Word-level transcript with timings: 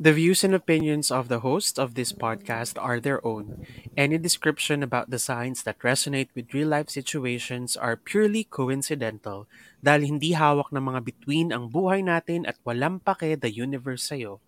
The 0.00 0.16
views 0.16 0.40
and 0.40 0.56
opinions 0.56 1.12
of 1.12 1.28
the 1.28 1.44
hosts 1.44 1.78
of 1.78 1.92
this 1.92 2.08
podcast 2.08 2.80
are 2.80 3.04
their 3.04 3.20
own. 3.20 3.68
Any 4.00 4.16
description 4.16 4.82
about 4.82 5.12
the 5.12 5.20
signs 5.20 5.60
that 5.64 5.84
resonate 5.84 6.32
with 6.34 6.56
real-life 6.56 6.88
situations 6.88 7.76
are 7.76 8.00
purely 8.00 8.48
coincidental 8.48 9.44
dahil 9.84 10.08
hindi 10.08 10.32
hawak 10.32 10.72
ng 10.72 10.88
mga 10.88 11.00
bituin 11.04 11.52
ang 11.52 11.68
buhay 11.68 12.00
natin 12.00 12.48
at 12.48 12.56
walang 12.64 13.04
pake 13.04 13.44
the 13.44 13.52
universe 13.52 14.08
sa'yo. 14.08 14.40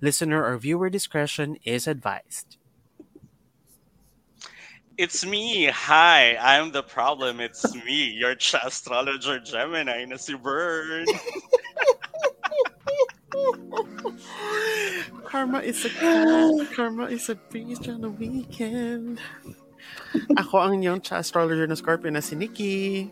Listener 0.00 0.40
or 0.40 0.56
viewer 0.56 0.88
discretion 0.88 1.60
is 1.68 1.84
advised. 1.84 2.56
It's 4.96 5.20
me. 5.20 5.68
Hi, 5.68 6.40
I'm 6.40 6.72
the 6.72 6.80
problem. 6.80 7.44
It's 7.44 7.76
me, 7.84 8.08
your 8.08 8.40
astrologer 8.40 9.36
Gemini 9.44 10.08
na 10.08 10.16
si 10.16 10.32
Bern. 10.32 11.04
Karma 15.24 15.58
is 15.60 15.84
a 15.84 15.90
cat. 15.90 16.54
Karma 16.74 17.04
is 17.10 17.28
a 17.28 17.36
beast 17.50 17.88
on 17.88 18.00
the 18.00 18.10
weekend. 18.10 19.18
Ako 20.38 20.62
ang 20.62 20.78
inyong 20.78 21.02
astrologer 21.10 21.66
na 21.66 21.74
Scorpio 21.74 22.10
na 22.14 22.22
si 22.22 22.38
Nikki. 22.38 23.10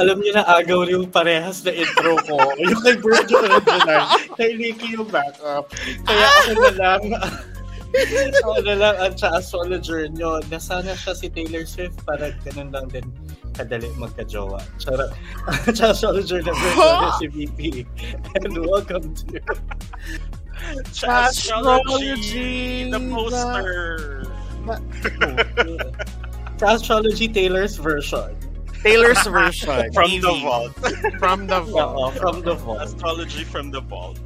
Alam 0.00 0.24
niyo 0.24 0.32
na 0.40 0.48
agaw 0.48 0.88
yung 0.88 1.12
parehas 1.12 1.60
na 1.66 1.74
intro 1.76 2.16
ko. 2.24 2.38
yung 2.62 2.80
kay 2.80 2.96
Virgil 2.96 3.44
original, 3.44 4.06
kay 4.38 4.56
Nikki 4.56 4.96
yung 4.96 5.10
backup. 5.12 5.68
Kaya 6.08 6.26
ako 6.40 6.50
na 6.56 6.72
lang, 6.72 7.02
ako 8.40 8.56
na 8.64 8.74
lang 8.78 8.94
ang 8.96 9.12
astrologer 9.12 10.08
nyo 10.08 10.40
na 10.48 10.56
sana 10.56 10.96
siya 10.96 11.12
si 11.12 11.28
Taylor 11.28 11.68
Swift 11.68 12.00
para 12.08 12.32
ganun 12.48 12.72
lang 12.72 12.88
din 12.88 13.04
kadali 13.52 13.88
magka-jowa. 13.96 14.58
Charot. 14.80 15.12
astrologer 15.68 16.40
na 16.42 16.52
Virgil 16.52 17.12
si 17.20 17.26
VP. 17.28 17.60
And 18.40 18.56
welcome 18.66 19.12
to 19.14 19.38
Astrology, 21.02 22.86
the 22.90 23.00
poster. 23.10 24.22
Astrology 26.62 27.26
Taylor's 27.28 27.76
version. 27.76 28.30
Taylor's 28.82 29.22
version. 29.26 29.90
From 29.96 30.10
TV. 30.10 30.22
the 30.22 30.34
vault. 30.42 30.72
From 31.18 31.46
the 31.46 31.60
vault. 31.70 31.94
Oo, 31.98 32.10
from 32.18 32.36
the 32.42 32.54
vault. 32.54 32.82
Astrology 32.82 33.42
from 33.46 33.70
the 33.70 33.82
vault. 33.82 34.18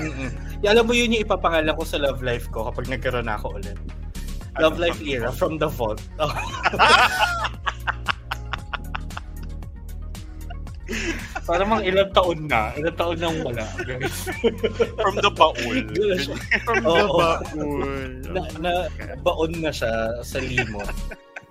Mm-mm. 0.00 0.32
Y- 0.64 0.68
alam 0.68 0.88
mo 0.88 0.92
yun 0.96 1.12
yung 1.12 1.24
ipapangalan 1.24 1.72
ko 1.76 1.84
sa 1.84 1.96
love 2.00 2.20
life 2.24 2.48
ko 2.52 2.68
kapag 2.72 2.88
nagkaroon 2.88 3.28
na 3.28 3.36
ako 3.36 3.56
ulit. 3.60 3.76
Love 4.60 4.76
Ano, 4.76 4.84
life 4.84 4.96
from 5.00 5.04
the 5.04 5.12
era 5.12 5.28
from 5.32 5.52
the 5.60 5.68
vault. 5.68 6.00
Para 11.48 11.62
mga 11.66 11.82
ilang 11.88 12.10
taon 12.14 12.40
na. 12.46 12.72
Ilang 12.78 12.96
taon 12.96 13.18
nang 13.18 13.38
wala. 13.42 13.66
guys. 13.82 14.28
From 14.98 15.16
the 15.18 15.32
baul. 15.32 15.76
From 16.64 16.82
the 16.84 17.04
Oo. 17.06 17.18
baul. 17.18 18.10
na, 18.30 18.42
na 18.60 18.72
baon 19.20 19.52
na 19.60 19.70
siya 19.74 20.22
sa 20.22 20.38
limo. 20.38 20.80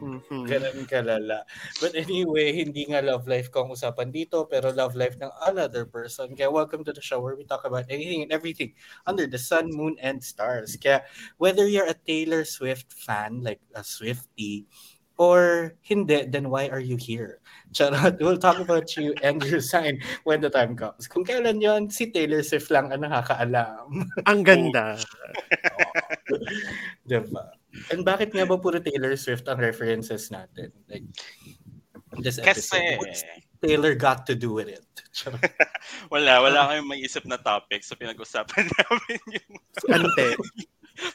Mhm. 0.02 0.50
Ganun 0.50 0.90
kalala. 0.90 1.46
But 1.78 1.94
anyway, 1.94 2.58
hindi 2.58 2.90
nga 2.90 3.06
love 3.06 3.30
life 3.30 3.54
ko 3.54 3.62
ang 3.64 3.72
usapan 3.78 4.10
dito, 4.10 4.50
pero 4.50 4.74
love 4.74 4.98
life 4.98 5.14
ng 5.22 5.30
another 5.46 5.86
person. 5.86 6.34
Kaya 6.34 6.50
welcome 6.50 6.82
to 6.82 6.90
the 6.90 7.06
show 7.06 7.22
where 7.22 7.38
we 7.38 7.46
talk 7.46 7.70
about 7.70 7.86
anything 7.86 8.26
and 8.26 8.34
everything 8.34 8.74
under 9.06 9.30
the 9.30 9.38
sun, 9.38 9.70
moon, 9.70 9.94
and 10.02 10.18
stars. 10.26 10.74
Kaya 10.82 11.06
whether 11.38 11.70
you're 11.70 11.86
a 11.86 11.94
Taylor 11.94 12.42
Swift 12.50 12.90
fan, 12.90 13.46
like 13.46 13.62
a 13.78 13.86
Swiftie, 13.86 14.66
or 15.18 15.74
hindi, 15.82 16.26
then 16.26 16.50
why 16.50 16.68
are 16.70 16.80
you 16.80 16.98
here? 16.98 17.40
Charot, 17.72 18.20
we'll 18.20 18.38
talk 18.38 18.60
about 18.60 18.96
you 18.98 19.16
and 19.24 19.44
your 19.44 19.62
sign 19.62 20.02
when 20.24 20.42
the 20.42 20.50
time 20.50 20.76
comes. 20.76 21.08
Kung 21.08 21.24
kailan 21.24 21.62
yon 21.64 21.90
si 21.90 22.12
Taylor 22.12 22.44
Swift 22.44 22.72
lang 22.72 22.92
ang 22.92 23.08
nakakaalam. 23.08 24.12
Ang 24.28 24.40
ganda. 24.44 25.00
diba? 27.10 27.56
And 27.92 28.04
bakit 28.04 28.36
nga 28.36 28.44
ba 28.44 28.60
puro 28.60 28.84
Taylor 28.84 29.16
Swift 29.16 29.48
ang 29.48 29.64
references 29.64 30.28
natin? 30.32 30.76
Like, 30.92 31.08
this 32.20 32.40
Kasi, 32.40 32.76
episode. 32.76 33.00
What's 33.00 33.24
Taylor 33.62 33.94
got 33.96 34.26
to 34.28 34.36
do 34.36 34.52
with 34.52 34.68
it? 34.68 34.84
Wala, 36.14 36.40
wala 36.40 36.72
kayong 36.72 36.88
maisip 36.88 37.28
na 37.28 37.36
topic 37.36 37.84
so 37.84 38.00
pinag-usapan 38.00 38.64
namin 38.80 39.20
yung 39.28 39.54
Ante. 39.92 40.40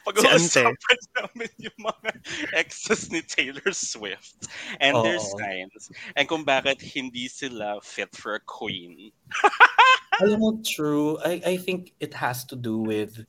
Pag-uusapan 0.05 1.01
namin 1.15 1.51
yung 1.61 1.79
mga 1.79 2.09
exes 2.53 3.11
ni 3.11 3.21
Taylor 3.23 3.71
Swift 3.71 4.49
and 4.81 4.97
their 5.05 5.21
Oo. 5.21 5.29
signs 5.37 5.91
and 6.15 6.27
kung 6.27 6.43
bakit 6.43 6.81
hindi 6.81 7.27
sila 7.27 7.79
fit 7.83 8.11
for 8.15 8.35
a 8.35 8.43
queen. 8.43 9.11
Alam 10.21 10.39
mo, 10.41 10.49
true. 10.65 11.21
I, 11.21 11.41
I 11.45 11.55
think 11.61 11.93
it 12.01 12.13
has 12.17 12.41
to 12.49 12.57
do 12.57 12.81
with 12.81 13.21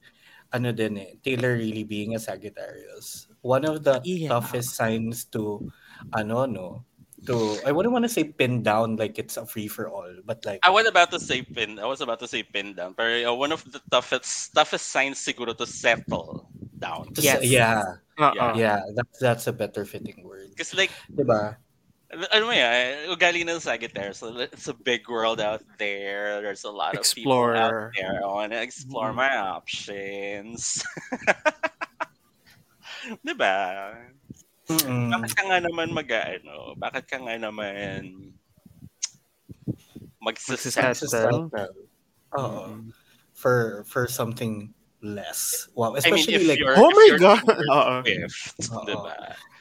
ano 0.57 0.73
din 0.73 0.97
eh, 0.97 1.13
Taylor 1.21 1.61
really 1.61 1.85
being 1.85 2.17
a 2.17 2.21
Sagittarius. 2.21 3.29
One 3.45 3.69
of 3.69 3.85
the 3.85 4.01
Yeah. 4.05 4.33
toughest 4.33 4.73
signs 4.73 5.29
to 5.37 5.69
ano 6.17 6.49
no 6.49 6.69
to 7.27 7.59
I 7.67 7.73
wouldn't 7.73 7.93
want 7.93 8.05
to 8.05 8.09
say 8.12 8.25
pin 8.25 8.62
down 8.62 8.97
like 8.97 9.19
it's 9.19 9.37
a 9.37 9.47
free 9.47 9.67
for 9.67 9.89
all, 9.91 10.06
but 10.25 10.45
like 10.47 10.61
I 10.62 10.71
was 10.71 10.87
about 10.87 11.11
to 11.11 11.21
say 11.21 11.43
pin. 11.43 11.79
I 11.79 11.87
was 11.87 12.01
about 12.01 12.21
to 12.21 12.29
say 12.29 12.43
pin 12.43 12.75
down. 12.79 12.95
Pero 12.95 13.31
uh, 13.31 13.34
one 13.34 13.51
of 13.51 13.65
the 13.67 13.83
toughest 13.91 14.55
toughest 14.55 14.87
signs 14.95 15.19
siguro 15.19 15.56
to 15.59 15.67
settle 15.67 16.47
down. 16.79 17.11
to 17.15 17.21
Yes. 17.23 17.43
say- 17.43 17.59
yeah, 17.59 17.83
Uh-uh. 18.19 18.55
yeah, 18.55 18.79
that's 18.95 19.19
that's 19.19 19.47
a 19.47 19.53
better 19.53 19.83
fitting 19.84 20.23
word. 20.23 20.51
Because 20.55 20.75
like, 20.79 20.95
Diba? 21.11 21.59
ano 22.09 22.45
mo 22.49 22.55
yan, 22.56 23.11
ugali 23.12 23.45
ng 23.45 23.61
Sagittarius. 23.61 24.23
So 24.25 24.33
it's 24.39 24.71
a 24.71 24.75
big 24.75 25.05
world 25.11 25.43
out 25.43 25.61
there. 25.77 26.41
There's 26.41 26.65
a 26.65 26.73
lot 26.73 26.97
of 26.97 27.05
people 27.05 27.50
out 27.53 27.93
there. 27.99 28.23
I 28.23 28.27
want 28.27 28.55
to 28.56 28.62
explore 28.62 29.11
Mhm. 29.12 29.19
my 29.21 29.33
options. 29.43 30.81
diba? 33.27 33.55
Mm-mm. 34.69 35.09
Bakit 35.17 35.33
ka 35.33 35.43
nga 35.49 35.59
naman 35.65 35.89
mag, 35.97 36.09
ano, 36.12 36.77
bakit 36.77 37.05
ka 37.09 37.17
nga 37.17 37.34
naman 37.41 38.33
magsasettle? 40.21 41.49
Oo. 42.37 42.84
For 43.33 43.87
for 43.89 44.05
something 44.11 44.75
less. 45.01 45.69
Wow, 45.79 45.95
I 45.95 46.11
mean, 46.11 46.21
especially 46.21 46.45
like 46.45 46.61
Oh 46.67 46.91
my 46.91 47.09
God! 47.17 47.43
Oo. 47.47 47.95
Swift, 48.61 48.84
diba? 48.84 49.15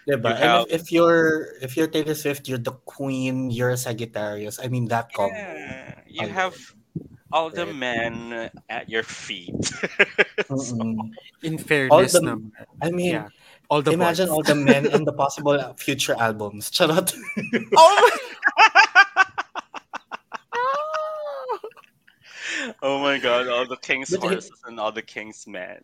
Diba? 0.10 0.32
You 0.34 0.42
And 0.42 0.44
have- 0.44 0.68
if, 0.74 0.82
if 0.82 0.92
you're 0.92 1.56
if 1.62 1.78
you're 1.78 1.88
Taylor 1.88 2.16
Swift, 2.18 2.50
you're 2.50 2.60
the 2.62 2.74
queen, 2.90 3.52
you're 3.54 3.72
a 3.72 3.78
Sagittarius. 3.80 4.58
I 4.60 4.68
mean 4.68 4.90
that 4.90 5.14
combo. 5.14 5.32
Yeah, 5.36 5.94
you 6.10 6.26
Ayun. 6.28 6.32
have 6.34 6.56
all 7.32 7.52
the 7.54 7.68
men 7.70 8.50
at 8.68 8.90
your 8.90 9.04
feet. 9.04 9.54
Mm-mm. 10.50 11.12
In 11.44 11.56
fairness 11.62 12.14
the- 12.18 12.24
naman. 12.26 12.52
I 12.82 12.90
mean, 12.90 13.22
Yeah. 13.22 13.30
All 13.70 13.82
the 13.82 13.92
imagine 13.92 14.30
all 14.30 14.44
the 14.44 14.56
men 14.56 14.88
and 14.88 15.06
the 15.06 15.12
possible 15.12 15.60
future 15.78 16.16
albums. 16.20 16.72
Charot. 16.72 17.14
Oh 17.76 18.10
my 18.10 18.18
oh 22.82 23.00
my 23.00 23.18
god, 23.20 23.48
all 23.48 23.68
the 23.68 23.78
king's 23.78 24.10
But 24.10 24.22
he- 24.24 24.28
horses 24.30 24.52
and 24.66 24.80
all 24.80 24.92
the 24.92 25.02
king's 25.02 25.46
men. 25.48 25.82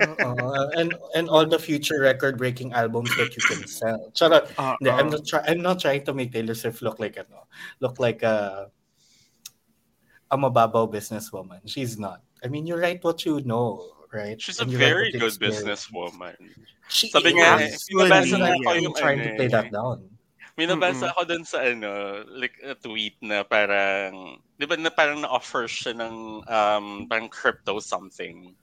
Uh, 0.00 0.66
and 0.76 0.94
and 1.14 1.28
all 1.30 1.46
the 1.46 1.58
future 1.58 2.00
record-breaking 2.02 2.72
albums 2.74 3.14
that 3.16 3.30
you 3.30 3.42
can 3.46 3.62
sell. 3.66 4.10
Charot. 4.10 4.50
Uh-uh. 4.58 4.74
I'm 4.90 5.08
not 5.08 5.24
try 5.24 5.40
I'm 5.46 5.62
not 5.62 5.78
trying 5.80 6.02
to 6.04 6.12
make 6.12 6.32
Taylor 6.32 6.54
Swift 6.54 6.82
look 6.82 6.98
like 6.98 7.16
ano, 7.16 7.46
look 7.80 7.98
like 8.02 8.22
a 8.26 8.70
a 10.30 10.36
mababaw 10.36 10.90
businesswoman. 10.92 11.62
She's 11.64 11.96
not. 11.98 12.22
I 12.44 12.48
mean, 12.48 12.66
you 12.66 12.74
write 12.76 13.02
what 13.04 13.24
you 13.24 13.40
know, 13.46 13.86
right? 14.12 14.40
She's 14.40 14.60
a 14.60 14.66
And 14.66 14.72
write 14.72 14.78
very 14.78 15.08
good 15.12 15.34
experience. 15.34 15.88
businesswoman. 15.88 16.36
She 16.88 17.08
Sabi 17.08 17.36
nga, 17.36 17.60
is. 17.60 17.84
binabasa 17.92 18.36
na 18.40 18.56
ako 18.56 18.70
yung 18.80 18.96
trying 18.96 19.20
to 19.20 19.28
ano 19.28 19.36
play 19.36 19.48
eh. 19.48 19.52
that 19.52 19.68
down. 19.72 19.98
May 20.58 20.66
nabasa 20.66 21.06
Mm-mm. 21.06 21.12
ako 21.14 21.20
dun 21.28 21.44
sa 21.46 21.62
ano, 21.62 22.24
like 22.34 22.58
a 22.66 22.74
tweet 22.74 23.14
na 23.22 23.46
parang, 23.46 24.42
di 24.58 24.66
ba 24.66 24.74
na 24.74 24.90
parang 24.90 25.22
na-offer 25.22 25.70
siya 25.70 25.94
ng 25.94 26.42
um, 26.42 26.86
parang 27.06 27.30
crypto 27.30 27.78
something. 27.78 28.56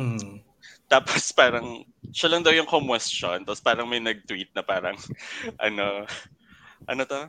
Mm. 0.00 0.40
Tapos 0.88 1.28
parang, 1.36 1.84
siya 2.16 2.32
lang 2.32 2.40
daw 2.40 2.54
yung 2.54 2.64
question. 2.64 3.44
Tapos 3.44 3.60
parang 3.60 3.84
may 3.84 4.00
nag-tweet 4.00 4.56
na 4.56 4.64
parang, 4.64 4.96
ano, 5.66 6.08
ano 6.88 7.02
to? 7.04 7.28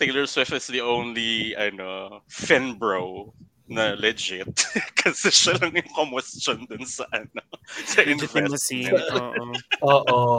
Taylor 0.00 0.24
Swift 0.24 0.56
is 0.56 0.72
the 0.72 0.80
only, 0.80 1.52
ano, 1.60 2.24
fin 2.24 2.80
bro 2.80 3.36
na 3.70 3.94
legit. 3.94 4.50
Kasi 4.98 5.30
siya 5.30 5.54
lang 5.62 5.72
yung 5.78 6.10
question 6.10 6.66
dun 6.66 6.82
sa, 6.84 7.06
ano, 7.14 7.40
sa 7.86 8.02
Legitimacy. 8.02 8.90
investment. 8.90 9.14
Oo. 9.14 9.44
Oo. 9.86 10.30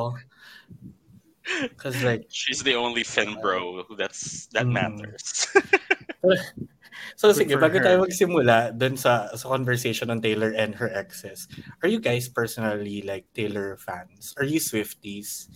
Because 1.71 1.97
like, 2.03 2.27
She's 2.29 2.61
the 2.61 2.75
only 2.75 3.01
fin 3.03 3.39
bro 3.41 3.83
that's, 3.97 4.45
that 4.53 4.67
Mm. 4.67 4.75
matters. 5.01 5.47
so 7.17 7.33
Good 7.33 7.47
sige, 7.49 7.53
bago 7.57 7.81
her. 7.81 7.83
tayo 7.83 7.97
magsimula 8.05 8.77
dun 8.77 8.93
sa, 8.95 9.31
sa 9.33 9.49
conversation 9.49 10.11
on 10.13 10.21
Taylor 10.21 10.53
and 10.53 10.75
her 10.77 10.91
exes, 10.93 11.47
are 11.81 11.89
you 11.89 11.97
guys 11.99 12.29
personally 12.29 13.01
like 13.01 13.25
Taylor 13.33 13.73
fans? 13.79 14.35
Are 14.37 14.45
you 14.45 14.59
Swifties? 14.61 15.49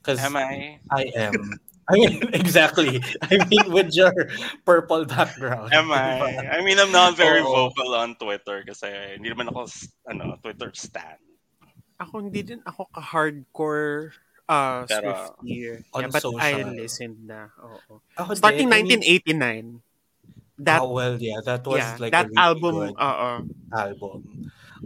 Because 0.00 0.22
Am 0.22 0.38
I? 0.38 0.80
I 0.90 1.12
am. 1.18 1.60
I 1.88 1.94
mean, 1.96 2.20
exactly. 2.36 3.00
I 3.24 3.40
mean, 3.48 3.72
with 3.72 3.96
your 3.96 4.12
purple 4.68 5.08
background. 5.08 5.72
Am 5.72 5.88
I? 5.88 6.20
I 6.56 6.60
mean, 6.60 6.76
I'm 6.78 6.92
not 6.92 7.16
very 7.16 7.40
Oo. 7.40 7.48
vocal 7.72 7.96
on 7.96 8.12
Twitter 8.20 8.60
kasi 8.68 9.16
hindi 9.16 9.32
naman 9.32 9.48
ako, 9.48 9.64
s- 9.64 9.88
ano, 10.04 10.36
Twitter 10.44 10.68
stan. 10.76 11.16
Ako 11.98 12.28
hindi 12.28 12.44
din 12.44 12.60
ako 12.62 12.86
ka-hardcore 12.92 14.12
uh, 14.46 14.84
Pero, 14.84 15.08
Swiftie. 15.42 15.82
on 15.96 16.02
Yeah, 16.06 16.10
but 16.12 16.24
I 16.38 16.52
social. 16.60 16.70
listened 16.76 17.18
na. 17.24 17.48
Oo. 17.58 18.04
Ako 18.20 18.30
Starting 18.36 18.68
din, 18.68 18.76
I 18.76 18.82
mean, 18.84 19.00
1989. 19.80 19.82
That, 20.58 20.82
oh, 20.82 20.90
well, 20.90 21.14
yeah, 21.22 21.38
that 21.46 21.62
was 21.62 21.78
yeah, 21.78 21.94
like 22.02 22.10
that 22.10 22.26
a 22.26 22.28
really 22.34 22.42
album, 22.42 22.74
good 22.74 22.98
oo. 22.98 23.30
album. 23.70 24.20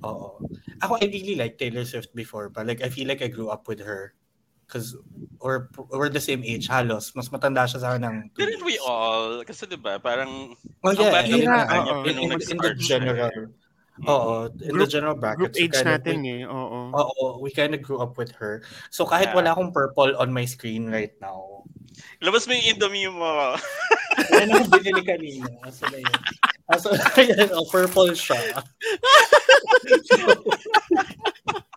Oo. 0.04 0.28
Ako, 0.84 0.92
I 1.00 1.06
really 1.08 1.34
liked 1.34 1.56
Taylor 1.56 1.84
Swift 1.88 2.12
before, 2.12 2.52
but 2.52 2.68
like, 2.68 2.84
I 2.84 2.92
feel 2.92 3.08
like 3.08 3.24
I 3.24 3.32
grew 3.32 3.48
up 3.48 3.64
with 3.66 3.80
her. 3.80 4.12
Cause 4.72 4.96
we're, 5.36 5.68
we're 5.92 6.08
the 6.08 6.16
same 6.16 6.40
age, 6.40 6.64
halos. 6.64 7.12
Mas 7.12 7.28
matanda 7.28 7.68
siya 7.68 7.84
sa 7.84 7.92
akin 7.92 8.08
ng 8.08 8.16
two 8.32 8.40
Didn't 8.40 8.64
we 8.64 8.80
all? 8.80 9.44
Kasi 9.44 9.68
diba, 9.68 10.00
parang, 10.00 10.56
Oh, 10.80 10.88
ang 10.88 10.96
yeah. 10.96 11.28
in, 11.28 11.44
Yeah, 11.44 11.68
kanya 11.68 11.92
oo. 11.92 12.00
pa 12.00 12.08
in, 12.08 12.16
nung 12.16 12.32
in, 12.32 12.40
in 12.40 12.56
the 12.56 12.72
general, 12.80 13.52
Mm. 13.92 14.08
oo, 14.08 14.48
in 14.48 14.56
the 14.56 14.72
Group- 14.72 14.88
general 14.88 15.12
bracket. 15.12 15.52
Group 15.52 15.60
age 15.60 15.76
kind 15.76 15.84
of, 15.84 15.92
natin 16.00 16.16
we, 16.24 16.40
eh. 16.40 16.48
Oo. 16.48 16.80
oo, 16.96 17.24
we 17.44 17.52
kind 17.52 17.76
of 17.76 17.84
grew 17.84 18.00
up 18.00 18.16
with 18.16 18.32
her. 18.40 18.64
So 18.88 19.04
kahit 19.04 19.30
Yeah. 19.30 19.36
wala 19.36 19.52
akong 19.52 19.76
purple 19.76 20.16
on 20.16 20.32
my 20.32 20.48
screen 20.48 20.88
right 20.88 21.12
now, 21.20 21.68
Labas 22.24 22.48
mo 22.48 22.56
yung 22.56 22.72
Indomie 22.72 23.12
mo. 23.12 23.52
Yan 24.32 24.48
ang 24.48 24.64
binili 24.72 25.04
kanina. 25.04 25.44
Asa 25.60 25.92
na 25.92 26.00
yun? 26.00 26.18
Asa 26.72 26.88
yan, 27.20 27.52
oh, 27.52 27.68
purple 27.68 28.16
siya. 28.16 28.40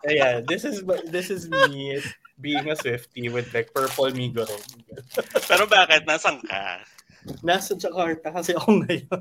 Ayan, 0.06 0.46
this 0.46 0.64
is 0.64 0.82
this 1.10 1.30
is 1.30 1.50
me 1.50 1.98
being 2.40 2.70
a 2.70 2.76
Swiftie 2.76 3.32
with 3.32 3.52
like 3.54 3.72
purple 3.74 4.10
migo 4.12 4.46
rin. 4.46 4.62
Pero 5.50 5.66
bakit? 5.66 6.06
Nasaan 6.06 6.40
ka? 6.46 6.84
Nasa 7.42 7.74
Jakarta 7.74 8.30
kasi 8.30 8.54
ako 8.54 8.86
ngayon. 8.86 9.18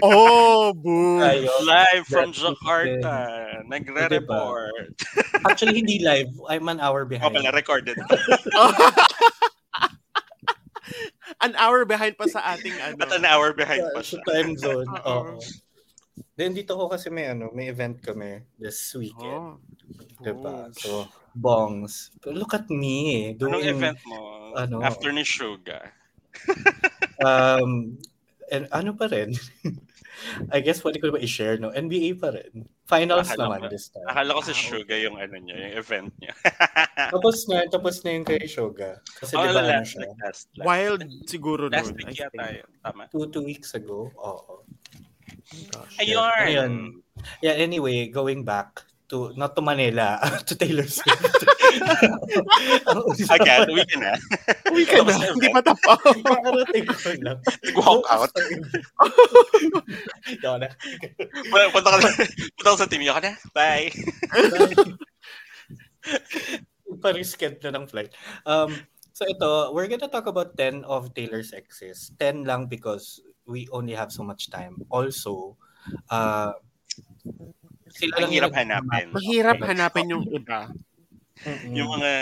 Oh, 0.00 0.72
boo! 0.72 1.20
Tayo. 1.20 1.52
Live 1.68 2.08
from 2.08 2.32
Jakarta. 2.32 3.12
Nagre-report. 3.68 4.96
Actually, 5.44 5.84
hindi 5.84 6.00
live. 6.00 6.32
I'm 6.48 6.64
an 6.72 6.80
hour 6.80 7.04
behind. 7.04 7.36
pala, 7.36 7.52
recorded. 7.52 8.00
An 11.42 11.58
hour 11.58 11.82
behind 11.84 12.14
pa 12.14 12.30
sa 12.30 12.54
ating 12.54 12.74
ano. 12.78 13.02
At 13.02 13.10
an 13.18 13.26
hour 13.26 13.50
behind 13.50 13.82
pa 13.90 14.00
Sa 14.06 14.14
time 14.30 14.54
zone. 14.54 14.86
Oo. 15.10 15.42
Then 16.32 16.52
dito 16.52 16.74
ko 16.74 16.86
kasi 16.86 17.08
may 17.08 17.26
ano, 17.26 17.48
may 17.50 17.68
event 17.68 17.98
kami 17.98 18.44
this 18.56 18.76
weekend. 18.92 19.56
Oh. 19.56 19.60
Diba? 20.18 20.68
Boom. 20.68 20.72
So, 20.74 21.08
bongs. 21.32 22.12
But 22.18 22.34
look 22.34 22.52
at 22.52 22.68
me. 22.68 23.32
Doing, 23.34 23.52
Anong 23.54 23.66
event 23.66 23.98
mo? 24.04 24.18
ano? 24.54 24.80
After 24.80 25.08
ni 25.10 25.22
Suga. 25.22 25.80
Um, 27.18 28.02
and 28.50 28.66
ano 28.72 28.92
pa 28.92 29.06
rin? 29.06 29.30
I 30.50 30.58
guess 30.58 30.82
pwede 30.82 30.98
ko 30.98 31.10
ba 31.10 31.18
i-share, 31.18 31.54
no? 31.56 31.70
NBA 31.70 32.18
pa 32.18 32.34
rin. 32.34 32.66
Finals 32.82 33.30
Akala 33.30 33.46
naman 33.46 33.60
ko- 33.62 33.70
this 33.70 33.88
time. 33.88 34.06
Akala 34.06 34.34
ko 34.34 34.42
si 34.42 34.50
Ah. 34.50 34.58
Suga 34.58 34.96
yung 34.96 35.16
ano 35.16 35.34
niya, 35.36 35.54
yung 35.56 35.74
event 35.78 36.10
niya. 36.18 36.34
Tapos 37.14 37.46
na, 37.46 37.62
tapos 37.66 38.02
na 38.02 38.10
yung 38.12 38.26
kay 38.26 38.42
Shoga. 38.44 38.98
Kasi 39.18 39.32
Oh, 39.34 39.42
di 39.42 39.48
ba 39.48 39.60
ano 39.60 39.70
last, 39.70 39.88
siya? 39.88 40.02
last, 40.18 40.44
last, 40.52 40.66
Wild 40.66 41.00
siguro 41.26 41.70
last 41.70 41.90
nun. 41.90 42.02
week 42.02 42.10
I 42.10 42.26
yata 42.26 42.44
yun. 42.58 42.70
Tama. 42.82 43.02
Two, 43.06 43.24
two 43.30 43.44
weeks 43.46 43.70
ago. 43.72 44.10
Oo. 44.12 44.66
Gosh. 45.70 45.94
Ayun. 46.00 46.42
Ayun. 46.46 46.72
Yeah, 47.44 47.56
anyway, 47.60 48.08
going 48.08 48.44
back 48.44 48.82
to, 49.12 49.32
not 49.36 49.54
to 49.54 49.62
Manila, 49.62 50.18
to 50.48 50.56
Taylor 50.56 50.88
Swift. 50.88 51.44
Ang 52.88 53.00
Again, 53.36 53.68
uwi 53.68 53.84
ka 53.84 53.96
na. 54.00 54.12
Uwi 54.72 54.84
ka 54.88 55.00
na. 55.00 55.04
Tapos 55.04 55.16
na 55.20 55.26
Hindi 55.32 55.48
pa 55.52 55.60
tapos. 55.60 56.00
Kakarating 56.24 56.86
ko 56.88 57.10
lang. 57.20 57.38
Nag-walk 57.44 58.04
out. 58.08 58.32
Yaw 60.40 60.56
na. 60.60 60.68
Punta 61.72 61.88
ka, 61.92 62.08
punta 62.56 62.70
ka 62.72 62.80
sa 62.80 62.88
team. 62.88 63.04
Yun 63.04 63.16
ka 63.16 63.22
na. 63.24 63.32
Bye. 63.52 63.92
Parisked 67.00 67.60
na 67.64 67.72
ng 67.72 67.86
flight. 67.88 68.12
Um, 68.44 68.72
so 69.12 69.24
ito, 69.28 69.72
we're 69.72 69.88
gonna 69.88 70.10
talk 70.10 70.28
about 70.28 70.56
10 70.56 70.84
of 70.84 71.12
Taylor's 71.12 71.52
exes. 71.52 72.12
10 72.20 72.44
lang 72.44 72.66
because 72.68 73.20
we 73.46 73.66
only 73.72 73.92
have 73.92 74.12
so 74.12 74.22
much 74.22 74.50
time. 74.50 74.78
Also, 74.88 75.56
uh, 76.10 76.52
sila 77.92 78.12
Ang 78.16 78.22
lang 78.22 78.32
hirap 78.32 78.50
yung- 78.50 78.58
hanapin. 78.60 79.06
Mahirap 79.12 79.58
hanapin 79.60 80.06
yung 80.08 80.24
iba. 80.30 80.70
Mm-mm. 81.42 81.74
Yung 81.74 81.90
mga, 81.98 82.12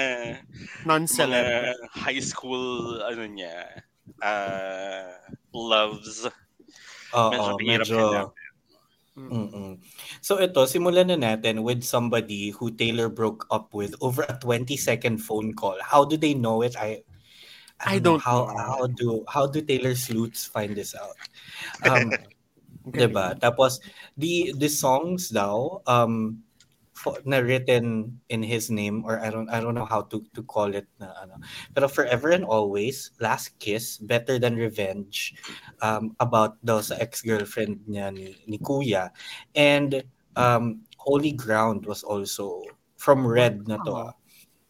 Non-celeb. 0.89 1.77
high 1.93 2.23
school, 2.25 2.97
ano 3.05 3.29
niya, 3.29 3.85
uh, 4.25 5.13
loves. 5.53 6.25
Oo, 7.13 7.29
medyo 7.29 7.53
mahirap 7.61 7.87
medyo, 7.87 7.99
hanapin. 8.01 8.49
Mm-mm. 9.21 9.71
So 10.25 10.41
ito, 10.41 10.65
simulan 10.65 11.13
na 11.13 11.19
natin 11.21 11.61
with 11.61 11.85
somebody 11.85 12.57
who 12.57 12.73
Taylor 12.73 13.13
broke 13.13 13.45
up 13.53 13.75
with 13.77 13.93
over 14.01 14.25
a 14.25 14.33
20-second 14.41 15.21
phone 15.21 15.53
call. 15.53 15.77
How 15.85 16.09
do 16.09 16.17
they 16.17 16.33
know 16.33 16.65
it? 16.65 16.73
I 16.81 17.05
I 17.87 17.99
know 17.99 18.19
don't 18.19 18.23
how 18.23 18.47
know. 18.49 18.57
how 18.57 18.87
do 18.87 19.25
how 19.29 19.45
do 19.47 19.61
Taylor 19.63 19.95
sleuths 19.95 20.45
find 20.47 20.77
this 20.77 20.95
out? 20.95 21.17
Um, 21.85 22.13
Okay. 22.89 23.05
'di 23.05 23.09
ba? 23.13 23.37
Tapos 23.37 23.77
the 24.17 24.57
the 24.57 24.69
songs 24.69 25.29
daw 25.29 25.85
um 25.85 26.41
fo- 26.97 27.21
na 27.29 27.45
written 27.45 28.17
in 28.33 28.41
his 28.41 28.73
name 28.73 29.05
or 29.05 29.21
I 29.21 29.29
don't 29.29 29.53
I 29.53 29.61
don't 29.61 29.77
know 29.77 29.85
how 29.85 30.09
to 30.09 30.25
to 30.33 30.41
call 30.49 30.73
it 30.73 30.89
na 30.97 31.13
ano. 31.21 31.37
Pero 31.77 31.93
Forever 31.93 32.33
and 32.33 32.45
Always, 32.49 33.13
Last 33.21 33.53
Kiss, 33.61 34.01
Better 34.01 34.41
Than 34.41 34.57
Revenge 34.57 35.37
um 35.85 36.17
about 36.25 36.57
daw 36.65 36.81
sa 36.81 36.97
ex-girlfriend 36.97 37.85
niya 37.85 38.09
ni, 38.17 38.33
ni 38.49 38.57
Kuya 38.57 39.13
and 39.53 40.01
um 40.41 40.81
Holy 40.97 41.37
Ground 41.37 41.85
was 41.85 42.01
also 42.01 42.65
from 42.97 43.29
Red 43.29 43.69
na 43.69 43.77
to. 43.85 43.93
ah. 43.93 44.13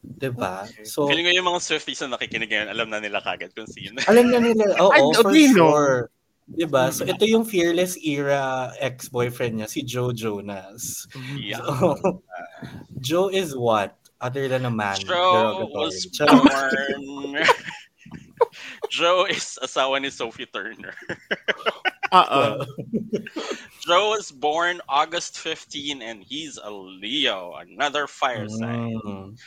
'Di 0.01 0.31
ba? 0.33 0.65
So 0.85 1.07
Feeling 1.09 1.29
ko 1.29 1.33
yung 1.37 1.49
mga 1.49 1.61
Swifties 1.61 2.01
na 2.05 2.17
nakikinig 2.17 2.49
ngayon, 2.49 2.69
alam 2.73 2.89
na 2.89 3.01
nila 3.01 3.21
kagad 3.21 3.53
kung 3.53 3.69
sino. 3.69 4.01
alam 4.09 4.33
na 4.33 4.41
nila, 4.41 4.65
oo, 4.83 4.93
Ay, 4.93 5.03
for 5.21 5.33
sure. 5.33 6.11
Diba? 6.51 6.91
So, 6.91 7.07
ito 7.07 7.23
yung 7.31 7.47
Fearless 7.47 7.95
era 8.03 8.75
ex-boyfriend 8.83 9.63
niya, 9.63 9.69
si 9.71 9.87
Joe 9.87 10.11
Jonas. 10.11 11.07
Yeah. 11.39 11.63
So, 11.63 11.95
Joe 13.07 13.31
is 13.31 13.55
what? 13.55 13.95
Other 14.19 14.51
than 14.51 14.67
a 14.67 14.71
man. 14.71 14.99
Joe 14.99 15.71
was 15.71 16.11
Joe- 16.11 16.27
born... 16.27 17.39
Joe 18.91 19.31
is 19.31 19.63
asawa 19.63 20.03
ni 20.03 20.11
Sophie 20.11 20.51
Turner. 20.51 20.93
Oo. 22.11 22.67
Joe 23.87 24.11
was 24.11 24.35
born 24.35 24.83
August 24.89 25.39
15 25.39 26.03
and 26.03 26.25
he's 26.27 26.59
a 26.59 26.71
Leo, 26.71 27.55
another 27.63 28.11
fire 28.11 28.49
sign. 28.49 28.99
Mm. 29.07 29.39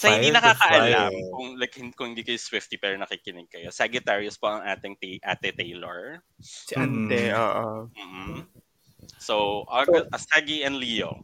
Sa 0.00 0.16
hindi 0.16 0.32
nakakaalam 0.32 1.12
kung 1.36 1.60
like 1.60 1.76
kung 1.92 2.16
hindi 2.16 2.24
kayo 2.24 2.40
Swiftie 2.40 2.80
pero 2.80 2.96
nakikinig 2.96 3.52
kayo. 3.52 3.68
Sagittarius 3.68 4.40
po 4.40 4.48
ang 4.48 4.64
ating 4.64 4.96
ti- 4.96 5.20
ate 5.20 5.52
Taylor. 5.52 6.24
Si 6.40 6.72
Ante, 6.72 7.28
Mm. 7.28 7.36
oo. 7.36 7.68
Mhm. 7.92 8.48
So, 9.20 9.64
August, 9.68 10.08
Sagi 10.32 10.64
and 10.64 10.80
Leo. 10.80 11.20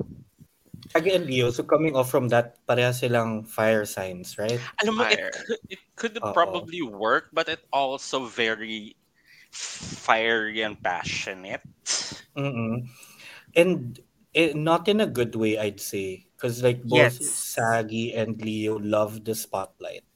Kage 0.92 1.16
and 1.16 1.24
Leo, 1.24 1.48
so 1.50 1.64
coming 1.64 1.96
off 1.96 2.12
from 2.12 2.28
that, 2.28 2.60
pareha 2.68 2.92
silang 2.92 3.42
fire 3.48 3.88
signs, 3.88 4.36
right? 4.36 4.60
Alam 4.84 5.00
mo, 5.00 5.02
it 5.08 5.16
Fire. 5.18 5.32
it 5.72 5.80
could 5.96 6.16
Oo. 6.20 6.30
probably 6.36 6.84
work, 6.84 7.32
but 7.32 7.48
it 7.48 7.64
also 7.72 8.28
very 8.28 8.94
fiery 9.50 10.60
and 10.62 10.76
passionate. 10.78 11.64
Mm-mm. 12.36 12.86
And 13.56 13.98
eh, 14.36 14.52
not 14.52 14.86
in 14.86 15.00
a 15.00 15.08
good 15.08 15.32
way, 15.34 15.56
I'd 15.56 15.80
say. 15.80 16.28
Because 16.46 16.62
like 16.62 16.78
both 16.86 17.18
Yes. 17.18 17.26
Sagi 17.26 18.14
and 18.14 18.38
Leo 18.38 18.78
love 18.78 19.26
the 19.26 19.34
spotlight. 19.34 20.06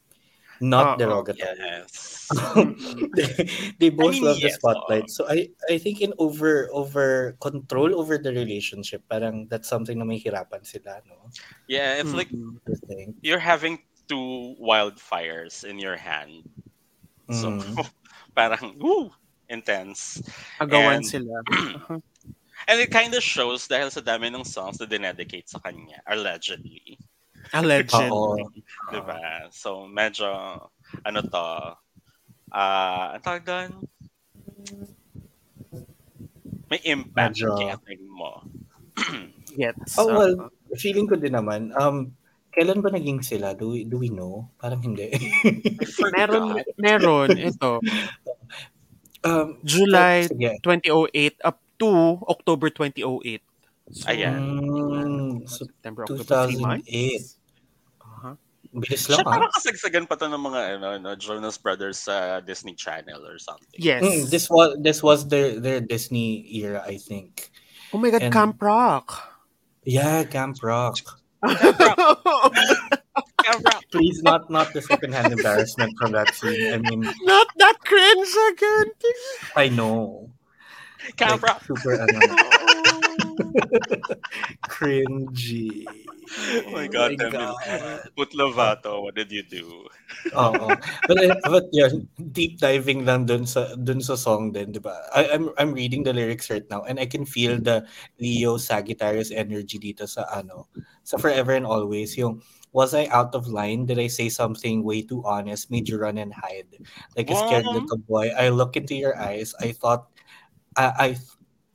Not 0.62 0.94
Oo. 0.94 0.99
derogatory. 1.02 1.58
Yes. 1.58 2.28
they, 3.18 3.50
they 3.82 3.90
both 3.90 4.14
mean, 4.14 4.30
love 4.30 4.38
the 4.38 4.54
yes, 4.54 4.62
spotlight. 4.62 5.10
So 5.10 5.26
I 5.26 5.50
I 5.66 5.82
think 5.82 5.99
in 5.99 6.14
over 6.22 6.70
over 6.70 7.34
control 7.42 7.99
over 7.99 8.14
the 8.14 8.30
relationship, 8.30 9.02
parang 9.10 9.50
that's 9.50 9.66
something 9.66 9.99
na 9.99 10.06
may 10.06 10.22
hirapan 10.22 10.62
sila, 10.62 11.02
no? 11.10 11.32
Yeah, 11.66 11.99
it's 11.99 12.14
like 12.14 12.30
Mm-mm. 12.30 12.62
I 12.87 13.10
you're 13.26 13.42
having 13.42 13.82
two 14.06 14.54
wildfires 14.62 15.66
in 15.66 15.82
your 15.82 15.99
hand. 15.99 16.46
So, 17.34 17.58
Mm. 17.58 17.75
parang, 18.38 18.78
woo, 18.78 19.10
intense. 19.50 20.22
Agawan 20.62 21.02
And- 21.02 21.08
sila. 21.10 21.37
And 22.70 22.78
it 22.78 22.94
kind 22.94 23.10
of 23.10 23.22
shows 23.26 23.66
dahil 23.66 23.90
sa 23.90 23.98
dami 23.98 24.30
ng 24.30 24.46
songs 24.46 24.78
na 24.78 24.86
dinedicate 24.86 25.50
sa 25.50 25.58
kanya, 25.58 25.98
allegedly. 26.06 26.94
A 27.50 27.58
legend. 27.58 28.14
Oo. 28.14 28.38
Diba? 28.94 29.50
So, 29.50 29.90
medyo, 29.90 30.30
ano 31.02 31.18
to, 31.26 31.46
ah, 32.54 33.18
ang 33.18 33.22
tawag 33.26 33.42
doon? 33.42 33.70
May 36.70 36.78
impact 36.86 37.42
Medyo- 37.42 37.58
kaya 37.58 37.74
mo. 38.06 38.46
Gets. 39.58 39.98
Oh, 39.98 40.06
well, 40.14 40.54
feeling 40.78 41.10
ko 41.10 41.18
din 41.18 41.34
naman, 41.34 41.74
um, 41.74 42.14
Kailan 42.50 42.82
ba 42.82 42.90
naging 42.90 43.22
sila? 43.22 43.54
Do 43.54 43.70
we, 43.78 43.86
do 43.86 44.02
we 44.02 44.10
know? 44.10 44.50
Parang 44.58 44.82
hindi. 44.82 45.06
Meron, 46.18 46.58
meron. 46.82 47.30
Ito. 47.30 47.78
um, 49.22 49.54
July 49.62 50.26
sige. 50.26 50.58
2008 50.58 51.46
up 51.46 51.62
to 51.80 52.20
October 52.28 52.68
2008. 52.70 53.42
So, 53.90 54.06
Ayan. 54.06 54.38
Mm, 54.62 55.49
so, 55.50 55.66
September, 55.66 56.04
October, 56.06 56.46
3 56.46 56.62
months. 56.62 56.87
2008. 56.87 57.40
Uh-huh. 58.00 58.34
Bilis 58.70 59.02
Siya 59.02 59.18
lang 59.18 59.26
ah. 59.26 59.32
parang 59.34 59.50
kasagsagan 59.50 60.04
pa 60.06 60.14
to 60.14 60.30
ng 60.30 60.38
mga 60.38 60.60
ano, 60.78 60.88
no, 61.02 61.10
Jonas 61.18 61.58
Brothers 61.58 61.99
sa 61.99 62.38
Disney 62.38 62.78
Channel 62.78 63.18
or 63.26 63.34
something. 63.42 63.75
Yes. 63.75 63.99
Mm, 64.04 64.30
this 64.30 64.46
was 64.46 64.78
this 64.78 65.02
was 65.02 65.26
their 65.26 65.58
their 65.58 65.82
Disney 65.82 66.46
era, 66.54 66.87
I 66.87 67.02
think. 67.02 67.50
oh 67.90 67.99
my 67.99 68.14
God, 68.14 68.22
and- 68.22 68.30
Camp 68.30 68.62
Rock. 68.62 69.10
Yeah, 69.82 70.22
Camp 70.28 70.62
Rock. 70.62 71.00
Camera. 73.42 73.80
Please, 73.90 74.22
not 74.22 74.50
not 74.52 74.72
the 74.76 74.82
secondhand 74.82 75.32
embarrassment 75.32 75.96
from 75.99 76.12
that 76.12 76.30
scene. 76.37 76.72
I 76.72 76.78
mean, 76.78 77.00
Not 77.25 77.49
that 77.56 77.76
cringe 77.82 78.32
again. 78.54 78.88
I 79.56 79.66
know. 79.72 80.30
Camera. 81.16 81.54
Like, 81.54 81.64
super 81.64 82.00
ano, 82.00 82.21
cringy. 84.69 86.07
Oh 86.66 86.71
my 86.71 86.87
God, 86.87 87.12
Emil. 87.19 87.54
Put 88.16 88.33
Lovato, 88.35 89.02
what 89.02 89.14
did 89.14 89.33
you 89.33 89.42
do? 89.42 89.87
Oo. 90.30 90.78
But, 91.11 91.19
uh, 91.19 91.35
but 91.50 91.66
yeah, 91.75 91.90
deep 92.30 92.62
diving 92.62 93.02
lang 93.02 93.26
dun 93.26 93.47
sa 93.47 93.75
dun 93.75 93.99
sa 93.99 94.14
song 94.14 94.54
din, 94.54 94.71
'di 94.71 94.78
ba? 94.78 94.95
I, 95.11 95.26
I'm 95.35 95.50
I'm 95.59 95.75
reading 95.75 96.07
the 96.07 96.14
lyrics 96.14 96.47
right 96.50 96.62
now 96.71 96.87
and 96.87 97.02
I 97.02 97.07
can 97.11 97.26
feel 97.26 97.59
the 97.59 97.83
Leo 98.23 98.54
Sagittarius 98.54 99.35
energy 99.35 99.83
dito 99.83 100.07
sa 100.07 100.30
ano, 100.30 100.71
sa 101.02 101.19
Forever 101.19 101.59
and 101.59 101.66
Always 101.66 102.14
yung 102.14 102.38
was 102.71 102.95
I 102.95 103.11
out 103.11 103.35
of 103.35 103.50
line? 103.50 103.90
Did 103.90 103.99
I 103.99 104.07
say 104.07 104.30
something 104.30 104.87
way 104.87 105.02
too 105.02 105.26
honest? 105.26 105.75
Made 105.75 105.90
you 105.90 105.99
run 105.99 106.23
and 106.23 106.30
hide? 106.30 106.78
Like 107.19 107.30
a 107.30 107.35
scared 107.35 107.66
Wow. 107.66 107.83
little 107.83 107.99
boy. 108.07 108.30
I 108.30 108.54
look 108.54 108.78
into 108.78 108.95
your 108.95 109.19
eyes. 109.19 109.50
I 109.59 109.75
thought 109.75 110.07
I, 110.76 110.86
I 110.98 111.16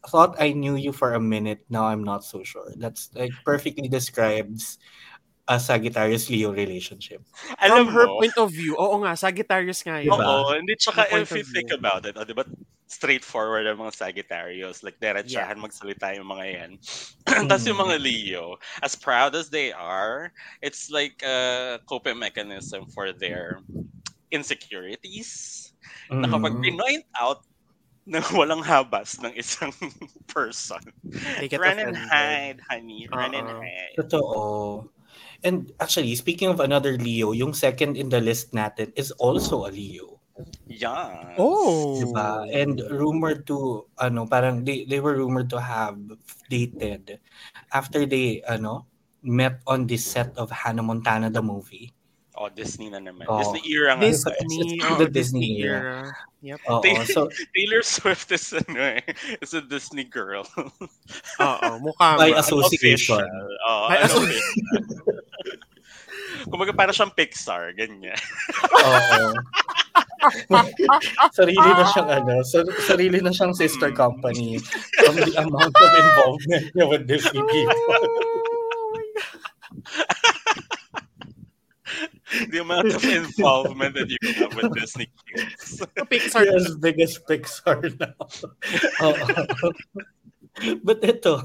thought 0.08 0.36
I 0.40 0.54
knew 0.54 0.76
you 0.76 0.92
for 0.92 1.14
a 1.14 1.20
minute. 1.20 1.66
Now 1.70 1.86
I'm 1.86 2.04
not 2.04 2.24
so 2.24 2.44
sure. 2.44 2.72
That's 2.78 3.10
like 3.16 3.32
perfectly 3.44 3.88
describes 3.88 4.78
a 5.48 5.60
Sagittarius 5.60 6.30
Leo 6.30 6.54
relationship. 6.54 7.22
Alam 7.62 7.86
From 7.86 7.94
her 7.94 8.06
mo, 8.08 8.18
point 8.20 8.38
of 8.38 8.50
view, 8.52 8.74
oo 8.80 8.98
nga, 9.06 9.14
Sagittarius 9.18 9.84
nga 9.86 10.02
yun. 10.02 10.16
Diba? 10.18 10.26
Oo, 10.26 10.54
hindi 10.58 10.74
tsaka 10.78 11.06
From 11.10 11.22
if 11.22 11.30
you 11.36 11.44
think 11.46 11.70
view. 11.70 11.78
about 11.78 12.06
it, 12.06 12.18
oh, 12.18 12.26
di 12.26 12.34
ba, 12.34 12.46
straightforward 12.90 13.66
ang 13.70 13.78
mga 13.82 13.94
Sagittarius, 13.94 14.82
like 14.82 14.98
diretsahan 15.02 15.58
Yeah. 15.58 15.66
magsalita 15.66 16.16
yung 16.18 16.30
mga 16.30 16.46
yan. 16.54 16.72
Tapos 17.50 17.66
yung 17.68 17.82
mga 17.82 17.98
Leo, 18.02 18.58
as 18.82 18.94
proud 18.98 19.34
as 19.38 19.50
they 19.50 19.70
are, 19.74 20.34
it's 20.62 20.90
like 20.90 21.22
a 21.26 21.78
coping 21.90 22.18
mechanism 22.18 22.86
for 22.94 23.14
their 23.14 23.62
insecurities. 24.34 25.74
Na 26.10 26.30
kapag 26.30 26.58
Mhm. 26.58 26.62
pinoint 26.62 27.06
out 27.22 27.42
na 28.12 28.22
walang 28.38 28.62
habas 28.62 29.18
ng 29.18 29.34
isang 29.34 29.74
person, 30.30 30.82
They 31.42 31.50
get 31.50 31.58
run 31.58 31.82
and 31.82 31.98
hide, 31.98 32.62
honey, 32.70 33.10
run 33.10 33.34
and 33.34 33.50
Oo. 33.50 33.62
hide. 33.66 33.96
Totoo. 33.98 34.30
And 35.42 35.74
actually, 35.82 36.14
speaking 36.14 36.54
of 36.54 36.62
another 36.62 37.02
Leo, 37.02 37.34
yung 37.34 37.58
second 37.58 37.98
in 37.98 38.14
the 38.14 38.22
list 38.22 38.54
natin 38.54 38.94
is 38.94 39.10
also 39.18 39.66
a 39.66 39.74
Leo. 39.74 40.22
Yeah. 40.70 41.34
Oh. 41.42 41.98
Diba? 41.98 42.46
And 42.54 42.78
rumored 42.94 43.50
to, 43.50 43.90
ano, 43.98 44.30
parang 44.30 44.62
they, 44.62 44.86
they 44.86 45.02
were 45.02 45.18
rumored 45.18 45.50
to 45.50 45.62
have 45.62 45.98
dated 46.50 47.18
after 47.74 48.06
they, 48.06 48.46
ano, 48.46 48.86
met 49.26 49.66
on 49.66 49.90
the 49.90 49.98
set 49.98 50.38
of 50.38 50.54
Hannah 50.54 50.86
Montana, 50.86 51.34
the 51.34 51.42
movie. 51.42 51.95
Oh, 52.36 52.52
Disney 52.52 52.92
na 52.92 53.00
naman. 53.00 53.24
Oh. 53.32 53.40
Disney 53.40 53.64
era 53.72 53.96
nga. 53.96 54.04
To 54.12 54.12
eh. 54.12 54.44
Disney, 54.44 54.76
It's 54.76 54.86
oh, 54.86 55.00
the 55.00 55.08
Disney, 55.08 55.56
Disney 55.56 55.64
era. 55.64 56.12
Yep. 56.44 56.60
Oo, 56.68 56.82
They- 56.84 57.08
so, 57.08 57.32
Taylor 57.56 57.82
Swift 57.82 58.28
is 58.36 58.52
ano 58.52 58.76
eh, 58.76 59.02
is 59.40 59.56
a 59.56 59.64
Disney 59.64 60.04
girl. 60.04 60.44
Oo, 61.48 61.68
mukha 61.80 62.20
By 62.20 62.36
association. 62.36 63.24
Oo, 63.24 63.86
By 63.88 63.98
unofficial. 64.04 65.24
Kumbaga 66.46 66.76
para 66.78 66.94
siyang 66.94 67.10
Pixar, 67.16 67.74
ganyan. 67.74 68.20
oo. 68.62 69.34
sarili 71.38 71.58
na 71.58 71.86
siyang 71.90 72.10
ano, 72.12 72.44
sar- 72.46 72.78
sarili 72.86 73.18
na 73.24 73.34
siyang 73.34 73.56
sister 73.58 73.90
company 73.96 74.62
from 75.02 75.16
the 75.18 75.34
amount 75.42 75.74
of 75.74 75.90
involvement 75.98 76.66
niya 76.78 76.86
with 76.86 77.10
Disney 77.10 77.42
people. 77.50 77.80
The 82.50 82.60
amount 82.62 82.90
of 82.90 83.04
involvement 83.06 83.96
that 83.96 84.10
you 84.10 84.18
have 84.42 84.56
with 84.56 84.74
Disney 84.74 85.12
kids. 85.30 85.82
Pixar. 86.10 86.46
You're 86.46 86.58
as 86.58 86.76
big 86.78 87.00
as 87.00 87.20
Pixar 87.22 87.86
now. 88.02 88.18
Oo. 89.06 89.72
But 90.88 91.04
ito, 91.04 91.44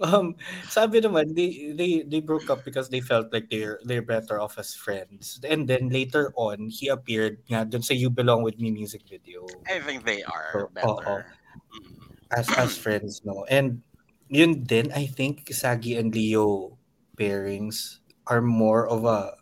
um, 0.00 0.38
sabi 0.70 1.02
naman, 1.02 1.34
they, 1.34 1.74
they, 1.74 2.06
they 2.06 2.20
broke 2.22 2.48
up 2.48 2.64
because 2.64 2.88
they 2.88 3.02
felt 3.02 3.32
like 3.34 3.50
they're, 3.50 3.82
they're 3.82 4.00
better 4.06 4.38
off 4.40 4.56
as 4.56 4.74
friends. 4.74 5.40
And 5.42 5.66
then 5.66 5.90
later 5.90 6.32
on, 6.38 6.70
he 6.70 6.86
appeared 6.86 7.42
nga 7.50 7.66
dun 7.66 7.82
sa 7.82 7.94
You 7.98 8.08
Belong 8.08 8.46
With 8.46 8.62
Me 8.62 8.70
music 8.70 9.02
video 9.10 9.42
I 9.66 9.80
think 9.80 10.06
they 10.06 10.22
are 10.22 10.54
So, 10.54 10.70
better. 10.70 11.34
Mm. 11.74 12.08
as 12.30 12.48
as 12.56 12.76
friends, 12.76 13.22
no? 13.24 13.44
And 13.48 13.82
yun 14.28 14.62
din, 14.64 14.92
I 14.92 15.06
think 15.06 15.48
Sagi 15.52 15.96
and 15.96 16.14
Leo 16.14 16.76
pairings 17.16 17.98
are 18.28 18.44
more 18.44 18.86
of 18.88 19.04
a 19.04 19.37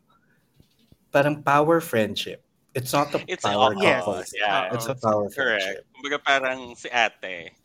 parang 1.17 1.41
power 1.41 1.81
friendship. 1.81 2.45
It's 2.77 2.93
not 2.93 3.09
a 3.17 3.25
It's 3.25 3.41
power 3.41 3.73
oh, 3.73 3.81
yes. 3.81 4.37
yeah. 4.37 4.69
It's 4.77 4.85
a 4.85 4.93
power 4.93 5.33
Correct. 5.33 5.65
friendship. 5.65 5.89
Kumbaga 5.97 6.19
parang 6.21 6.77
si 6.77 6.93
ate 6.93 7.57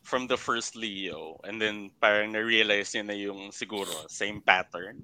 from 0.00 0.24
the 0.24 0.40
first 0.40 0.72
Leo 0.72 1.36
and 1.44 1.60
then 1.60 1.92
parang 2.00 2.32
na-realize 2.32 2.96
niya 2.96 3.04
na 3.04 3.16
yung 3.16 3.52
siguro 3.52 3.92
same 4.08 4.40
pattern 4.40 5.00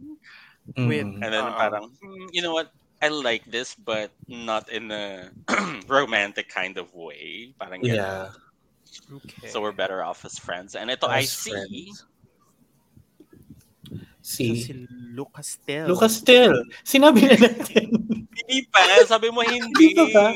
With- 0.77 1.05
Mm. 1.09 1.25
and 1.25 1.31
then 1.33 1.45
Oo. 1.45 1.57
parang 1.57 1.85
"Hmm, 2.01 2.29
you 2.33 2.41
know 2.41 2.53
what 2.53 2.73
I 3.01 3.09
like 3.09 3.45
this 3.49 3.73
but 3.77 4.13
not 4.29 4.69
in 4.69 4.93
a 4.93 5.33
romantic 5.89 6.49
kind 6.53 6.77
of 6.77 6.93
way 6.93 7.53
parang 7.57 7.81
ganun. 7.81 7.97
yeah. 7.97 8.29
Okay. 9.09 9.49
so 9.49 9.61
we're 9.65 9.73
better 9.77 10.05
off 10.05 10.25
as 10.29 10.37
friends 10.37 10.77
and 10.77 10.93
ito 10.93 11.09
I 11.09 11.25
see 11.25 11.53
friends. 11.53 12.05
So, 14.21 14.45
Si 14.45 14.69
si 14.69 14.73
Lucas 15.17 15.57
Tel. 15.65 15.89
Lucas 15.89 16.21
Till. 16.21 16.53
Sinabi 16.85 17.25
na 17.25 17.37
natin. 17.41 17.89
hindi 18.31 18.59
pa 18.69 18.81
sabi 19.09 19.33
mo 19.33 19.41
hindi 19.41 19.65
Hindi 19.65 19.89
pa 19.97 20.05
ba? 20.13 20.27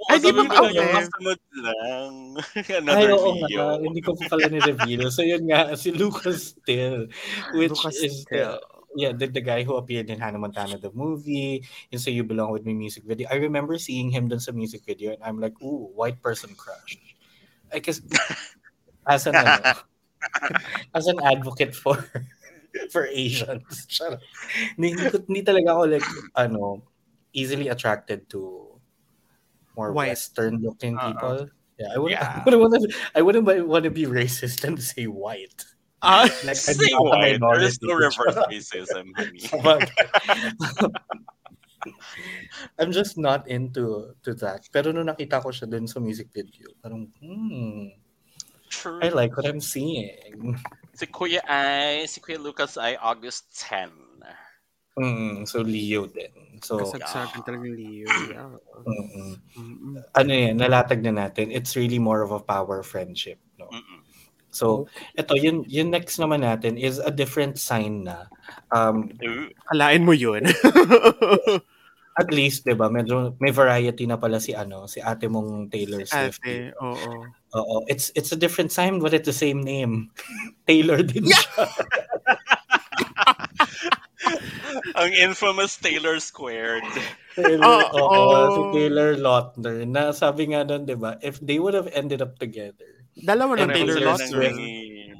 Oo, 0.00 0.08
Ay, 0.08 0.16
di 0.16 0.32
sabi 0.32 0.40
ba 0.40 0.44
mo 0.48 0.64
yung 0.64 0.80
okay? 0.80 0.92
kasunod 0.96 1.40
lang 1.60 2.12
Ay, 2.56 2.72
another 2.80 3.12
oo 3.12 3.30
Leo 3.44 3.76
nga. 3.76 3.84
Hindi 3.84 4.00
ko 4.00 4.10
pa 4.16 4.24
pala 4.32 4.48
ni-reveal. 4.48 5.12
So, 5.12 5.20
yun 5.20 5.44
nga, 5.44 5.76
si 5.76 5.92
Lucas 5.92 6.56
Till. 6.64 7.12
Which 7.52 7.76
Lucas 7.76 8.00
is 8.00 8.24
Till. 8.24 8.56
the, 8.56 8.64
yeah, 8.96 9.12
the, 9.12 9.28
the 9.28 9.44
guy 9.44 9.60
who 9.60 9.76
appeared 9.76 10.08
in 10.08 10.16
Hannah 10.16 10.40
Montana, 10.40 10.80
the 10.80 10.88
movie, 10.96 11.60
yung 11.92 12.00
So 12.00 12.08
You 12.08 12.24
Belong 12.24 12.48
With 12.48 12.64
Me 12.64 12.72
music 12.72 13.04
video. 13.04 13.28
I 13.28 13.36
remember 13.36 13.76
seeing 13.76 14.08
him 14.08 14.32
dun 14.32 14.40
sa 14.40 14.56
music 14.56 14.88
video 14.88 15.12
and 15.12 15.20
I'm 15.20 15.36
like, 15.36 15.60
ooh, 15.60 15.92
white 15.92 16.24
person 16.24 16.56
crush. 16.56 16.96
I 17.68 17.84
guess, 17.84 18.00
as 19.04 19.28
an, 19.28 19.36
ano, 19.44 19.84
as 20.96 21.06
an 21.12 21.20
advocate 21.20 21.76
for 21.76 22.00
for 22.92 23.06
Asians. 23.06 23.86
Charot. 23.90 24.20
hindi, 24.76 24.94
hindi, 24.96 25.10
ko- 25.10 25.24
hindi 25.26 25.42
talaga 25.42 25.68
ako 25.74 25.82
like, 25.90 26.08
ano, 26.36 26.82
easily 27.32 27.68
attracted 27.68 28.28
to 28.30 28.66
more 29.76 29.92
White. 29.92 30.08
Western 30.14 30.58
looking 30.62 30.98
Uh-uh. 30.98 31.06
people. 31.12 31.38
Yeah, 31.78 31.94
I 31.94 31.98
wouldn't, 31.98 32.20
Yeah. 32.20 32.32
I 32.36 32.42
wouldn't 32.44 32.60
want 32.62 32.72
to. 32.76 32.88
I 33.16 33.20
wouldn't 33.22 33.46
want 33.68 33.84
to 33.84 33.90
be 33.90 34.04
racist 34.04 34.64
and 34.64 34.76
say 34.76 35.06
white. 35.06 35.64
Ah, 36.02 36.24
Like, 36.44 36.56
say 36.56 36.76
I'm 36.92 37.04
not 37.04 37.14
a 37.14 37.36
why 37.36 37.36
there 37.36 37.60
is 37.60 37.76
no 37.84 37.92
reverse 37.92 38.16
racism 38.48 39.12
honey 39.16 39.44
I'm 42.78 42.92
just 42.92 43.16
not 43.16 43.48
into 43.48 44.12
to 44.24 44.32
that. 44.44 44.68
Pero 44.72 44.92
nung 44.92 45.08
nakita 45.08 45.40
ko 45.40 45.48
siya 45.48 45.68
dun 45.68 45.88
sa 45.88 46.00
music 46.00 46.28
video, 46.32 46.68
parang, 46.84 47.08
hmm, 47.20 47.88
True. 48.70 49.02
I 49.02 49.10
like 49.10 49.34
what 49.34 49.44
I'm 49.44 49.60
seeing. 49.60 50.56
Si 50.94 51.06
Kuya 51.10 51.42
ay, 51.44 52.06
si 52.06 52.22
Kuya 52.22 52.38
Lucas 52.38 52.78
ay 52.78 52.94
August 53.02 53.50
10. 53.66 53.90
Mm, 54.98 55.46
so 55.46 55.62
Leo 55.62 56.06
din. 56.06 56.30
So, 56.62 56.82
kasagsagan 56.82 57.42
talaga 57.42 57.66
ng 57.66 57.76
Leo. 57.76 58.06
Yeah. 58.30 58.52
mm-mm. 58.86 59.32
Mm-mm. 59.58 59.94
ano 60.14 60.30
yan, 60.30 60.54
nalatag 60.60 61.02
na 61.02 61.10
natin. 61.10 61.50
It's 61.50 61.74
really 61.74 61.98
more 61.98 62.22
of 62.22 62.30
a 62.30 62.38
power 62.42 62.82
friendship. 62.86 63.42
No? 63.58 63.66
Mm-mm. 63.70 64.00
So, 64.50 64.90
ito, 65.14 65.38
yun, 65.38 65.62
yun 65.70 65.94
next 65.94 66.18
naman 66.18 66.42
natin 66.42 66.74
is 66.74 66.98
a 66.98 67.10
different 67.10 67.58
sign 67.58 68.02
na. 68.02 68.26
Um. 68.74 69.14
Kalain 69.70 70.02
mo 70.02 70.10
yun. 70.10 70.42
at 72.20 72.28
least, 72.28 72.68
di 72.68 72.76
ba, 72.76 72.92
medyo, 72.92 73.32
may 73.40 73.48
variety 73.48 74.04
na 74.04 74.20
pala 74.20 74.36
si, 74.36 74.52
ano, 74.52 74.84
si 74.84 75.00
ate 75.00 75.24
mong 75.24 75.72
Taylor 75.72 76.04
Swift. 76.04 76.44
Ate, 76.44 76.76
oo. 76.76 77.24
Oo. 77.56 77.76
It's, 77.88 78.12
it's 78.12 78.30
a 78.30 78.38
different 78.38 78.70
sign, 78.70 79.00
but 79.00 79.16
it's 79.16 79.24
the 79.24 79.32
same 79.32 79.64
name. 79.64 80.12
Taylor 80.68 81.00
din 81.00 81.24
siya. 81.24 81.48
Ang 85.00 85.16
infamous 85.16 85.80
Taylor 85.80 86.20
Squared. 86.20 86.84
Taylor, 87.34 87.64
Oh, 87.64 87.82
oo, 87.96 88.04
oh. 88.04 88.52
si 88.52 88.60
Taylor 88.76 89.16
Lautner, 89.16 89.88
na 89.88 90.12
sabi 90.12 90.52
nga 90.52 90.60
nun, 90.62 90.84
di 90.84 90.94
ba, 90.94 91.16
if 91.24 91.40
they 91.40 91.56
would 91.56 91.72
have 91.72 91.88
ended 91.96 92.20
up 92.20 92.36
together, 92.36 93.00
Dalawa 93.18 93.58
ng 93.58 93.74
Taylor 93.74 93.98
Lautner. 93.98 94.54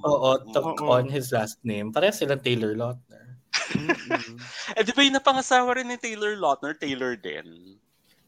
Oo, 0.06 0.30
took 0.54 0.78
Oo. 0.80 0.94
on 0.94 1.10
his 1.10 1.34
last 1.34 1.58
name, 1.66 1.90
parehas 1.90 2.22
silang 2.22 2.40
Taylor 2.40 2.78
Lautner. 2.78 3.09
Mm-mm. 3.50 4.36
Eh, 4.74 4.82
di 4.86 4.92
ba 4.94 5.00
yung 5.02 5.16
napangasawa 5.18 5.78
rin 5.78 5.90
ni 5.90 5.98
Taylor 5.98 6.34
Lautner, 6.38 6.74
Taylor 6.74 7.14
din? 7.18 7.76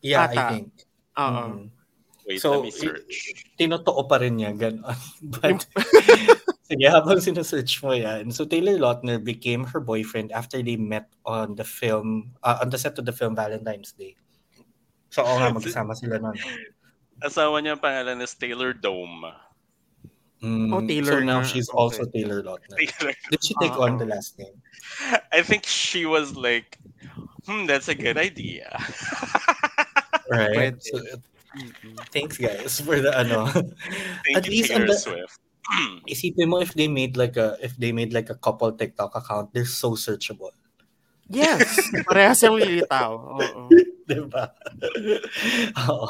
Yeah, 0.02 0.26
I 0.26 0.34
Ata. 0.34 0.44
think. 0.50 0.70
Oo. 1.16 1.42
Mm. 1.46 1.62
Wait, 2.22 2.38
So, 2.38 2.62
let 2.62 2.70
me 2.70 2.70
search. 2.70 3.34
tinotoo 3.58 4.06
pa 4.06 4.22
rin 4.22 4.38
niya, 4.38 4.54
gano'n. 4.54 4.94
But, 5.42 5.66
sige, 6.70 6.86
habang 6.86 7.18
sinesearch 7.18 7.82
mo 7.82 7.90
yan. 7.90 8.30
So, 8.30 8.46
Taylor 8.46 8.78
Lautner 8.78 9.18
became 9.18 9.66
her 9.74 9.82
boyfriend 9.82 10.30
after 10.30 10.62
they 10.62 10.78
met 10.78 11.10
on 11.26 11.58
the 11.58 11.66
film, 11.66 12.30
uh, 12.46 12.62
on 12.62 12.70
the 12.70 12.78
set 12.78 12.94
of 12.98 13.06
the 13.06 13.14
film 13.14 13.34
Valentine's 13.34 13.90
Day. 13.98 14.14
So, 15.10 15.26
oo 15.26 15.34
nga, 15.38 15.50
magkasama 15.58 15.98
sila 15.98 16.22
nun. 16.22 16.38
Asawa 17.22 17.58
niya 17.58 17.74
ang 17.74 17.82
pangalan 17.82 18.22
is 18.22 18.34
Taylor 18.38 18.70
Dome. 18.70 19.30
Mm, 20.42 20.74
Oh, 20.74 20.82
Taylor 20.82 21.22
So, 21.22 21.26
now 21.26 21.40
na. 21.40 21.46
she's 21.46 21.70
Okay. 21.70 21.78
also 21.78 22.02
Taylor 22.10 22.42
Lautner. 22.42 22.74
Taylor. 22.82 23.14
Did 23.30 23.40
she 23.44 23.54
take 23.62 23.78
Oo. 23.78 23.86
on 23.86 23.98
the 23.98 24.06
last 24.06 24.34
name? 24.38 24.58
I 25.32 25.40
think 25.42 25.62
she 25.64 26.04
was 26.04 26.34
like, 26.34 26.78
hmm, 27.46 27.66
that's 27.66 27.86
a 27.88 27.94
good 27.94 28.18
idea. 28.18 28.66
Right? 30.32 30.72
So, 30.80 30.96
thanks, 32.08 32.38
guys, 32.40 32.80
for 32.80 32.96
the 33.04 33.12
ano. 33.12 33.46
Thank 33.52 34.36
At 34.40 34.46
you, 34.48 34.52
least 34.64 34.72
on 34.72 34.86
the- 34.88 34.96
Swift. 34.96 35.36
Isipin 36.08 36.48
mo 36.48 36.58
if 36.58 36.72
they 36.74 36.88
made 36.88 37.14
like 37.20 37.36
a 37.36 37.54
if 37.62 37.76
they 37.78 37.92
made 37.94 38.10
like 38.16 38.30
a 38.32 38.34
couple 38.34 38.72
TikTok 38.72 39.14
account, 39.14 39.52
they're 39.54 39.68
so 39.68 39.92
searchable. 39.94 40.50
Yes. 41.30 41.78
Parehas 42.08 42.42
yung 42.42 42.58
lilitaw. 42.58 43.14
Oo. 43.14 43.70
Diba? 44.08 44.50
Oo. 45.86 46.08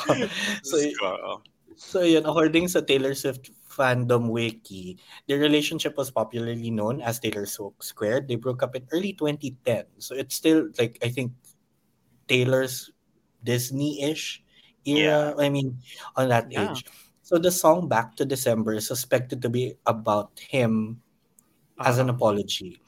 So, 0.64 0.78
Diyos 0.80 0.96
ko. 0.96 1.10
So 1.76 2.00
yun, 2.06 2.22
according 2.24 2.70
sa 2.70 2.80
Taylor 2.80 3.12
Swift 3.12 3.50
fandom 3.72 4.28
wiki, 4.30 4.98
their 5.28 5.38
relationship 5.38 5.96
was 5.96 6.10
popularly 6.10 6.70
known 6.70 7.00
as 7.00 7.18
Taylor 7.18 7.46
Squared. 7.46 8.28
They 8.28 8.36
broke 8.36 8.62
up 8.62 8.76
in 8.76 8.86
early 8.92 9.12
2010. 9.14 9.86
So 9.98 10.14
it's 10.14 10.34
still 10.36 10.68
like 10.78 10.98
I 11.02 11.08
think 11.08 11.32
Taylor's 12.28 12.90
Disney-ish 13.44 14.42
era. 14.86 15.34
I 15.38 15.48
mean, 15.48 15.78
on 16.16 16.28
that 16.28 16.48
Yeah. 16.50 16.62
age. 16.70 16.84
So 17.22 17.38
the 17.38 17.50
song 17.50 17.88
Back 17.88 18.16
to 18.16 18.24
December 18.24 18.74
is 18.74 18.86
suspected 18.86 19.42
to 19.42 19.48
be 19.50 19.74
about 19.86 20.38
him 20.38 21.02
as 21.78 21.98
an 21.98 22.10
apology. 22.10 22.80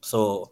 So 0.00 0.50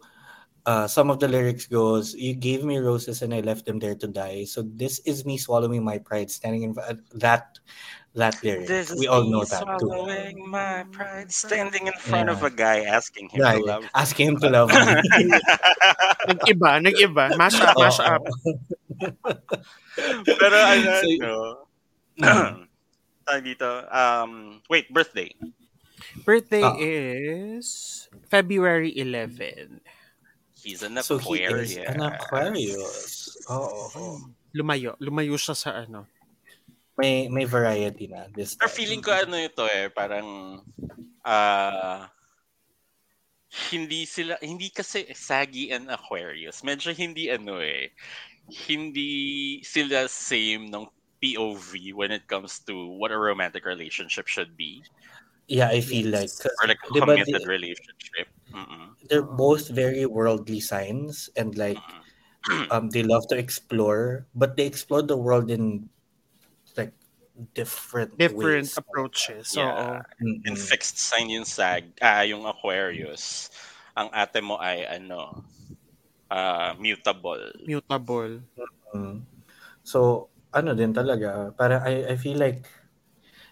uh, 0.65 0.87
some 0.87 1.09
of 1.09 1.19
the 1.19 1.27
lyrics 1.27 1.65
goes, 1.67 2.13
"You 2.15 2.35
gave 2.35 2.63
me 2.63 2.77
roses 2.77 3.21
and 3.21 3.33
I 3.33 3.41
left 3.41 3.65
them 3.65 3.79
there 3.79 3.95
to 3.95 4.07
die." 4.07 4.45
So 4.45 4.63
this 4.63 4.99
is 5.05 5.25
me 5.25 5.37
swallowing 5.37 5.83
my 5.83 5.97
pride, 5.99 6.31
standing 6.31 6.63
in 6.63 6.75
uh, 6.77 6.95
that 7.15 7.59
that 8.17 8.35
lyric. 8.41 8.65
This 8.67 8.89
we 8.97 9.05
all 9.07 9.23
know 9.23 9.45
that 9.45 9.61
too. 9.61 9.85
swallowing 9.85 10.49
my 10.49 10.83
pride, 10.91 11.29
standing 11.31 11.85
in 11.87 11.93
front 12.01 12.27
of 12.29 12.41
a 12.41 12.49
guy 12.49 12.81
asking 12.83 13.29
him 13.29 13.41
Right, 13.41 13.61
to 13.61 13.65
love. 13.65 13.83
asking 13.93 14.25
him 14.33 14.37
to 14.41 14.49
love 14.49 14.69
me. 14.73 14.77
Nag-iba, 16.29 16.71
nag-iba. 16.81 17.37
Mash 17.37 17.61
up, 17.61 17.77
mash 17.77 18.01
up. 18.01 18.25
Pero 20.25 20.57
ano, 20.57 20.91
So, 21.01 21.09
no. 22.17 22.33
Tawag 23.27 23.43
dito, 23.43 23.67
um, 23.91 24.63
wait, 24.71 24.87
birthday. 24.89 25.27
Birthday 26.23 26.63
Ah. 26.63 26.79
is 26.79 28.07
February 28.31 28.95
11. 28.95 29.83
He's 30.57 30.79
an 30.81 30.95
so 31.03 31.19
he 31.19 31.43
Aquarius. 31.43 31.75
is 31.75 31.83
an 31.83 31.99
Aquarius. 32.01 33.35
Oo. 33.51 34.31
Lumayo. 34.55 34.95
Lumayo 34.99 35.35
siya 35.35 35.55
sa 35.55 35.75
ano. 35.75 36.07
May 36.97 37.29
may 37.29 37.45
variety 37.45 38.09
na 38.09 38.25
this 38.33 38.57
Pero 38.57 38.69
time. 38.69 38.77
feeling 38.77 39.01
ko 39.05 39.13
ano 39.13 39.37
ito 39.37 39.63
eh, 39.69 39.93
parang 39.93 40.59
ah 41.21 42.09
hindi 43.71 44.03
sila 44.03 44.35
hindi 44.41 44.73
kasi 44.73 45.05
saggy 45.13 45.69
and 45.71 45.87
Aquarius. 45.93 46.65
Medyo 46.65 46.91
hindi 46.97 47.29
ano 47.29 47.61
eh. 47.61 47.93
Hindi 48.49 49.59
sila 49.61 50.09
same 50.09 50.73
ng 50.73 50.89
POV 51.21 51.93
when 51.93 52.13
it 52.13 52.25
comes 52.29 52.61
to 52.65 52.73
what 52.97 53.13
a 53.13 53.17
romantic 53.17 53.65
relationship 53.65 54.25
should 54.29 54.53
be 54.57 54.81
Yeah, 55.47 55.71
I 55.71 55.79
feel 55.79 56.11
like 56.11 56.29
or 56.43 56.67
like 56.67 56.77
a 56.83 56.91
Diba 56.91 57.15
committed 57.15 57.41
di- 57.41 57.47
relationship. 57.47 58.27
Mm-mm. 58.51 58.95
they're 59.07 59.23
both 59.23 59.71
very 59.71 60.05
worldly 60.05 60.59
signs 60.59 61.29
and 61.39 61.55
like 61.55 61.79
um 62.71 62.91
they 62.91 63.03
love 63.03 63.23
to 63.31 63.37
explore, 63.39 64.27
but 64.35 64.55
they 64.59 64.67
explore 64.67 65.01
the 65.01 65.15
world 65.15 65.49
in 65.51 65.87
different 67.53 68.17
Different 68.17 68.69
ways. 68.69 68.77
approaches. 68.77 69.53
Yeah. 69.53 69.69
Oo. 69.69 69.89
Mm-mm. 70.21 70.45
And 70.45 70.57
fixed 70.57 70.97
sign 70.97 71.29
yung 71.29 71.45
sag, 71.45 71.85
ah, 72.01 72.25
yung 72.25 72.45
Aquarius. 72.45 73.49
Ang 73.97 74.09
ate 74.13 74.41
mo 74.41 74.57
ay 74.57 74.85
ano, 74.85 75.45
ah, 76.29 76.73
mutable. 76.77 77.53
Mutable. 77.65 78.41
Mm. 78.93 79.21
So, 79.85 80.29
ano 80.53 80.73
din 80.73 80.93
talaga, 80.93 81.53
parang 81.53 81.81
I, 81.85 82.13
I 82.13 82.15
feel 82.17 82.37
like 82.37 82.65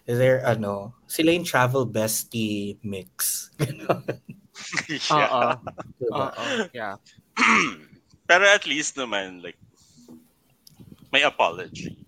they're 0.06 0.42
ano, 0.46 0.94
sila 1.06 1.34
yung 1.34 1.46
travel 1.46 1.86
bestie 1.86 2.78
mix. 2.82 3.50
Oo. 5.10 5.18
yeah. 5.18 5.54
Diba? 5.98 6.26
Oo. 6.30 6.44
Yeah. 6.74 6.94
Pero 8.30 8.44
at 8.46 8.66
least 8.66 8.98
naman, 8.98 9.42
like, 9.42 9.58
may 11.14 11.22
apology 11.22 12.05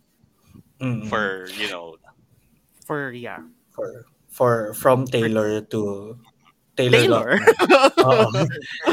Mm-mm. 0.81 1.09
for, 1.09 1.49
you 1.59 1.69
know, 1.71 1.97
For, 2.87 3.13
yeah. 3.13 3.45
for 3.69 4.07
for 4.29 4.73
from 4.73 5.05
Taylor 5.05 5.61
to 5.61 6.15
Taylor. 6.77 7.03
Taylor. 7.03 7.29
Lautner. 7.37 7.99
Oo. 8.07 8.29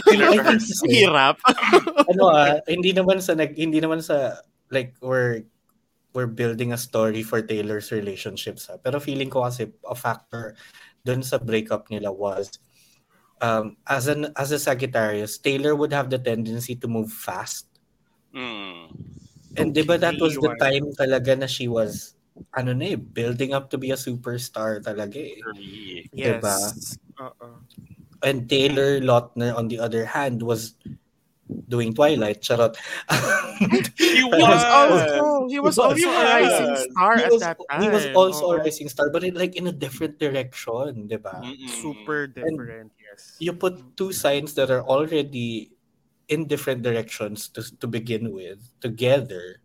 Taylor 0.09 0.29
I 0.31 0.37
to 0.41 0.43
think 0.43 0.59
herself. 0.59 0.89
Hirap. 0.89 1.37
ano 2.11 2.23
ah, 2.33 2.57
hindi 2.65 2.91
naman 2.95 3.21
sa 3.21 3.37
nag 3.37 3.53
hindi 3.53 3.77
naman 3.77 4.01
sa 4.01 4.41
like 4.73 4.97
we're 5.03 5.45
we're 6.15 6.31
building 6.31 6.73
a 6.73 6.79
story 6.79 7.21
for 7.21 7.43
Taylor's 7.43 7.91
relationships 7.91 8.71
ah. 8.71 8.79
Pero 8.81 8.97
feeling 8.97 9.29
ko 9.29 9.45
kasi 9.45 9.69
a 9.85 9.93
factor 9.93 10.55
dun 11.05 11.21
sa 11.21 11.37
breakup 11.37 11.91
nila 11.93 12.09
was 12.09 12.57
um 13.43 13.77
as 13.85 14.07
an 14.07 14.31
as 14.39 14.49
a 14.49 14.57
Sagittarius, 14.57 15.37
Taylor 15.37 15.75
would 15.75 15.93
have 15.93 16.09
the 16.09 16.17
tendency 16.17 16.73
to 16.79 16.87
move 16.87 17.11
fast. 17.11 17.67
mm, 18.33 18.94
And 19.57 19.73
di 19.73 19.81
ba 19.83 19.97
that 19.97 20.19
was 20.19 20.35
the 20.35 20.53
time 20.59 20.91
talaga 20.95 21.37
na 21.39 21.47
she 21.47 21.67
was 21.67 22.15
ano 22.55 22.75
na 22.75 22.93
eh, 22.93 22.99
building 22.99 23.55
up 23.55 23.71
to 23.71 23.77
be 23.79 23.91
a 23.91 23.99
superstar 23.99 24.83
talaga 24.83 25.15
eh. 25.19 25.39
Yes. 26.11 26.39
Diba? 26.43 26.57
Oo. 27.23 27.47
And 28.23 28.49
Taylor 28.49 28.99
Lautner 28.99 29.55
on 29.55 29.67
the 29.69 29.77
other 29.79 30.03
hand 30.03 30.41
was 30.41 30.75
doing 31.69 31.93
Twilight. 31.93 32.41
Charot. 32.41 32.73
He 34.01 34.19
He 34.19 34.23
was 34.25 34.41
was! 34.41 34.63
also, 34.65 35.47
he 35.47 35.59
was 35.61 35.77
He 35.77 35.79
was- 35.79 35.79
also 35.79 35.95
he 35.95 36.05
a 36.09 36.23
rising 36.25 36.73
star 36.89 37.13
he 37.15 37.23
at 37.23 37.31
was, 37.31 37.41
that 37.45 37.57
time. 37.69 37.81
he 37.81 37.87
was 37.89 38.05
also 38.17 38.43
Oo. 38.49 38.53
a 38.57 38.57
rising 38.65 38.89
star, 38.89 39.07
but 39.13 39.23
in, 39.23 39.37
like 39.37 39.55
in 39.55 39.67
a 39.69 39.75
different 39.75 40.17
direction, 40.17 41.05
di 41.07 41.15
ba? 41.21 41.37
Mm-mm. 41.45 41.69
Super 41.69 42.25
different, 42.27 42.89
yes. 42.97 43.37
You 43.37 43.53
put 43.53 43.77
two 43.95 44.09
signs 44.11 44.57
that 44.57 44.71
are 44.73 44.81
already 44.81 45.74
in 46.27 46.47
different 46.47 46.81
directions 46.81 47.49
to 47.53 47.61
to 47.79 47.87
begin 47.87 48.31
with 48.31 48.59
together. 48.81 49.61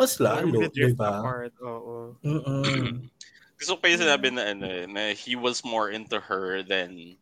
Mas 0.00 0.16
lalo, 0.16 0.68
di 0.72 0.96
ba? 0.96 1.20
Gusto 3.60 3.76
ko 3.76 3.80
pa 3.84 3.92
yung 3.92 4.00
sinabi 4.00 4.32
na, 4.32 4.56
ano, 4.56 4.88
na 4.88 5.12
he 5.12 5.36
was 5.36 5.60
more 5.60 5.92
into 5.92 6.16
her 6.16 6.64
than 6.64 7.20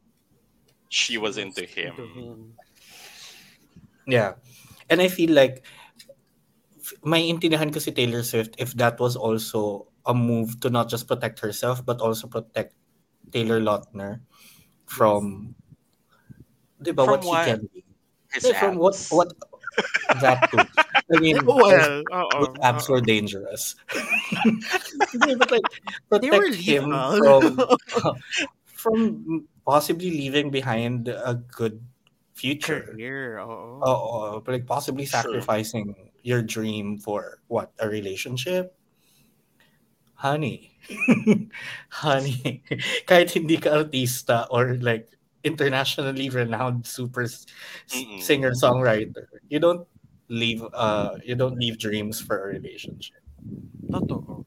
she 0.86 1.18
was 1.18 1.34
into 1.34 1.66
him. 1.66 2.54
Yeah. 4.06 4.38
And 4.86 5.02
I 5.02 5.10
feel 5.10 5.34
like 5.34 5.66
f- 6.78 6.94
may 7.02 7.26
intindihan 7.26 7.74
ko 7.74 7.82
si 7.82 7.90
Taylor 7.90 8.22
Swift 8.22 8.54
if 8.56 8.72
that 8.78 9.02
was 9.02 9.18
also 9.18 9.90
a 10.06 10.14
move 10.14 10.62
to 10.62 10.70
not 10.70 10.88
just 10.88 11.10
protect 11.10 11.42
herself 11.42 11.84
but 11.84 12.00
also 12.00 12.30
protect 12.30 12.72
Taylor 13.34 13.60
Lautner 13.60 14.24
from 14.86 15.54
di 16.80 16.94
ba, 16.94 17.04
From 17.04 17.20
what, 17.20 17.24
what? 17.26 17.44
he 17.44 17.52
can 17.52 17.60
be. 17.68 17.84
His 18.32 18.52
from 18.60 18.76
what 18.76 18.94
what 19.10 19.32
that 20.20 20.50
too. 20.50 20.58
I 21.14 21.16
mean, 21.20 21.38
Well, 21.46 22.02
those 22.04 22.56
abs 22.62 22.88
were 22.88 23.00
dangerous. 23.00 23.74
But 25.28 25.50
like, 25.50 25.66
They 26.22 26.30
were 26.30 26.50
protect 26.50 26.62
him 26.62 26.90
from 26.90 27.42
from 28.64 29.00
possibly 29.66 30.10
leaving 30.10 30.50
behind 30.50 31.08
a 31.08 31.34
good 31.34 31.80
future. 32.34 32.94
Career, 32.94 33.40
oo. 33.42 33.82
Oo, 33.82 34.42
like 34.46 34.66
possibly 34.66 35.04
Sure. 35.06 35.22
sacrificing 35.22 35.94
your 36.22 36.42
dream 36.42 36.98
for 36.98 37.40
what 37.48 37.72
a 37.78 37.88
relationship. 37.88 38.74
Honey. 40.14 40.74
Honey. 41.90 42.62
Kahit 43.06 43.30
hindi 43.34 43.56
ka 43.58 43.82
artista 43.86 44.46
or 44.50 44.74
like 44.82 45.10
internationally 45.44 46.28
renowned 46.30 46.86
super 46.86 47.22
s- 47.24 47.46
Mm-mm. 47.92 48.20
singer 48.20 48.52
songwriter. 48.52 49.26
You 49.48 49.58
don't 49.60 49.86
leave 50.28 50.60
uh 50.74 51.16
you 51.24 51.34
don't 51.34 51.56
leave 51.56 51.78
dreams 51.78 52.20
for 52.20 52.36
a 52.36 52.46
relationship. 52.52 53.22
Totoo. 53.88 54.44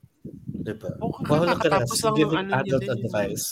Diba? 0.61 0.93
Oo, 1.01 1.17
Wow, 1.25 1.49
look 1.49 1.65
at 1.65 1.73
kakatapos 1.73 1.97
lang 2.05 2.13
ng 2.13 2.17
Giving 2.21 2.37
ano 2.37 2.51
adult 2.61 2.83
din, 2.85 2.91
advice. 3.01 3.45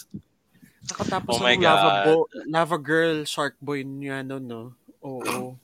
Nakatapos 0.90 1.32
Oh 1.34 1.38
oh 1.42 1.46
my 1.46 1.56
ng 1.58 1.62
Lava, 1.66 1.90
God. 1.90 2.04
Bo- 2.06 2.30
Lava 2.46 2.78
Girl, 2.78 3.16
Shark 3.26 3.56
Boy 3.58 3.82
niya, 3.82 4.22
no, 4.22 4.38
no? 4.38 4.78
Oo. 5.02 5.58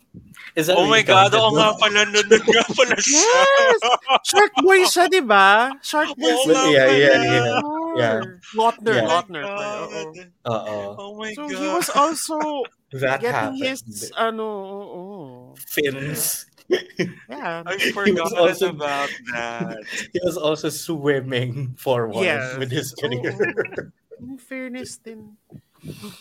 Is 0.57 0.67
that 0.71 0.79
Oh 0.79 0.87
my 0.89 1.03
God, 1.03 1.31
counted, 1.35 1.41
oo 1.43 1.51
no? 1.53 1.59
nga 1.59 1.69
pala, 1.77 2.01
nandun 2.07 2.43
nga 2.49 2.65
pala 2.71 2.95
siya. 2.97 3.19
Yes! 3.21 3.79
Shark 4.25 4.53
Boy 4.63 4.79
siya, 4.89 5.05
di 5.11 5.21
ba? 5.21 5.75
Shark 5.85 6.15
Boy 6.17 6.33
Oo 6.33 6.43
siya. 6.49 6.61
Yeah, 6.71 6.87
yeah, 6.95 7.17
yeah. 7.21 7.59
Yeah. 7.95 8.19
Lautner, 8.53 8.95
Yeah. 8.95 9.07
Lautner. 9.07 9.43
Oh 9.43 9.55
my. 9.55 10.23
God. 10.43 10.95
Oh 10.99 11.11
my 11.17 11.31
So, 11.33 11.41
God. 11.47 11.57
he 11.57 11.67
was 11.67 11.89
also 11.89 12.37
That 12.95 13.19
getting 13.19 13.59
happened. 13.59 13.63
his, 13.63 14.11
ano, 14.15 14.45
oo. 14.45 15.11
Fins. 15.57 16.45
Yeah, 17.29 17.61
I 17.61 17.77
Yeah. 17.77 17.93
forgot 17.93 18.33
also- 18.33 18.73
about 18.73 19.11
that. 19.33 19.77
He 20.13 20.19
was 20.25 20.33
also 20.33 20.73
swimming 20.73 21.77
forward 21.77 22.25
Yes. 22.25 22.57
with 22.57 22.73
his 22.73 22.89
career. 22.97 23.93
In 24.17 24.39
fairness 24.41 24.97
din, 24.97 25.37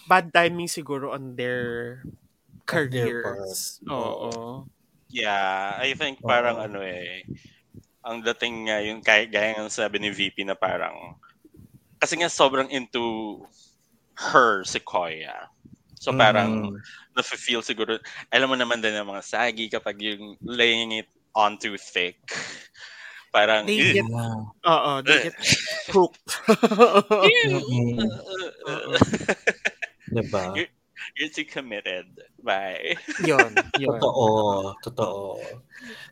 bad 0.04 0.34
timing 0.37 0.68
siguro 0.68 1.16
on 1.16 1.32
their 1.38 2.02
On 2.04 2.10
their 2.92 3.24
careers. 3.24 3.80
part. 3.87 3.94
Oo. 3.96 4.32
Yeah, 5.08 5.78
I 5.80 5.94
think 5.96 6.20
parang 6.20 6.60
Oo. 6.60 6.66
ano 6.68 6.78
eh, 6.84 7.24
ang 8.04 8.20
dating 8.20 8.68
nga 8.68 8.84
yung 8.84 9.00
kaya, 9.00 9.24
gaya 9.24 9.56
ng 9.56 9.72
sabi 9.72 9.96
ni 9.96 10.12
VP 10.12 10.44
na 10.44 10.58
parang, 10.58 11.16
kasi 12.04 12.20
nga 12.20 12.28
sobrang 12.28 12.68
into 12.68 13.40
her 14.20 14.60
si 14.68 14.76
Koya. 14.78 15.48
So 15.96 16.12
parang, 16.12 16.68
Mm. 16.68 16.76
nafe-feel 17.16 17.64
siguro, 17.64 17.96
alam 18.28 18.52
mo 18.52 18.56
naman 18.60 18.84
din 18.84 18.92
ng 18.92 19.08
mga 19.08 19.24
sagi 19.24 19.72
kapag 19.72 19.96
yung 20.04 20.36
laying 20.44 21.00
it 21.00 21.08
on 21.32 21.56
too 21.56 21.80
thick. 21.80 22.20
Parang, 23.32 23.64
They 23.64 23.80
"Ugh." 23.80 24.04
get- 24.04 24.12
Oo, 24.68 24.92
they 25.00 25.32
get 25.32 25.36
hooked. 25.90 26.28
Mm-mm. 26.46 27.98
Oo. 28.68 28.94
Diba? 30.12 30.52
You're 30.54 30.70
too 31.32 31.44
committed. 31.44 32.06
Bye. 32.42 32.96
yun, 33.24 33.54
yun. 33.78 34.00
Totoo. 34.00 34.74
Totoo. 34.84 35.40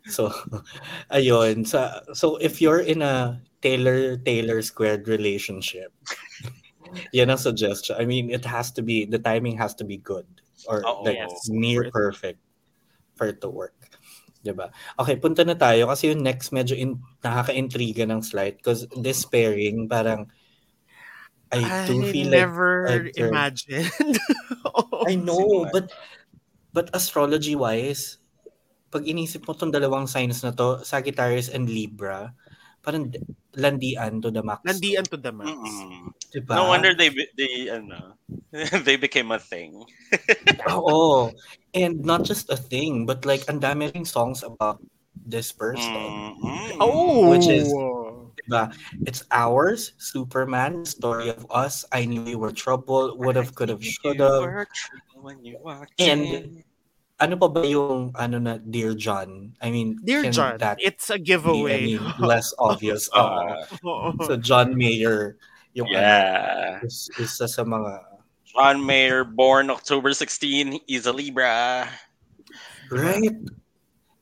So, 0.07 0.33
ayun. 1.11 1.67
So, 1.67 1.81
so 2.15 2.37
if 2.37 2.61
you're 2.61 2.81
in 2.81 3.03
a 3.03 3.41
Taylor 3.63 4.17
Taylor 4.17 4.63
squared 4.63 5.09
relationship, 5.09 5.93
yan 7.17 7.31
ang 7.31 7.39
suggestion. 7.39 7.97
I 7.99 8.05
mean, 8.05 8.31
it 8.31 8.45
has 8.45 8.71
to 8.73 8.83
be, 8.83 9.05
the 9.05 9.19
timing 9.19 9.57
has 9.59 9.75
to 9.77 9.85
be 9.85 9.99
good. 9.99 10.27
Or 10.69 10.83
Oo. 10.87 11.03
like 11.03 11.19
Yes. 11.19 11.49
near 11.51 11.91
For 11.91 12.13
perfect 12.13 12.39
for 13.15 13.27
it 13.31 13.41
to 13.43 13.51
work. 13.51 13.75
Diba? 14.43 14.75
Okay, 14.99 15.15
punta 15.23 15.47
na 15.47 15.55
tayo 15.55 15.87
kasi 15.87 16.11
yung 16.11 16.27
next 16.27 16.51
medyo 16.51 16.75
in, 16.75 16.99
nakaka-intriga 17.23 18.03
ng 18.11 18.27
slide 18.27 18.59
because 18.59 18.91
this 18.99 19.23
pairing 19.23 19.87
parang 19.87 20.27
I 21.53 21.61
I 21.61 21.87
do 21.87 22.01
feel 22.09 22.33
like 22.33 22.41
never 22.43 22.89
I'd 22.89 23.13
turn- 23.13 23.29
imagined. 23.29 23.93
Oo. 24.73 25.05
I 25.05 25.15
know, 25.15 25.69
but 25.69 25.93
but 26.73 26.89
astrology 26.97 27.53
wise, 27.53 28.17
pag 28.89 29.05
inisip 29.05 29.45
mo 29.45 29.53
tong 29.53 29.69
dalawang 29.73 30.09
signs 30.09 30.41
na 30.41 30.51
to, 30.57 30.81
Sagittarius 30.81 31.53
and 31.53 31.69
Libra, 31.69 32.33
parang 32.81 33.13
landian 33.53 34.25
to 34.25 34.33
the 34.33 34.41
max. 34.41 34.65
Nandian 34.65 35.05
to 35.13 35.21
the 35.21 35.33
max. 35.33 35.53
Mm-mm. 35.53 36.09
Diba? 36.33 36.57
No 36.57 36.73
wonder 36.73 36.97
they, 36.97 37.13
they, 37.37 37.69
ano, 37.69 38.17
they 38.89 38.97
became 38.97 39.29
a 39.29 39.39
thing. 39.39 39.85
Oo. 40.73 41.29
And 41.77 42.01
not 42.01 42.25
just 42.25 42.49
a 42.49 42.57
thing, 42.57 43.05
but 43.05 43.29
like, 43.29 43.45
ang 43.53 43.61
dami 43.61 43.93
ring 43.93 44.09
songs 44.09 44.41
about 44.41 44.81
this 45.13 45.53
person. 45.53 45.93
Mm-mm. 46.41 46.81
Oh! 46.81 47.29
Which 47.29 47.45
is- 47.53 47.69
Diba? 48.49 48.75
It's 49.07 49.25
ours, 49.31 49.93
Superman, 49.99 50.85
story 50.85 51.29
of 51.29 51.47
us, 51.51 51.85
I 51.93 52.05
knew 52.05 52.25
you 52.25 52.39
were 52.39 52.53
trouble, 52.53 53.17
would 53.19 53.37
have, 53.37 53.55
could 53.55 53.69
have, 53.69 53.85
should 53.85 54.21
have. 54.21 54.67
And-. 55.99 56.65
Ano 57.23 57.39
pa 57.39 57.47
ba 57.47 57.63
yung, 57.63 58.11
ano 58.19 58.43
na, 58.43 58.59
Dear 58.59 58.99
John? 58.99 59.55
I 59.63 59.71
mean, 59.71 59.95
Dear 60.03 60.27
John, 60.35 60.59
that 60.59 60.83
it's 60.83 61.07
a 61.07 61.23
be 61.23 61.31
giveaway. 61.31 61.95
any 61.95 61.99
less 62.19 62.51
obvious? 62.59 63.07
Uh. 63.15 63.63
So 64.27 64.35
John 64.35 64.75
Mayer 64.75 65.39
yung 65.73 65.89
yeah. 65.89 66.79
ano, 66.79 66.87
is, 66.87 67.09
isa 67.17 67.49
sa 67.49 67.65
mga 67.65 68.05
John 68.53 68.85
Mayer, 68.85 69.25
born 69.25 69.73
October 69.73 70.13
16, 70.13 70.85
is 70.85 71.09
a 71.09 71.13
Libra. 71.13 71.89
right 72.93 73.33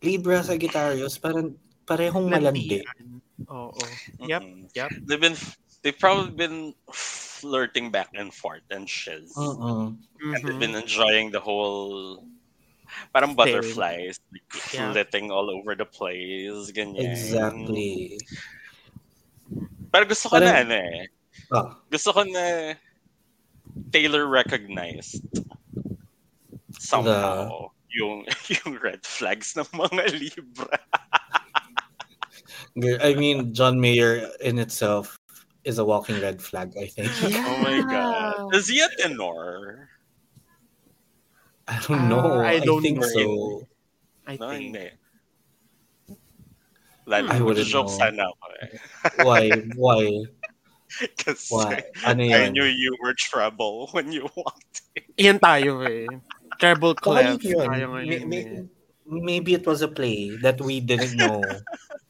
Libra 0.00 0.38
Sagittarius 0.46 1.18
parang 1.18 1.58
parehong 1.82 2.30
malandi. 2.30 2.86
Nandian. 3.50 3.74
Oo. 3.74 4.26
Yep, 4.26 4.42
Mm-mm. 4.42 4.70
yep. 4.74 4.90
They've 5.06 5.20
been, 5.20 5.36
they've 5.82 5.98
probably 5.98 6.30
been 6.30 6.74
flirting 6.92 7.90
back 7.90 8.08
and 8.14 8.32
forth 8.32 8.62
and 8.70 8.88
shiz. 8.88 9.32
Oo. 9.36 9.94
And 10.22 10.40
they've 10.44 10.58
been 10.58 10.74
enjoying 10.74 11.30
the 11.30 11.40
whole 11.40 12.24
parang 13.14 13.34
Thing. 13.34 13.36
butterflies 13.38 14.18
like, 14.32 14.42
Yeah. 14.74 14.90
flitting 14.92 15.30
all 15.30 15.46
over 15.46 15.78
the 15.78 15.86
place 15.86 16.74
ganyan 16.74 17.06
Exactly. 17.14 18.18
pero 19.94 20.06
gusto 20.10 20.26
ko 20.26 20.42
na 20.42 20.50
Parang- 20.50 20.66
ano 20.66 20.74
eh 20.74 21.00
Ah, 21.54 21.78
gusto 21.86 22.10
ko 22.10 22.22
na 22.26 22.74
Taylor 23.94 24.26
recognized 24.26 25.22
somehow 26.78 27.70
yung 27.94 28.26
yung 28.58 28.74
red 28.82 29.02
flags 29.06 29.54
ng 29.54 29.66
mga 29.70 30.04
Libra 30.20 30.74
Girl, 30.74 31.19
I 33.02 33.14
mean 33.18 33.52
John 33.54 33.80
Mayer 33.80 34.28
in 34.40 34.58
itself 34.58 35.18
is 35.64 35.78
a 35.78 35.84
walking 35.84 36.20
red 36.22 36.40
flag, 36.40 36.72
I 36.78 36.86
think. 36.86 37.10
oh 37.34 37.56
my 37.62 37.82
god 37.84 38.54
is 38.54 38.68
he 38.68 38.80
a 38.80 38.88
tenor 38.98 39.88
I 41.70 41.78
don't 41.86 42.08
know. 42.10 42.42
Ah, 42.42 42.50
I 42.50 42.58
don't 42.58 42.82
think 42.82 42.98
know. 42.98 43.06
so. 43.06 43.24
I 44.26 44.34
no 44.34 44.50
think. 44.50 44.74
hindi 44.74 44.86
Lalo, 47.06 47.28
I 47.30 47.38
wouldn't 47.40 47.66
joke 47.70 47.86
know. 47.86 47.98
sana 47.98 48.22
ako 48.26 48.46
eh. 48.62 48.68
Why? 49.26 49.42
Why? 49.78 50.02
Kasi 51.22 51.54
Why? 51.54 51.82
Ano 52.06 52.22
I 52.26 52.50
yun? 52.50 52.58
knew 52.58 52.66
you 52.66 52.94
were 53.02 53.14
trouble 53.14 53.86
when 53.94 54.10
you 54.10 54.26
walked 54.34 54.82
Iyan 55.18 55.38
tayo 55.38 55.82
eh. 55.86 56.06
Treble 56.58 56.94
clef. 56.98 57.38
yun. 57.42 57.66
Tayo 57.70 57.86
May- 58.02 58.26
may- 58.26 58.46
eh. 58.46 58.62
maybe 59.06 59.54
it 59.54 59.62
was 59.66 59.82
a 59.82 59.90
play 59.90 60.34
that 60.42 60.58
we 60.60 60.78
didn't 60.82 61.14
know. 61.14 61.38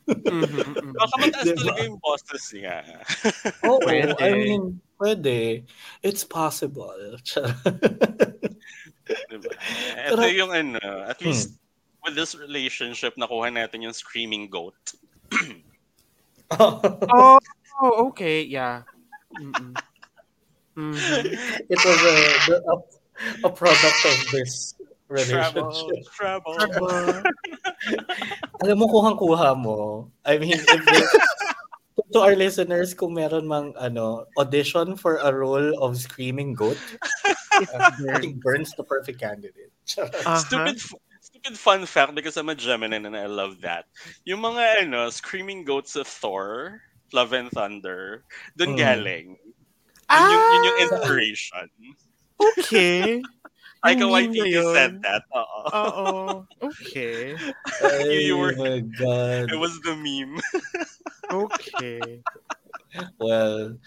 Mhm, 0.08 0.42
mhm. 0.42 0.92
Baka 0.96 1.14
mataas 1.20 1.44
Diba? 1.44 1.58
talaga 1.60 1.80
yung 1.84 1.98
bosses 2.00 2.44
niya. 2.52 2.78
Oo, 3.68 3.78
Pwede. 3.84 4.16
I 4.18 4.30
mean, 4.32 4.62
pwede. 4.96 5.62
It's 6.00 6.24
possible. 6.24 6.96
Diba? 9.30 9.50
Ito 10.08 10.16
Pero- 10.16 10.34
yung 10.34 10.50
ano, 10.50 10.80
at 11.06 11.18
Hmm. 11.18 11.30
least 11.30 11.58
with 12.02 12.14
this 12.14 12.32
relationship, 12.34 13.14
nakuha 13.14 13.52
natin 13.52 13.84
yung 13.84 13.92
screaming 13.94 14.48
goat. 14.48 14.76
Oh, 17.80 18.12
okay. 18.12 18.44
Yeah. 18.44 18.82
Mm-mm. 19.40 19.72
Mhm. 20.76 21.24
it 21.64 21.80
was 21.80 22.00
a, 22.04 22.12
the- 22.44 22.64
a, 22.68 22.74
a 23.46 23.50
product 23.50 24.00
of 24.04 24.18
this 24.32 24.74
Trouble, 25.10 25.66
relationship. 25.74 26.06
trouble. 26.14 26.56
Alam 28.62 28.76
mo, 28.78 28.86
kuhang-kuha 28.86 29.58
mo. 29.58 30.06
I 30.24 30.38
mean, 30.38 30.54
if 30.54 30.64
they- 30.86 31.08
to 32.10 32.18
our 32.18 32.34
listeners, 32.34 32.90
kung 32.94 33.14
meron 33.14 33.46
mang 33.46 33.70
ano, 33.78 34.26
audition 34.38 34.96
for 34.96 35.22
a 35.22 35.30
role 35.30 35.78
of 35.78 35.94
Screaming 35.98 36.54
Goat, 36.54 36.78
uh, 37.74 37.90
I 38.10 38.18
think 38.18 38.42
Burn's 38.42 38.74
the 38.74 38.82
perfect 38.82 39.20
candidate. 39.22 39.70
Uh-huh. 39.98 40.36
Stupid, 40.38 40.78
f- 40.82 40.98
stupid 41.22 41.54
fun 41.58 41.86
fact 41.86 42.14
because 42.14 42.36
I'm 42.36 42.48
a 42.50 42.54
Gemini 42.58 42.98
and 42.98 43.14
I 43.14 43.26
love 43.26 43.60
that. 43.62 43.86
Yung 44.26 44.42
mga 44.42 44.86
ano, 44.90 45.10
screaming 45.10 45.62
goats 45.62 45.94
of 45.94 46.06
Thor, 46.06 46.82
Love 47.14 47.30
and 47.34 47.50
Thunder, 47.50 48.22
dun 48.58 48.74
Hmm. 48.74 48.80
galing. 48.80 49.28
Yun 50.10 50.26
yung, 50.26 50.44
yun 50.50 50.62
yung 50.66 50.78
Ah! 50.78 50.84
inspiration. 50.90 51.66
Okay. 52.58 53.22
Meme 53.80 54.00
na 54.00 54.06
Waititi 54.12 54.50
yun. 54.52 54.74
said 54.76 54.94
that. 55.02 55.24
Oo. 55.32 55.60
Oo. 55.72 56.10
Okay. 56.68 57.32
Ay, 57.80 58.28
You 58.28 58.36
were- 58.36 58.56
my 58.56 58.84
God. 58.84 59.48
It 59.48 59.56
was 59.58 59.76
the 59.82 59.96
meme. 59.96 60.36
Okay. 61.30 62.20
Well, 63.22 63.78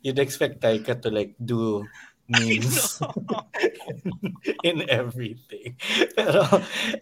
you'd 0.00 0.22
expect 0.22 0.62
Taika 0.62 0.94
to 1.02 1.10
like 1.10 1.34
do 1.36 1.82
memes 2.32 3.02
in 4.62 4.86
everything. 4.88 5.74
Pero, 6.14 6.46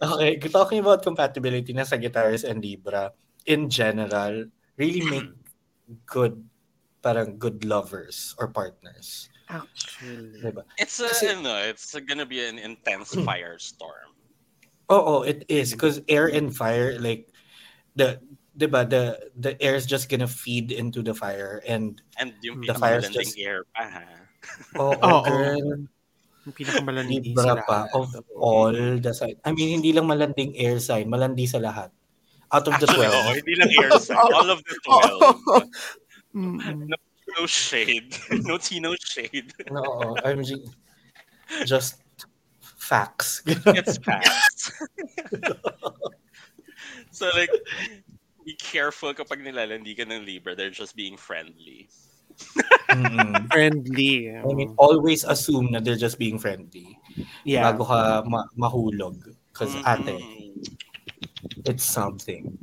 okay, 0.01 0.41
talking 0.49 0.81
about 0.81 1.05
compatibility 1.05 1.71
na 1.71 1.85
Sagittarius 1.85 2.43
and 2.43 2.59
Libra, 2.59 3.13
in 3.45 3.69
general, 3.69 4.49
really 4.75 5.05
make 5.05 5.29
good, 6.09 6.41
parang 6.99 7.37
good 7.37 7.63
lovers 7.63 8.33
or 8.41 8.49
partners. 8.49 9.29
Actually. 9.51 10.39
Diba? 10.39 10.63
It's 10.79 10.99
a, 11.03 11.11
Kasi- 11.11 11.35
ano, 11.35 11.59
it's 11.59 11.91
gonna 12.07 12.25
be 12.25 12.39
an 12.39 12.55
intense 12.57 13.11
mm. 13.11 13.27
firestorm. 13.27 14.07
Oh, 14.87 15.19
oh, 15.19 15.21
it 15.23 15.43
is 15.47 15.71
because 15.71 15.99
air 16.07 16.27
and 16.27 16.51
fire 16.55 16.99
like 16.99 17.31
the 17.95 18.19
diba 18.55 18.83
the 18.83 19.15
the 19.39 19.55
air 19.63 19.75
is 19.75 19.87
just 19.87 20.11
gonna 20.11 20.27
feed 20.27 20.71
into 20.71 20.99
the 21.03 21.15
fire 21.15 21.63
and 21.63 21.99
And 22.19 22.35
yung 22.43 22.59
The 22.63 22.75
fire's 22.75 23.07
pinakamalanding 23.07 23.35
just- 23.35 23.39
air 23.39 23.63
pa, 23.71 23.83
ha? 23.87 24.03
oh, 24.75 24.95
Oo. 25.03 25.23
girl 25.23 25.67
Yung 26.43 26.55
pinakamalandi 26.57 27.21
libra 27.31 27.43
sa 27.45 27.63
pa 27.63 27.85
lahat. 27.87 27.95
of 27.95 28.07
all 28.35 28.73
the 28.73 29.13
sign 29.13 29.37
I 29.47 29.53
mean 29.55 29.79
hindi 29.79 29.93
lang 29.95 30.09
malanding 30.09 30.57
air 30.59 30.81
sign 30.81 31.07
malandi 31.07 31.45
sa 31.47 31.61
lahat 31.63 31.93
out 32.51 32.65
of 32.67 32.75
the 32.81 32.87
Actually, 32.91 33.07
12 33.07 33.39
hindi 33.45 33.53
lang 33.55 33.69
air 33.79 33.91
sign. 34.01 34.17
All 34.35 34.49
of 34.51 34.59
the 34.67 34.75
12. 34.83 36.35
Mm-mm. 36.35 36.91
No 37.37 37.45
shade. 37.47 38.15
No 38.47 38.57
Tino 38.57 38.95
shade. 38.99 39.53
no 39.71 40.15
I'm 40.25 40.43
ju- 40.43 40.67
just 41.65 42.01
facts 42.61 43.41
It's 43.45 43.97
fast. 44.03 44.71
so 47.11 47.29
like, 47.35 47.51
be 48.43 48.55
careful 48.59 49.13
kapag 49.13 49.39
nilalandi 49.45 49.95
ka 49.95 50.03
ng 50.03 50.25
Libra. 50.25 50.55
They're 50.55 50.73
just 50.73 50.95
being 50.95 51.15
friendly. 51.15 51.87
Mm-mm. 52.89 53.47
Friendly. 53.53 54.31
I 54.33 54.51
mean 54.55 54.73
always 54.79 55.23
assume 55.27 55.69
na 55.71 55.79
they're 55.83 55.99
just 55.99 56.17
being 56.17 56.39
friendly 56.39 56.97
yeah. 57.43 57.69
bago 57.69 57.85
ka 57.85 57.99
ma- 58.25 58.47
mahulog 58.57 59.19
because 59.51 59.75
Mhm. 59.75 59.83
ate 59.85 60.17
it's 61.67 61.83
something. 61.85 62.55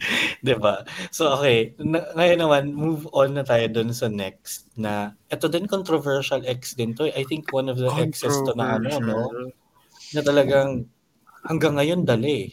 'Di 0.44 0.54
ba? 0.56 0.82
So 1.12 1.36
okay, 1.36 1.76
na, 1.78 2.00
ngayon 2.16 2.40
naman 2.40 2.64
move 2.72 3.04
on 3.12 3.36
na 3.36 3.44
tayo 3.44 3.68
dun 3.68 3.92
sa 3.92 4.08
next 4.08 4.68
na 4.76 5.12
ito 5.28 5.46
din 5.46 5.68
controversial 5.68 6.40
ex 6.48 6.72
din 6.74 6.96
to. 6.96 7.06
eh. 7.08 7.14
I 7.14 7.24
think 7.28 7.52
one 7.52 7.68
of 7.68 7.76
the 7.76 7.92
exes 8.00 8.32
to 8.48 8.56
na 8.56 8.80
ano 8.80 8.96
no 9.00 9.18
Controversial. 9.28 9.52
na 10.16 10.20
talagang 10.24 10.70
hanggang 11.46 11.74
ngayon 11.76 12.02
dali. 12.04 12.52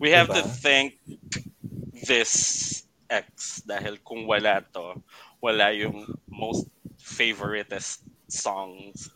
We 0.00 0.10
have 0.16 0.32
to 0.32 0.40
Diba? 0.40 0.56
thank 0.64 0.96
this 2.08 2.32
ex 3.12 3.60
dahil 3.68 4.00
kung 4.00 4.24
wala 4.24 4.64
to, 4.72 4.96
wala 5.44 5.70
yung 5.76 6.08
most 6.30 6.66
favoriteest 6.96 8.06
songs 8.30 9.12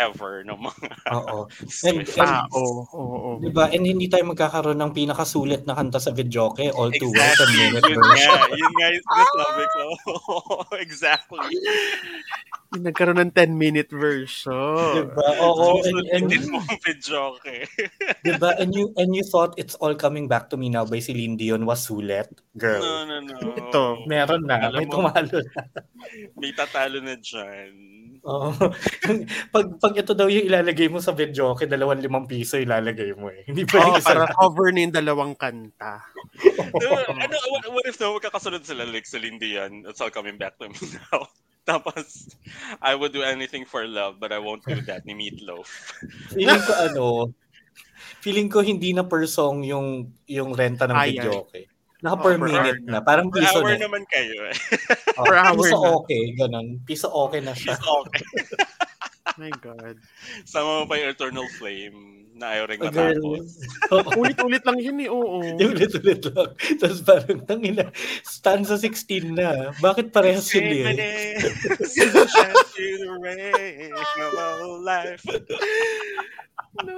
ever 0.00 0.40
ng 0.48 0.56
mga 0.56 0.88
Oo. 1.12 1.44
Swift. 1.68 2.16
And- 2.16 2.24
Ah, 2.24 2.48
oo, 2.50 2.88
oo, 2.88 3.04
oo. 3.04 3.30
'Di 3.38 3.52
ba? 3.52 3.68
And 3.68 3.84
hindi 3.84 4.08
tayo 4.08 4.24
magkakaroon 4.26 4.80
ng 4.80 4.92
pinakasulit 4.92 5.68
na 5.68 5.76
kanta 5.76 6.00
sa 6.00 6.10
videoke 6.10 6.72
all 6.72 6.88
too 6.90 7.12
well 7.12 7.28
Exactly. 7.28 7.60
10 7.60 7.60
minute 7.60 7.84
Yun 7.84 8.00
nga, 8.00 8.26
yun 8.50 8.72
nga 8.72 8.88
yung 8.88 9.06
sinasabi 9.06 9.64
ko. 9.68 9.82
exactly. 10.84 11.48
Yung 12.70 12.84
nagkaroon 12.86 13.18
ng 13.18 13.32
10-minute 13.34 13.90
version. 13.90 14.94
Diba? 14.94 15.26
Oo, 15.42 15.82
and, 15.82 16.06
and, 16.14 16.24
Susulitin 16.30 16.48
mo 16.48 16.58
ang 16.62 16.80
videoke. 16.80 17.54
diba? 18.22 18.50
and 18.56 18.70
you 18.70 18.94
and 18.94 19.10
you 19.10 19.26
thought 19.26 19.58
it's 19.58 19.74
all 19.82 19.92
coming 19.92 20.30
back 20.30 20.46
to 20.46 20.54
me 20.54 20.70
now 20.70 20.86
by 20.86 21.02
Celine 21.02 21.34
Dion 21.34 21.66
was 21.66 21.82
sulit, 21.82 22.30
girl. 22.54 22.78
No, 22.78 23.02
no, 23.04 23.16
no. 23.20 23.34
Ito. 23.58 23.82
Meron 24.06 24.46
na, 24.46 24.70
Alam 24.70 24.78
may 24.78 24.86
tumalo 24.86 25.36
na. 25.42 25.62
May 26.38 26.52
tatalo 26.54 27.02
na 27.02 27.18
dyan. 27.18 27.99
Oo. 28.24 28.52
pag, 29.54 29.66
pag 29.80 29.94
ito 29.96 30.12
daw 30.12 30.28
yung 30.28 30.46
ilalagay 30.46 30.92
mo 30.92 31.00
sa 31.00 31.16
video, 31.16 31.56
okay, 31.56 31.64
dalawang 31.64 32.04
limang 32.04 32.28
piso 32.28 32.60
ilalagay 32.60 33.16
mo 33.16 33.32
eh. 33.32 33.44
Hindi 33.48 33.64
pwede 33.64 34.00
isa 34.00 34.12
para 34.12 34.24
lang. 34.28 34.36
cover 34.36 34.68
na 34.72 34.80
yung 34.84 34.96
dalawang 34.96 35.34
kanta. 35.36 36.04
Diba, 36.36 37.00
ano, 37.08 37.36
what, 37.48 37.64
what 37.80 37.86
if 37.88 37.96
na 37.96 38.12
magkakasunod 38.12 38.62
sila 38.64 38.84
like 38.84 39.08
Celine 39.08 39.40
Dion? 39.40 39.88
It's 39.88 40.00
all 40.04 40.12
coming 40.12 40.36
back 40.36 40.60
to 40.60 40.68
me 40.68 40.76
now. 41.10 41.28
Tapos, 41.64 42.34
I 42.82 42.96
would 42.96 43.12
do 43.12 43.22
anything 43.22 43.64
for 43.64 43.86
love, 43.86 44.18
but 44.18 44.32
I 44.32 44.40
won't 44.40 44.64
do 44.64 44.80
that 44.90 45.06
ni 45.06 45.14
Meatloaf. 45.14 45.68
Feeling 46.34 46.62
ko 46.66 46.72
ano, 46.74 47.06
feeling 48.20 48.48
ko 48.48 48.58
hindi 48.64 48.92
na 48.92 49.04
per 49.04 49.24
song 49.28 49.62
yung 49.62 50.10
yung 50.26 50.56
renta 50.56 50.88
ng 50.88 50.96
Ay, 50.96 51.14
video, 51.14 51.46
okay. 51.46 51.68
Naka 52.00 52.16
per 52.16 52.32
Oo, 52.32 52.38
per 52.38 52.38
minute 52.40 52.80
hour 52.80 52.88
na. 52.88 52.98
Parang 53.00 53.26
Per 53.28 53.40
piso 53.40 53.58
hour 53.58 53.70
na. 53.70 53.80
naman 53.80 54.02
kayo 54.08 54.36
eh. 54.48 54.56
Oh, 55.20 55.24
Per 55.24 55.36
hour 55.36 55.56
piso 55.58 55.76
na. 55.76 55.88
okay, 55.98 56.22
ganun. 56.34 56.66
Piso 56.82 57.08
okay 57.08 57.40
na 57.40 57.52
siya. 57.52 57.76
It's 57.76 57.84
okay. 57.84 58.26
My 59.40 59.52
God. 59.54 59.96
Sama 60.44 60.82
mo 60.82 60.84
pa 60.84 60.96
yung 60.96 61.12
Eternal 61.12 61.46
Flame 61.54 61.98
na 62.34 62.56
ayaw 62.56 62.64
rin 62.68 62.80
Oh, 62.80 62.88
matapos. 62.88 63.46
Ulit-ulit 64.20 64.64
lang 64.64 64.78
yun 64.80 64.96
eh, 64.98 65.08
oo. 65.08 65.38
Ulit-ulit 65.54 66.24
lang. 66.24 66.50
Tapos 66.80 67.00
parang, 67.04 67.38
tangina, 67.44 67.88
stanza 68.24 68.80
16 68.80 69.28
na. 69.30 69.76
Bakit 69.76 70.08
parehas 70.08 70.48
yun 70.52 70.96
eh? 70.96 71.36
Sunshine 71.84 72.56
through 72.72 72.96
the 72.96 73.12
rain 73.20 73.92
of 73.92 74.34
our 74.34 74.72
life. 74.80 75.20
No. 76.80 76.96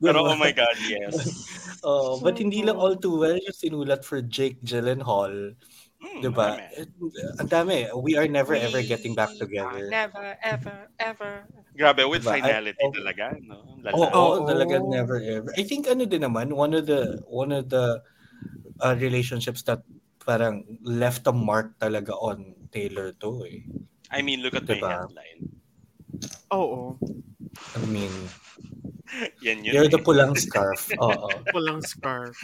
Pero 0.00 0.24
oh 0.24 0.36
my 0.36 0.52
God, 0.52 0.76
yes. 0.86 1.14
Oh, 1.80 2.20
but 2.20 2.36
hindi 2.36 2.60
lang 2.60 2.76
all 2.76 2.92
too 2.92 3.16
well 3.16 3.40
yung 3.40 3.56
sinulat 3.56 4.04
for 4.04 4.20
Jake 4.20 4.60
Gyllenhaal. 4.60 5.56
Hmm, 5.96 6.20
Diba? 6.20 6.60
Ang 7.40 7.48
dami. 7.48 7.88
We 7.96 8.20
are 8.20 8.28
never 8.28 8.52
ever 8.52 8.84
getting 8.84 9.16
back 9.16 9.32
We 9.32 9.48
together. 9.48 9.88
Never, 9.88 10.36
ever, 10.44 10.92
ever. 11.00 11.48
Grabe, 11.72 12.04
with 12.04 12.20
Diba? 12.28 12.36
finality 12.36 12.84
I- 12.84 12.92
talaga, 12.92 13.24
no? 13.40 13.64
Oo, 13.64 13.80
Lala. 13.80 14.12
oh, 14.12 14.28
Oo. 14.28 14.44
talaga 14.44 14.76
never 14.84 15.24
ever. 15.24 15.48
I 15.56 15.64
think 15.64 15.88
ano 15.88 16.04
din 16.04 16.20
naman, 16.20 16.52
one 16.52 16.76
of 16.76 16.84
the 16.84 17.24
one 17.24 17.48
of 17.48 17.72
the 17.72 18.04
uh, 18.84 18.92
relationships 19.00 19.64
that 19.64 19.80
parang 20.20 20.68
left 20.84 21.24
a 21.28 21.32
mark 21.32 21.72
talaga 21.80 22.12
on 22.12 22.52
Taylor 22.76 23.16
to 23.24 23.48
eh. 23.48 23.64
I 24.12 24.20
mean, 24.20 24.44
look 24.44 24.52
at 24.52 24.68
Diba? 24.68 24.84
my 24.84 24.92
headline. 25.08 25.40
Oo. 26.52 27.00
I 27.76 27.82
mean, 27.86 28.12
Yan 29.42 29.64
yun. 29.66 29.74
you're 29.74 29.90
the 29.90 29.98
pulang 29.98 30.38
scarf. 30.38 30.90
Oo. 31.02 31.28
Walang 31.50 31.82
scarf. 31.82 32.36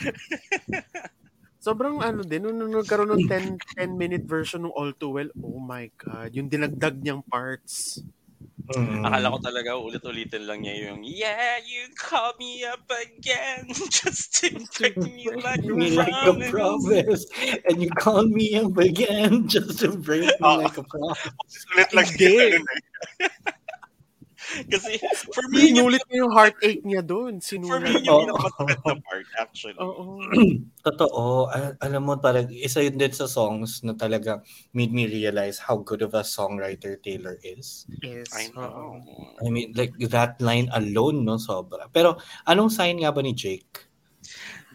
Sobrang 1.63 1.99
ano 1.99 2.23
din, 2.23 2.47
nung, 2.47 2.59
nung 2.59 2.75
nagkaroon 2.75 3.11
ng 3.15 3.27
10, 3.27 3.59
10 3.79 3.95
minute 3.99 4.23
version 4.27 4.63
ng 4.67 4.75
All 4.75 4.95
Too 4.95 5.11
Well, 5.11 5.31
oh 5.43 5.59
my 5.59 5.91
God, 5.99 6.31
yung 6.35 6.47
dinagdag 6.47 7.03
niyang 7.03 7.27
parts. 7.27 8.03
Mm. 8.67 9.07
Akala 9.07 9.31
ko 9.31 9.39
talaga 9.39 9.71
ulit-ulitin 9.79 10.43
lang 10.43 10.67
niya 10.67 10.91
yung 10.91 11.07
Yeah, 11.07 11.63
you 11.63 11.87
call 11.95 12.35
me 12.39 12.67
up 12.67 12.83
again 12.91 13.71
just 13.95 14.35
to 14.43 14.51
break 14.75 14.99
me 14.99 15.31
like 15.47 15.63
a 15.63 15.71
me 15.71 15.95
like 15.95 16.11
a 16.11 16.35
promise. 16.51 16.51
promise. 16.51 17.23
And 17.71 17.79
you 17.79 17.91
call 17.95 18.27
me 18.27 18.59
up 18.59 18.75
again 18.75 19.47
just 19.47 19.79
to 19.87 19.95
break 19.95 20.27
me 20.27 20.35
Oo. 20.43 20.67
like 20.67 20.75
a 20.75 20.83
promise. 20.83 21.31
Ulit 21.79 21.91
lang 21.95 22.07
Hindi. 22.11 22.59
niya. 22.59 22.61
Kasi 24.73 24.97
for 25.31 25.45
me, 25.51 25.71
yun, 25.71 25.91
Sinulit 25.91 26.03
niya 26.07 26.19
yung 26.23 26.35
heartache 26.35 26.83
niya 26.83 27.03
doon. 27.03 27.39
for 27.39 27.47
Sinulit. 27.47 27.83
me, 27.83 27.91
yun 27.99 28.05
yung 28.05 28.11
Oo. 28.11 28.21
pinaka-masakit 28.39 28.81
na 28.83 28.95
part 29.03 29.29
actually. 29.37 29.77
Oo. 29.79 30.05
Totoo. 30.87 31.51
Al- 31.51 31.77
alam 31.83 32.03
mo, 32.03 32.15
parang 32.17 32.47
isa 32.49 32.79
yun 32.81 32.95
din 32.95 33.11
sa 33.11 33.27
songs 33.27 33.83
na 33.83 33.93
talaga 33.93 34.41
made 34.71 34.95
me 34.95 35.07
realize 35.07 35.59
how 35.59 35.77
good 35.79 36.01
of 36.01 36.15
a 36.15 36.23
songwriter 36.23 36.95
Taylor 37.03 37.37
is. 37.43 37.85
Yes. 38.01 38.31
I 38.31 38.49
know. 38.55 39.03
I 39.43 39.51
mean, 39.51 39.75
like 39.75 39.95
that 40.11 40.39
line 40.39 40.71
alone, 40.73 41.27
no, 41.27 41.37
sobra. 41.37 41.91
Pero 41.91 42.17
anong 42.47 42.71
sign 42.71 43.03
nga 43.03 43.11
ba 43.11 43.21
ni 43.21 43.35
Jake? 43.35 43.83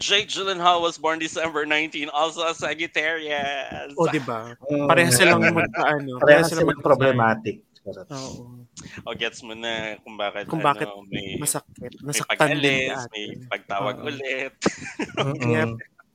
Jake 0.02 0.34
Gyllenhaal 0.34 0.82
was 0.82 0.98
born 0.98 1.20
December 1.20 1.62
19, 1.62 2.10
also 2.10 2.42
a 2.42 2.56
Sagittarius. 2.56 3.94
O, 4.00 4.10
di 4.10 4.18
ba? 4.18 4.58
Parehas 4.90 5.14
silang 5.14 5.44
magkaano. 5.46 6.18
Parehas 6.18 6.50
silang 6.50 6.66
magka- 6.72 6.82
problematic. 6.82 7.62
Charot. 7.86 8.08
Oo. 8.14 8.62
O 9.10 9.14
gets 9.18 9.42
mo 9.42 9.58
na 9.58 9.98
kung 10.06 10.14
bakit, 10.14 10.46
Kung 10.46 10.62
bakit 10.62 10.86
ano, 10.86 11.02
may, 11.10 11.42
Masakit. 11.42 11.98
may 12.06 12.14
Nasaktan 12.14 12.62
din 12.62 12.62
pag-alis, 12.62 12.94
ka. 12.94 13.10
may 13.14 13.26
pagtawag 13.50 13.96
Oo. 13.98 14.08
ulit. 14.10 14.54
Yep. 15.42 15.70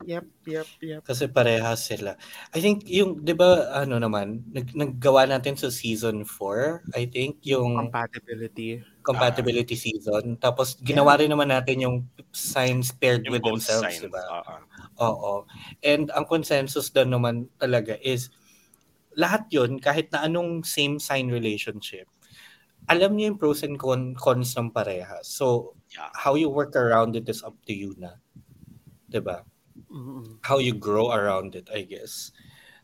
Yep, 0.07 0.27
yep, 0.47 0.69
yep. 0.85 1.03
Kasi 1.09 1.25
parehas 1.27 1.89
sila. 1.89 2.15
I 2.53 2.61
think 2.61 2.85
yung, 2.87 3.25
di 3.25 3.33
ba, 3.33 3.73
ano 3.81 3.97
naman, 3.97 4.45
nag, 4.53 4.71
naggawa 4.77 5.25
natin 5.27 5.57
sa 5.57 5.73
season 5.73 6.23
4, 6.29 6.85
I 6.95 7.09
think, 7.09 7.41
yung 7.49 7.89
Compatibility. 7.89 8.85
compatibility 9.03 9.75
season. 9.75 10.37
Tapos 10.37 10.77
ginawa 10.85 11.17
rin 11.17 11.33
naman 11.33 11.49
natin 11.49 11.81
yung 11.81 11.97
signs 12.31 12.93
paired 12.93 13.25
Yung 13.25 13.41
with 13.41 13.43
themselves, 13.43 13.99
di 13.99 14.07
ba? 14.13 14.21
Oo. 14.21 14.55
Oo. 15.01 15.35
And 15.81 16.13
ang 16.13 16.29
consensus 16.29 16.93
doon 16.93 17.11
naman 17.17 17.35
talaga 17.57 17.97
is 18.05 18.29
lahat 19.17 19.49
yun, 19.53 19.81
kahit 19.81 20.13
na 20.13 20.25
anong 20.29 20.63
same 20.65 21.01
sign 21.01 21.29
relationship, 21.33 22.07
alam 22.89 23.17
niyo 23.17 23.35
yung 23.35 23.41
pros 23.41 23.63
and 23.67 23.79
con- 23.81 24.15
cons 24.15 24.55
ng 24.57 24.71
parehas. 24.71 25.27
So, 25.27 25.75
Yeah. 25.95 26.11
how 26.15 26.35
you 26.37 26.51
work 26.51 26.77
around 26.77 27.17
it 27.17 27.27
is 27.29 27.43
up 27.43 27.57
to 27.67 27.75
you 27.75 27.95
na. 27.99 28.21
'Di 29.11 29.21
ba? 29.23 29.43
Mm-mm. 29.91 30.39
How 30.47 30.59
you 30.63 30.75
grow 30.75 31.11
around 31.13 31.55
it, 31.59 31.69
I 31.73 31.83
guess. 31.83 32.31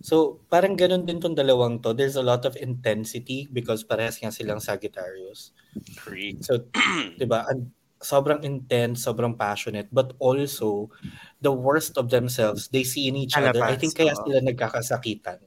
So, 0.03 0.43
parang 0.51 0.75
ganun 0.75 1.07
din 1.07 1.23
tong 1.23 1.39
dalawang 1.39 1.79
to. 1.87 1.95
There's 1.95 2.19
a 2.19 2.27
lot 2.27 2.43
of 2.45 2.59
intensity 2.59 3.47
because 3.53 3.87
parehas 3.87 4.19
nga 4.19 4.35
silang 4.35 4.59
Sagittarius. 4.59 5.55
Agree. 5.97 6.39
So, 6.43 6.67
'di 7.19 7.27
ba? 7.29 7.47
An- 7.49 7.73
sobrang 8.03 8.43
intense, 8.43 9.07
sobrang 9.07 9.39
passionate, 9.39 9.87
but 9.95 10.15
also 10.19 10.91
the 11.39 11.55
worst 11.55 11.95
of 12.01 12.11
themselves 12.11 12.67
they 12.75 12.83
see 12.83 13.07
in 13.07 13.15
each 13.15 13.39
other. 13.39 13.63
I 13.63 13.75
Alabas, 13.75 13.79
think 13.79 13.95
kaya 13.95 14.15
sila 14.19 14.43
nagkakasakitan. 14.43 15.39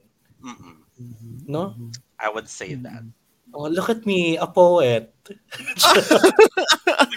Mm-mm. 0.46 0.76
No? 1.46 1.74
I 2.18 2.30
would 2.30 2.48
say 2.48 2.74
that. 2.74 3.02
Oh, 3.54 3.68
look 3.68 3.88
at 3.90 4.04
me, 4.06 4.36
a 4.36 4.46
poet. 4.46 5.14
Look 5.28 5.38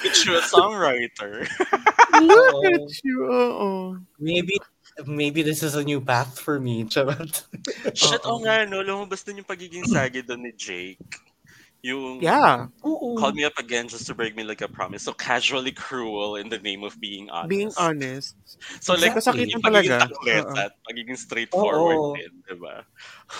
at 0.05 0.17
you, 0.25 0.37
a 0.37 0.41
songwriter. 0.45 1.43
Look 2.21 2.55
Oo. 2.55 2.73
at 2.73 2.89
you. 3.03 3.17
Oo. 3.27 3.97
maybe 4.19 4.55
maybe 5.05 5.41
this 5.41 5.63
is 5.63 5.75
a 5.75 5.83
new 5.83 6.01
path 6.01 6.39
for 6.39 6.59
me. 6.59 6.83
Charot. 6.85 7.43
Shit, 7.95 8.21
oh 8.23 8.39
nga, 8.39 8.65
no? 8.65 8.83
Lumabas 8.83 9.23
din 9.23 9.43
yung 9.43 9.49
pagiging 9.49 9.85
saggy 9.87 10.21
doon 10.23 10.43
ni 10.47 10.51
Jake. 10.55 10.99
Yung 11.79 12.19
Yeah. 12.19 12.67
Oo. 12.83 13.15
call 13.15 13.31
me 13.31 13.47
up 13.47 13.55
again 13.55 13.87
just 13.87 14.03
to 14.03 14.13
break 14.13 14.35
me 14.35 14.43
like 14.43 14.59
a 14.59 14.67
promise. 14.67 15.07
So 15.07 15.15
casually 15.15 15.71
cruel 15.71 16.35
in 16.35 16.51
the 16.51 16.59
name 16.59 16.83
of 16.83 16.99
being 16.99 17.31
honest. 17.31 17.47
Being 17.47 17.71
honest. 17.79 18.35
So 18.83 18.99
like, 18.99 19.15
Exactly. 19.15 19.47
yung 19.47 19.63
Masakit 19.63 19.87
pagiging 19.87 19.95
talaga. 19.95 20.11
taklet 20.11 20.45
at 20.59 20.71
pagiging 20.83 21.15
straightforward 21.15 22.19
din, 22.19 22.33
diba? 22.51 22.83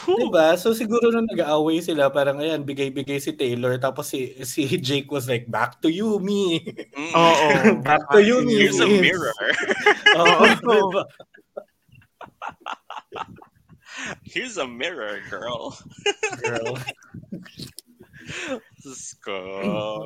Diba? 0.08 0.47
So 0.56 0.71
siguro 0.71 1.12
nung 1.12 1.28
nag-aaway 1.28 1.84
sila, 1.84 2.08
parang 2.08 2.39
ayan, 2.39 2.63
bigay-bigay 2.63 3.19
si 3.19 3.36
Taylor, 3.36 3.75
tapos 3.75 4.08
si, 4.08 4.32
si 4.47 4.63
Jake 4.88 5.12
was 5.12 5.28
like, 5.28 5.43
back 5.52 5.84
to 5.84 5.91
you, 5.91 6.23
me. 6.23 6.63
Mm. 6.95 7.12
Oo. 7.12 7.47
back 7.88 8.08
to 8.15 8.23
you, 8.23 8.39
me. 8.47 8.56
Here's 8.56 8.80
a 8.80 8.88
mirror. 8.88 9.36
Oo, 10.15 10.47
diba? 10.63 11.04
Here's 14.23 14.56
a 14.56 14.63
mirror, 14.63 15.19
girl. 15.28 15.75
Girl. 16.39 16.80
Diyos 18.79 19.15
ko. 19.21 19.35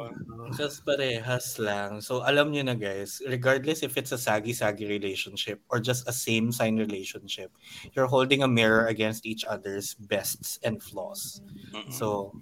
Just 0.57 0.85
parehas 0.85 1.59
lang. 1.59 2.01
So 2.01 2.23
alam 2.23 2.51
niyo 2.51 2.65
na 2.65 2.75
guys, 2.75 3.21
regardless 3.27 3.83
if 3.83 3.97
it's 3.97 4.11
a 4.11 4.17
saggy-saggy 4.17 4.85
relationship 4.87 5.61
or 5.69 5.79
just 5.79 6.07
a 6.07 6.13
same 6.13 6.51
sign 6.51 6.77
relationship, 6.77 7.51
you're 7.93 8.07
holding 8.09 8.43
a 8.43 8.49
mirror 8.49 8.87
against 8.87 9.25
each 9.25 9.45
other's 9.45 9.93
bests 9.95 10.59
and 10.63 10.81
flaws. 10.81 11.41
Mm-mm. 11.71 11.91
So, 11.91 12.33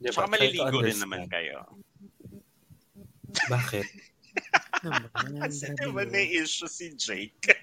di 0.00 0.10
ba? 0.12 0.26
Tsaka 0.26 0.36
Try 0.36 0.50
to 0.52 0.62
maliligo 0.62 0.78
rin 0.84 0.98
naman 1.00 1.22
kayo. 1.30 1.58
Bakit? 3.48 3.86
Naman, 4.84 5.08
Kasi 5.40 5.72
grabe 5.72 5.80
diba 5.80 6.02
yun. 6.04 6.12
may 6.12 6.26
issue 6.36 6.68
si 6.68 6.92
Jake. 6.94 7.56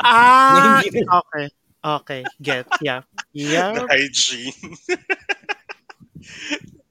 Ah! 0.00 0.78
Okay. 1.26 1.46
Okay. 1.82 2.22
Get. 2.38 2.66
Yeah. 2.80 3.02
The 3.34 3.42
Yeah. 3.50 3.74
hygiene. 3.90 4.78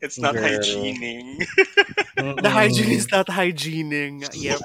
It's 0.02 0.18
not 0.18 0.34
Girl. 0.34 0.44
hygiening. 0.44 1.46
The 2.22 2.50
hygiene 2.50 2.92
is 2.92 3.10
not 3.10 3.30
hygiening. 3.30 4.22
Yep. 4.34 4.60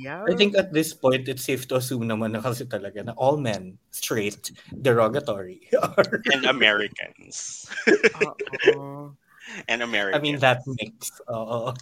Yeah. 0.00 0.24
I 0.24 0.32
think 0.36 0.56
at 0.56 0.72
this 0.72 0.94
point, 0.94 1.28
it's 1.28 1.44
safe 1.44 1.68
to 1.68 1.76
assume 1.76 2.08
naman 2.08 2.32
na 2.32 2.40
kasi 2.40 2.64
talaga 2.64 3.04
na 3.04 3.12
all 3.20 3.36
men, 3.36 3.76
straight, 3.90 4.52
derogatory, 4.72 5.68
are, 5.82 6.22
And 6.32 6.46
Americans. 6.48 7.68
Oo. 8.24 9.12
And 9.68 9.82
Americans. 9.84 10.16
I 10.16 10.24
mean, 10.24 10.38
that 10.40 10.64
mix. 10.80 11.12
Oo. 11.28 11.76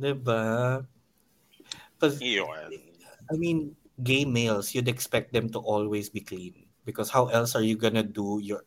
Diba? 0.00 0.86
Because, 1.98 2.16
I 2.24 3.34
mean, 3.36 3.76
gay 4.00 4.24
males, 4.24 4.72
you'd 4.72 4.88
expect 4.88 5.32
them 5.32 5.50
to 5.52 5.58
always 5.60 6.08
be 6.08 6.20
clean. 6.24 6.68
Because 6.88 7.10
how 7.12 7.28
else 7.28 7.52
are 7.52 7.62
you 7.62 7.76
gonna 7.76 8.02
do 8.06 8.40
your 8.40 8.64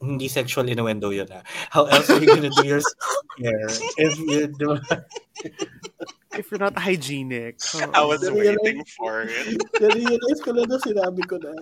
hindi 0.00 0.28
sexual 0.28 0.68
innuendo 0.68 1.08
yun 1.14 1.28
ah. 1.32 1.42
How 1.72 1.86
else 1.88 2.10
are 2.10 2.20
you 2.20 2.28
gonna 2.28 2.52
do 2.52 2.66
your 2.66 2.80
hair 3.40 3.66
if 3.96 4.14
you 4.28 4.46
do 4.52 4.78
If 6.36 6.52
you're 6.52 6.60
not 6.60 6.76
hygienic. 6.76 7.56
Oo. 7.80 7.88
I 7.96 8.04
was 8.04 8.20
Pero 8.20 8.36
waiting 8.36 8.84
for 8.92 9.24
it. 9.24 9.56
Na-realize 9.80 10.40
ko 10.44 10.52
na 10.52 10.68
na 10.68 10.76
sinabi 10.76 11.24
ko 11.24 11.40
na. 11.40 11.52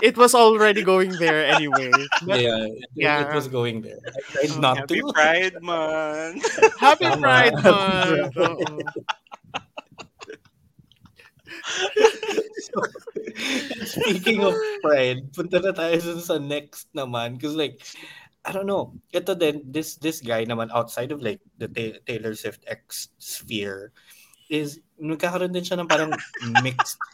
It 0.00 0.14
was 0.16 0.30
already 0.32 0.80
going 0.86 1.12
there 1.18 1.42
anyway. 1.44 1.90
But 2.24 2.38
Yeah, 2.40 2.70
it, 2.70 2.86
Yeah. 2.94 3.26
it 3.26 3.34
was 3.34 3.50
going 3.50 3.82
there. 3.82 3.98
I 4.06 4.46
tried 4.46 4.50
Oh, 4.56 4.60
not 4.62 4.76
Happy 4.86 5.02
to. 5.02 5.10
Pride 5.12 5.56
Month. 5.60 6.46
Happy 6.78 7.04
Tama. 7.10 7.20
Pride 7.20 7.58
Month! 7.66 8.32
Oo. 12.76 12.86
Speaking 13.86 14.44
of 14.44 14.54
pride, 14.82 15.32
punta 15.32 15.58
na 15.58 15.72
tayo 15.72 15.96
sa 16.20 16.38
next 16.38 16.88
naman. 16.94 17.36
Because 17.36 17.56
like, 17.56 17.80
I 18.44 18.52
don't 18.52 18.68
know. 18.68 18.94
Ito 19.12 19.34
din, 19.34 19.64
this 19.68 19.96
this 20.00 20.20
guy 20.20 20.44
naman 20.44 20.72
outside 20.72 21.12
of 21.12 21.20
like 21.20 21.40
the 21.58 21.68
Ta- 21.68 22.00
Taylor 22.06 22.34
Swift 22.34 22.64
X 22.68 23.10
sphere 23.18 23.92
is 24.50 24.80
nagkakaroon 24.98 25.54
din 25.54 25.64
siya 25.64 25.80
ng 25.80 25.90
parang 25.90 26.12
mixed. 26.64 26.98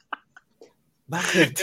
Bakit? 1.06 1.62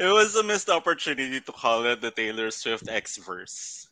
It 0.00 0.08
was 0.08 0.32
a 0.36 0.44
missed 0.44 0.72
opportunity 0.72 1.44
to 1.44 1.52
call 1.52 1.84
it 1.84 2.00
the 2.00 2.08
Taylor 2.08 2.48
Swift 2.48 2.88
X 2.88 3.20
verse. 3.20 3.88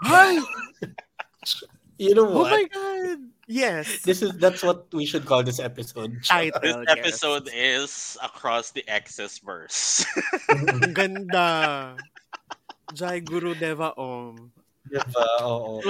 Hi! 0.00 0.40
You 1.98 2.14
know 2.14 2.30
what? 2.30 2.52
Oh 2.52 2.56
my 2.56 2.64
God! 2.70 3.18
Yes. 3.50 4.02
This 4.06 4.22
is 4.22 4.38
that's 4.38 4.62
what 4.62 4.86
we 4.94 5.02
should 5.02 5.26
call 5.26 5.42
this 5.42 5.58
episode. 5.58 6.14
Title. 6.24 6.60
This 6.62 6.78
yes. 6.86 6.94
episode 6.94 7.50
is 7.50 8.16
across 8.22 8.70
the 8.70 8.86
X's 8.86 9.42
verse. 9.42 10.06
Ang 10.48 10.94
ganda. 10.94 11.96
Jai 12.96 13.18
Guru 13.20 13.52
Deva 13.58 13.92
Om. 13.98 14.52
diba? 14.88 15.26
Oo. 15.44 15.84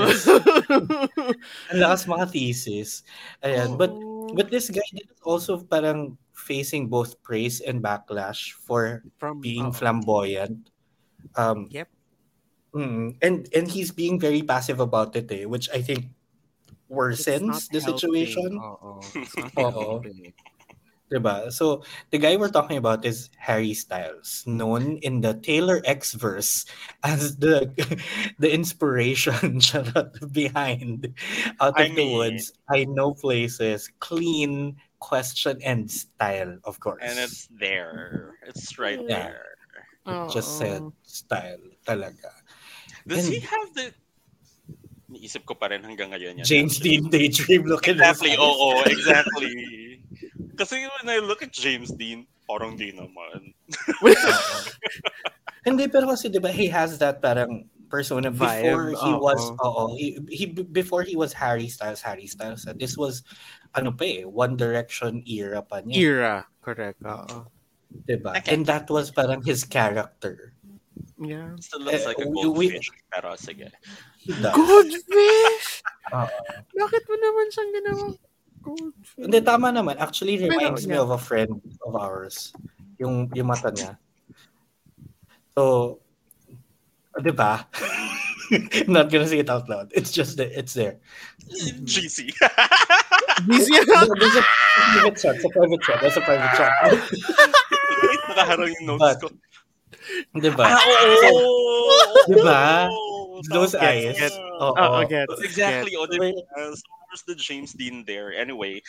Ang 1.71 1.79
lakas 1.79 2.09
mga 2.11 2.27
thesis. 2.33 3.07
Ayan. 3.45 3.79
But 3.79 3.95
but 4.35 4.51
this 4.51 4.73
guy 4.73 4.89
is 4.97 5.13
also 5.23 5.63
parang 5.63 6.19
facing 6.35 6.89
both 6.89 7.21
praise 7.23 7.61
and 7.63 7.85
backlash 7.85 8.55
for 8.55 9.05
from 9.21 9.39
being 9.39 9.71
oo. 9.71 9.77
flamboyant. 9.77 10.73
Um, 11.37 11.69
Yep. 11.71 11.91
Mm, 12.75 13.17
and 13.23 13.49
and 13.55 13.67
he's 13.69 13.91
being 13.91 14.19
very 14.21 14.43
passive 14.43 14.81
about 14.81 15.17
it, 15.17 15.31
eh, 15.33 15.45
which 15.45 15.69
I 15.71 15.83
think 15.83 16.07
worsens 16.91 17.47
not 17.47 17.63
the 17.73 17.81
situation. 17.81 18.57
helping. 18.59 18.89
Oo. 18.89 19.01
It's 19.23 19.37
not 19.57 19.75
Oo. 19.77 19.81
helping. 20.01 20.33
Diba? 21.09 21.49
So 21.49 21.85
the 22.13 22.21
guy 22.21 22.37
we're 22.37 22.53
talking 22.53 22.77
about 22.77 23.01
is 23.09 23.33
Harry 23.41 23.73
Styles, 23.73 24.45
known 24.45 25.01
in 25.01 25.25
the 25.25 25.41
Taylor 25.41 25.81
X 25.89 26.13
verse 26.13 26.69
as 27.01 27.41
the 27.41 27.73
the 28.39 28.53
inspiration 28.53 29.57
behind 30.37 31.09
Out 31.65 31.81
of 31.81 31.81
I 31.81 31.89
the 31.89 31.97
mean- 31.97 32.13
Woods. 32.13 32.53
I 32.69 32.85
know 32.85 33.17
places, 33.17 33.89
clean, 34.05 34.77
question 35.01 35.57
and 35.65 35.89
style, 35.89 36.61
of 36.69 36.77
course. 36.81 37.01
and 37.01 37.17
it's 37.17 37.49
there. 37.57 38.37
It's 38.45 38.77
right 38.77 39.01
Yeah. 39.01 39.33
there. 39.33 39.49
It 40.09 40.29
just 40.33 40.61
said 40.61 40.85
style 41.09 41.61
talaga. 41.89 42.38
Does 43.09 43.25
And- 43.25 43.33
he 43.35 43.41
have 43.41 43.69
the... 43.73 43.87
Naisip 45.09 45.49
ko 45.49 45.57
pa 45.57 45.73
rin 45.73 45.81
hanggang 45.81 46.13
ngayon 46.13 46.45
yan. 46.45 46.45
James 46.45 46.77
Dean 46.77 47.09
daydream 47.09 47.65
look 47.65 47.89
at 47.89 47.97
his 47.97 48.05
Exactly, 48.05 48.37
eyes. 48.37 48.45
oo, 48.45 48.69
exactly. 48.93 49.53
Kasi 50.53 50.85
when 50.85 51.09
I 51.09 51.25
look 51.25 51.41
at 51.41 51.49
James 51.49 51.89
Dean, 51.97 52.29
parang 52.45 52.77
di 52.77 52.93
naman. 52.93 53.57
Hindi, 55.67 55.89
pero 55.89 56.13
kasi 56.13 56.29
diba, 56.29 56.53
he 56.53 56.69
has 56.69 57.01
that 57.01 57.25
parang 57.25 57.65
persona 57.89 58.29
Vibe, 58.29 58.69
before 58.69 58.85
he 58.93 59.13
oo. 59.17 59.21
was, 59.21 59.41
oo, 59.65 59.97
he, 59.97 60.21
he, 60.29 60.45
before 60.53 61.01
he 61.01 61.17
was 61.17 61.33
Harry 61.33 61.73
Styles, 61.73 62.05
Harry 62.05 62.29
Styles, 62.29 62.69
uh, 62.69 62.77
this 62.77 63.01
was, 63.01 63.25
ano 63.73 63.93
pa 63.93 64.05
eh, 64.05 64.29
One 64.29 64.61
Direction 64.61 65.25
era 65.25 65.65
pa 65.65 65.81
niya. 65.81 65.97
Era. 65.97 66.35
Correct. 66.61 67.01
Oo. 67.01 67.49
Diba? 68.05 68.37
Okay. 68.37 68.53
And 68.53 68.69
that 68.69 68.93
was 68.93 69.09
parang 69.09 69.41
his 69.41 69.65
character. 69.65 70.53
Yeah. 71.19 71.59
Still 71.59 71.83
looks 71.83 72.03
Eh, 72.03 72.07
like 72.07 72.19
a 72.23 72.29
we- 72.31 72.71
goldfish. 72.71 72.89
Pero 73.11 73.35
sige. 73.35 73.67
Goldfish! 74.55 75.83
Oo. 76.15 76.39
Bakit 76.79 77.03
mo 77.11 77.15
naman 77.19 77.47
siyang 77.51 77.73
ginawang 77.75 78.13
goldfish? 78.63 79.19
Hindi, 79.19 79.39
tama 79.43 79.75
naman. 79.75 79.99
Actually, 79.99 80.39
reminds 80.39 80.87
Pero, 80.87 80.91
me 80.91 80.95
yeah. 80.95 81.03
of 81.03 81.11
a 81.11 81.19
friend 81.19 81.59
of 81.83 81.93
ours. 81.99 82.55
Yung, 83.03 83.27
yung 83.35 83.51
mata 83.51 83.75
niya. 83.75 83.99
So, 85.59 85.99
di 87.19 87.35
ba? 87.35 87.67
I'm 88.55 88.95
not 88.97 89.11
gonna 89.11 89.27
say 89.27 89.43
it 89.43 89.51
out 89.51 89.69
loud. 89.69 89.91
It's 89.91 90.15
just 90.15 90.39
that 90.39 90.55
it's 90.55 90.73
there. 90.73 91.03
GC. 91.85 92.31
Busy 93.47 93.75
There's 93.87 94.37
a 94.39 94.45
private 94.95 95.19
shot. 95.19 95.35
It's 95.37 95.45
a 95.45 95.51
private 95.51 95.83
shot. 95.85 95.99
That's 96.01 96.17
a 96.17 96.23
private. 96.23 96.55
Wait, 97.99 98.21
nakaharang 98.31 98.71
yung 98.79 98.87
notes 98.87 99.03
But- 99.03 99.21
ko. 99.21 99.29
Di 100.35 100.51
ba? 100.53 100.65
Ah, 100.73 100.81
oo! 101.33 101.93
Diba? 102.29 102.89
Oo, 102.93 103.41
Those 103.49 103.73
tama. 103.77 103.89
eyes. 103.89 104.17
get- 104.19 104.37
Oo. 104.61 104.75
Oo, 104.75 104.99
gets. 105.07 105.39
Exactly. 105.45 105.95
O, 105.97 106.05
Wait. 106.11 106.35
Uh, 106.35 106.35
diba? 106.35 106.75
So, 106.75 106.83
where's 107.09 107.23
the 107.27 107.35
James 107.39 107.73
Dean 107.73 108.05
there? 108.05 108.35
Anyway, 108.35 108.83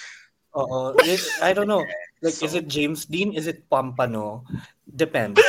Oo. 0.58 0.98
It- 1.06 1.30
I 1.46 1.54
don't 1.54 1.70
know. 1.70 1.86
Like, 2.26 2.42
is 2.42 2.54
it 2.58 2.66
James 2.68 3.06
Dean? 3.06 3.34
Is 3.38 3.46
it 3.48 3.70
Pampano? 3.70 4.42
Depends. 4.90 5.38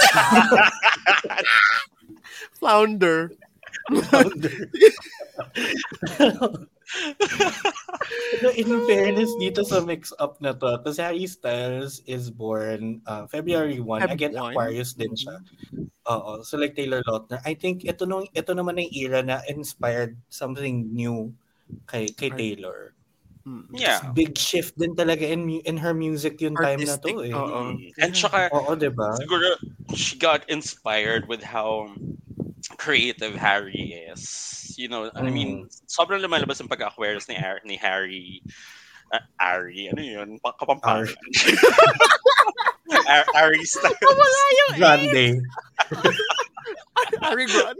Flounder. 2.61 3.33
Flounder. 3.89 4.69
Pero 8.41 8.49
in 8.57 8.69
fairness 8.87 9.31
dito 9.39 9.63
sa 9.63 9.83
mix-up 9.85 10.41
na 10.43 10.55
to, 10.57 10.81
kasi 10.83 11.01
Harry 11.03 11.27
Styles 11.27 12.03
is 12.07 12.31
born 12.31 13.03
uh, 13.07 13.27
February 13.31 13.79
1. 13.79 14.03
Feb 14.07 14.13
Again, 14.15 14.35
1? 14.35 14.55
Aquarius 14.55 14.93
din 14.97 15.13
siya. 15.15 15.39
Oo. 16.11 16.43
So 16.43 16.59
like 16.59 16.75
Taylor 16.75 17.03
Lautner, 17.07 17.39
I 17.47 17.55
think 17.55 17.87
ito 17.87 18.07
nung 18.09 18.27
ito 18.35 18.53
naman 18.57 18.81
ang 18.81 18.91
era 18.91 19.21
na 19.23 19.45
inspired 19.47 20.17
something 20.33 20.91
new 20.91 21.31
kay 21.87 22.11
kay 22.11 22.31
Taylor. 22.35 22.95
Mm. 23.47 23.73
Yeah. 23.73 24.13
Big 24.13 24.37
shift 24.37 24.77
din 24.77 24.93
talaga 24.93 25.25
in 25.25 25.49
in 25.65 25.77
her 25.81 25.97
music 25.97 26.43
yung 26.45 26.55
time 26.61 26.85
na 26.85 27.01
to 27.01 27.09
Artistic, 27.09 27.15
eh. 27.25 27.33
oo. 27.33 27.61
And 27.97 28.13
tsaka, 28.13 28.53
Oo, 28.53 28.77
'di 28.77 28.93
ba? 28.93 29.17
siguro, 29.17 29.57
she 29.97 30.21
got 30.21 30.45
inspired 30.53 31.25
with 31.25 31.41
how 31.41 31.89
creative 32.81 33.37
Harry 33.37 33.93
is. 34.09 34.73
You 34.81 34.89
know, 34.89 35.13
I 35.13 35.29
mean, 35.29 35.69
sobrang 35.85 36.25
lumalabas 36.25 36.57
yung 36.65 36.73
pag-Aquarius 36.73 37.29
ni, 37.29 37.37
Har- 37.37 37.61
ni 37.69 37.77
Harry. 37.77 38.41
Uh, 39.13 39.21
Harry, 39.37 39.93
ano 39.93 40.01
yun? 40.01 40.29
Pa- 40.41 40.57
Kapampangan. 40.57 41.13
Ar- 43.05 43.29
Harry 43.37 43.61
Styles. 43.69 43.93
Grande. 44.81 45.45
Harry 47.23 47.45
Grant. 47.47 47.79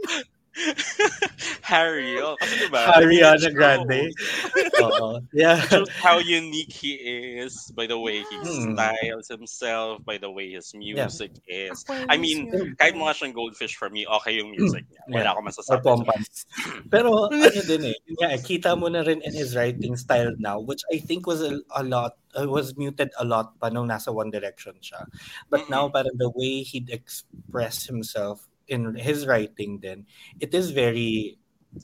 Harry, 1.63 2.19
oh, 2.19 2.35
kasi 2.39 2.67
diba? 2.67 2.81
Ariana 2.91 3.39
it 3.39 3.41
shows- 3.47 3.55
Grande. 3.55 4.01
Oo. 4.83 5.21
Yeah. 5.31 5.61
shows 5.71 5.87
how 5.95 6.19
unique 6.19 6.71
he 6.71 6.99
is 7.39 7.71
by 7.71 7.87
the 7.87 7.95
way 7.97 8.23
he 8.27 8.35
Hmm. 8.41 8.75
styles 8.75 9.27
himself, 9.31 10.03
by 10.03 10.17
the 10.17 10.27
way 10.29 10.51
his 10.51 10.73
music 10.75 11.31
is. 11.47 11.85
I 11.87 12.17
mean, 12.17 12.51
Aquarius 12.51 12.75
kahit 12.81 12.93
mukha 12.97 13.13
siyang 13.15 13.33
goldfish 13.35 13.75
for 13.79 13.87
me, 13.89 14.03
okay 14.19 14.37
yung 14.41 14.51
music 14.51 14.83
niya. 14.91 15.01
Wala 15.07 15.19
Yeah. 15.23 15.31
akong 15.31 15.45
Or 15.45 15.49
masasabi. 15.49 15.79
dyan. 15.79 15.85
Pompans. 15.87 16.35
Pero 16.93 17.09
ano 17.31 17.61
din 17.63 17.83
eh, 17.87 17.95
yun 18.03 18.15
nga, 18.19 18.29
eh, 18.35 18.41
kita 18.41 18.75
mo 18.75 18.91
na 18.91 19.01
rin 19.05 19.23
in 19.23 19.31
his 19.31 19.55
writing 19.55 19.95
style 19.95 20.35
now, 20.37 20.59
which 20.59 20.83
I 20.91 20.99
think 20.99 21.23
was 21.23 21.39
a, 21.39 21.63
a 21.71 21.83
lot, 21.87 22.19
uh, 22.35 22.47
was 22.47 22.75
muted 22.75 23.11
a 23.15 23.23
lot 23.23 23.55
pa 23.59 23.71
nung 23.71 23.87
nasa 23.87 24.11
One 24.11 24.27
Direction 24.33 24.75
siya. 24.83 25.07
But 25.47 25.69
now, 25.71 25.87
parang 25.87 26.19
the 26.19 26.31
way 26.31 26.63
he'd 26.67 26.91
express 26.91 27.87
himself 27.87 28.50
in 28.71 28.95
his 28.95 29.27
writing 29.27 29.83
then, 29.83 30.07
it 30.39 30.55
is 30.55 30.71
very 30.71 31.37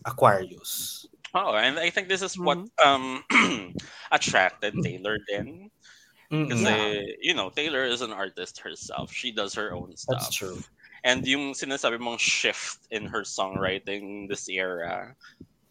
Aquarius. 0.08 1.06
Oh, 1.36 1.54
and 1.54 1.78
I 1.78 1.92
think 1.92 2.08
this 2.08 2.24
is 2.24 2.40
what 2.40 2.64
um 2.84 3.24
attracted 4.12 4.74
Taylor 4.82 5.20
then. 5.28 5.70
Mm-mm. 6.32 6.50
Kasi, 6.50 7.16
you 7.22 7.36
know, 7.36 7.50
Taylor 7.52 7.84
is 7.84 8.02
an 8.02 8.12
artist 8.12 8.60
herself. 8.60 9.12
She 9.12 9.32
does 9.32 9.54
her 9.56 9.72
own 9.72 9.96
stuff. 9.96 10.28
That's 10.28 10.36
true. 10.36 10.60
And 11.04 11.24
yung 11.24 11.54
sinasabi 11.54 12.00
mong 12.00 12.20
shift 12.20 12.84
in 12.92 13.06
her 13.08 13.22
songwriting 13.22 14.28
this 14.28 14.50
era, 14.50 15.16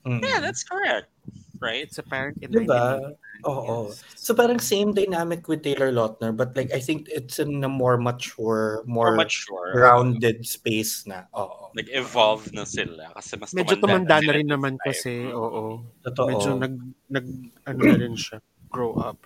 Mm-mm. 0.07 0.25
yeah, 0.25 0.41
that's 0.41 0.65
correct. 0.65 1.13
Right? 1.61 1.85
It's 1.85 1.99
apparent 1.99 2.41
in 2.41 2.53
Diba? 2.53 3.17
1980. 3.45 3.49
Oo. 3.51 3.77
Yes. 3.91 4.03
So 4.17 4.35
parang 4.35 4.59
same 4.59 4.91
dynamic 4.97 5.47
with 5.47 5.63
Taylor 5.63 5.93
Lautner, 5.93 6.35
but 6.35 6.57
like 6.57 6.73
I 6.73 6.81
think 6.81 7.07
it's 7.13 7.39
in 7.39 7.63
a 7.63 7.69
more 7.71 7.99
mature, 7.99 8.83
More 8.87 9.13
more, 9.15 9.27
mature. 9.27 9.71
grounded 9.75 10.47
space 10.47 11.05
na. 11.07 11.27
Oo. 11.37 11.71
Like, 11.77 11.91
evolve 11.93 12.49
na 12.57 12.65
sila. 12.65 13.13
Kasi 13.15 13.37
mas 13.37 13.53
Medyo 13.53 13.77
tumanda 13.77 14.17
tumanda 14.17 14.27
na 14.27 14.33
rin 14.33 14.49
naman 14.49 14.75
kasi, 14.81 15.29
oo. 15.29 15.85
Totoo. 16.03 16.29
Medyo 16.33 16.51
nag, 16.57 16.75
nag, 17.13 17.27
ano 17.69 17.81
na 17.85 17.97
rin 18.01 18.17
siya, 18.17 18.41
grow 18.73 18.97
up. 18.97 19.21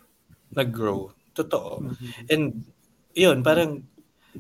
nag-grow. 0.51 1.15
Totoo. 1.31 1.79
Mhm. 1.87 2.27
And 2.27 2.45
yun, 3.15 3.47
parang 3.47 3.87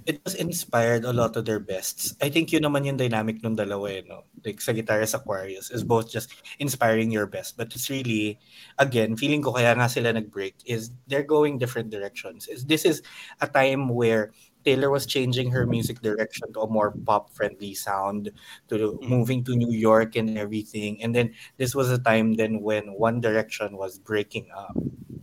it 0.07 0.21
was 0.25 0.35
inspired 0.35 1.05
a 1.05 1.13
lot 1.13 1.37
of 1.37 1.45
their 1.45 1.59
bests. 1.59 2.15
I 2.23 2.29
think 2.31 2.53
yun 2.53 2.63
naman 2.63 2.87
yung 2.87 2.97
dynamic 2.97 3.43
nung 3.43 3.57
dalawa 3.57 3.91
eh, 3.91 4.03
no? 4.07 4.25
Like 4.45 4.61
sa 4.61 4.73
Guitarist 4.73 5.15
Aquarius 5.15 5.71
is 5.71 5.83
both 5.83 6.11
just 6.11 6.31
inspiring 6.59 7.11
your 7.11 7.27
best. 7.27 7.57
But 7.57 7.75
it's 7.75 7.91
really, 7.91 8.39
again, 8.79 9.17
feeling 9.17 9.43
ko 9.43 9.53
kaya 9.53 9.75
nga 9.75 9.89
sila 9.91 10.13
nag-break 10.15 10.55
is 10.65 10.91
they're 11.07 11.27
going 11.27 11.59
different 11.59 11.91
directions. 11.91 12.47
Is 12.47 12.65
This 12.65 12.85
is 12.87 13.03
a 13.43 13.49
time 13.49 13.89
where 13.91 14.31
Taylor 14.63 14.91
was 14.93 15.07
changing 15.09 15.51
her 15.51 15.65
music 15.65 16.05
direction 16.05 16.53
to 16.53 16.61
a 16.61 16.71
more 16.71 16.93
pop-friendly 16.93 17.73
sound, 17.75 18.29
to 18.69 18.77
Mm. 18.77 19.09
moving 19.09 19.41
to 19.49 19.57
New 19.57 19.73
York 19.73 20.15
and 20.21 20.37
everything. 20.37 21.01
And 21.03 21.17
then 21.17 21.33
this 21.57 21.75
was 21.75 21.89
a 21.91 21.97
time 21.99 22.37
then 22.37 22.61
when 22.61 22.93
One 22.93 23.25
Direction 23.25 23.75
was 23.81 23.97
breaking 23.99 24.53
up. 24.53 24.77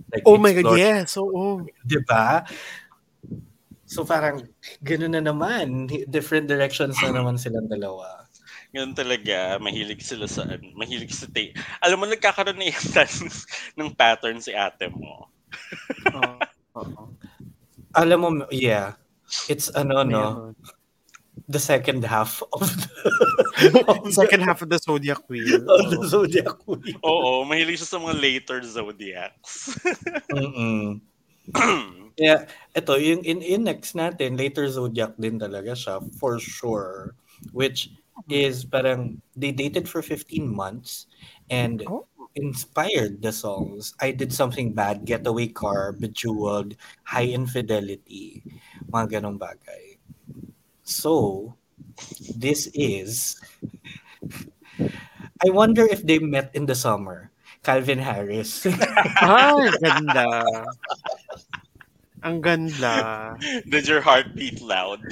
Like, 0.09 0.25
Oh 0.25 0.41
my 0.41 0.57
God, 0.57 0.73
exploring- 0.73 0.81
yes, 0.81 1.17
oo. 1.21 1.67
Di 1.85 1.99
ba? 2.07 2.49
So 3.87 4.03
parang 4.03 4.43
gano'n 4.83 5.15
na 5.15 5.23
naman. 5.23 5.87
Different 6.11 6.51
directions 6.51 6.99
na 6.99 7.15
naman 7.15 7.39
silang 7.39 7.71
dalawa. 7.71 8.27
Ganun 8.75 8.91
talaga, 8.91 9.55
mahilig 9.63 10.03
sila 10.03 10.27
sa, 10.27 10.43
mahilig 10.75 11.15
sa 11.15 11.25
tape. 11.31 11.55
Alam 11.79 12.03
mo, 12.03 12.05
nagkakaroon 12.05 12.59
na 12.59 12.67
ng, 12.67 13.31
ng 13.79 13.89
pattern 13.95 14.43
si 14.43 14.51
ate 14.51 14.91
mo. 14.91 15.31
Oo. 16.11 16.35
Oo. 16.83 17.03
Alam 17.95 18.19
mo, 18.19 18.29
yeah. 18.51 18.99
It's 19.47 19.71
ano, 19.71 20.03
no? 20.03 20.03
ano. 20.03 20.21
The 21.47 21.63
second 21.63 22.03
half 22.03 22.43
of 22.51 22.59
the, 22.59 22.87
of 23.87 24.03
the, 24.03 24.11
Second 24.11 24.43
half 24.43 24.59
of 24.59 24.67
the 24.67 24.83
Zodiac 24.83 25.23
Wheel. 25.31 25.63
of 25.71 25.87
the. 25.87 26.03
Zodiac 26.03 26.59
Wheel. 26.67 26.99
Oo, 27.07 27.47
mahilig 27.47 27.79
siya 27.79 27.95
sa 27.95 27.99
mga 28.03 28.19
later 28.19 28.59
zodiacs. 28.67 29.79
Mm-mm. 30.27 30.99
Yeah, 32.17 32.49
ito, 32.73 32.97
yung 32.97 33.21
in, 33.21 33.45
in 33.45 33.63
next 33.69 33.93
natin, 33.93 34.41
later 34.41 34.65
Zodiac 34.65 35.13
din 35.21 35.37
talaga 35.37 35.77
siya, 35.77 36.01
for 36.17 36.41
sure. 36.41 37.13
Which 37.53 37.93
is 38.25 38.65
parang, 38.65 39.21
they 39.37 39.53
dated 39.53 39.85
for 39.85 40.01
15 40.01 40.49
months 40.49 41.05
and 41.53 41.85
Oh. 41.85 42.09
inspired 42.33 43.21
the 43.21 43.29
songs. 43.33 43.93
I 44.01 44.11
Did 44.17 44.33
Something 44.33 44.73
Bad, 44.73 45.05
Getaway 45.05 45.53
Car, 45.53 45.93
Bejeweled, 45.93 46.73
High 47.05 47.29
Infidelity, 47.33 48.41
mga 48.89 49.21
ganong 49.21 49.37
bagay. 49.37 49.97
So, 50.85 51.53
this 52.37 52.69
is, 52.73 53.37
I 55.45 55.49
wonder 55.49 55.85
if 55.85 56.01
they 56.05 56.19
met 56.19 56.51
in 56.53 56.65
the 56.65 56.75
summer. 56.75 57.31
Calvin 57.63 57.99
Harris. 57.99 58.65
Ay, 59.21 59.69
ganda. 59.81 60.25
Ang 62.27 62.43
ganda. 62.43 63.31
Did 63.71 63.87
your 63.87 64.03
heart 64.03 64.35
beat 64.35 64.59
loud? 64.59 64.99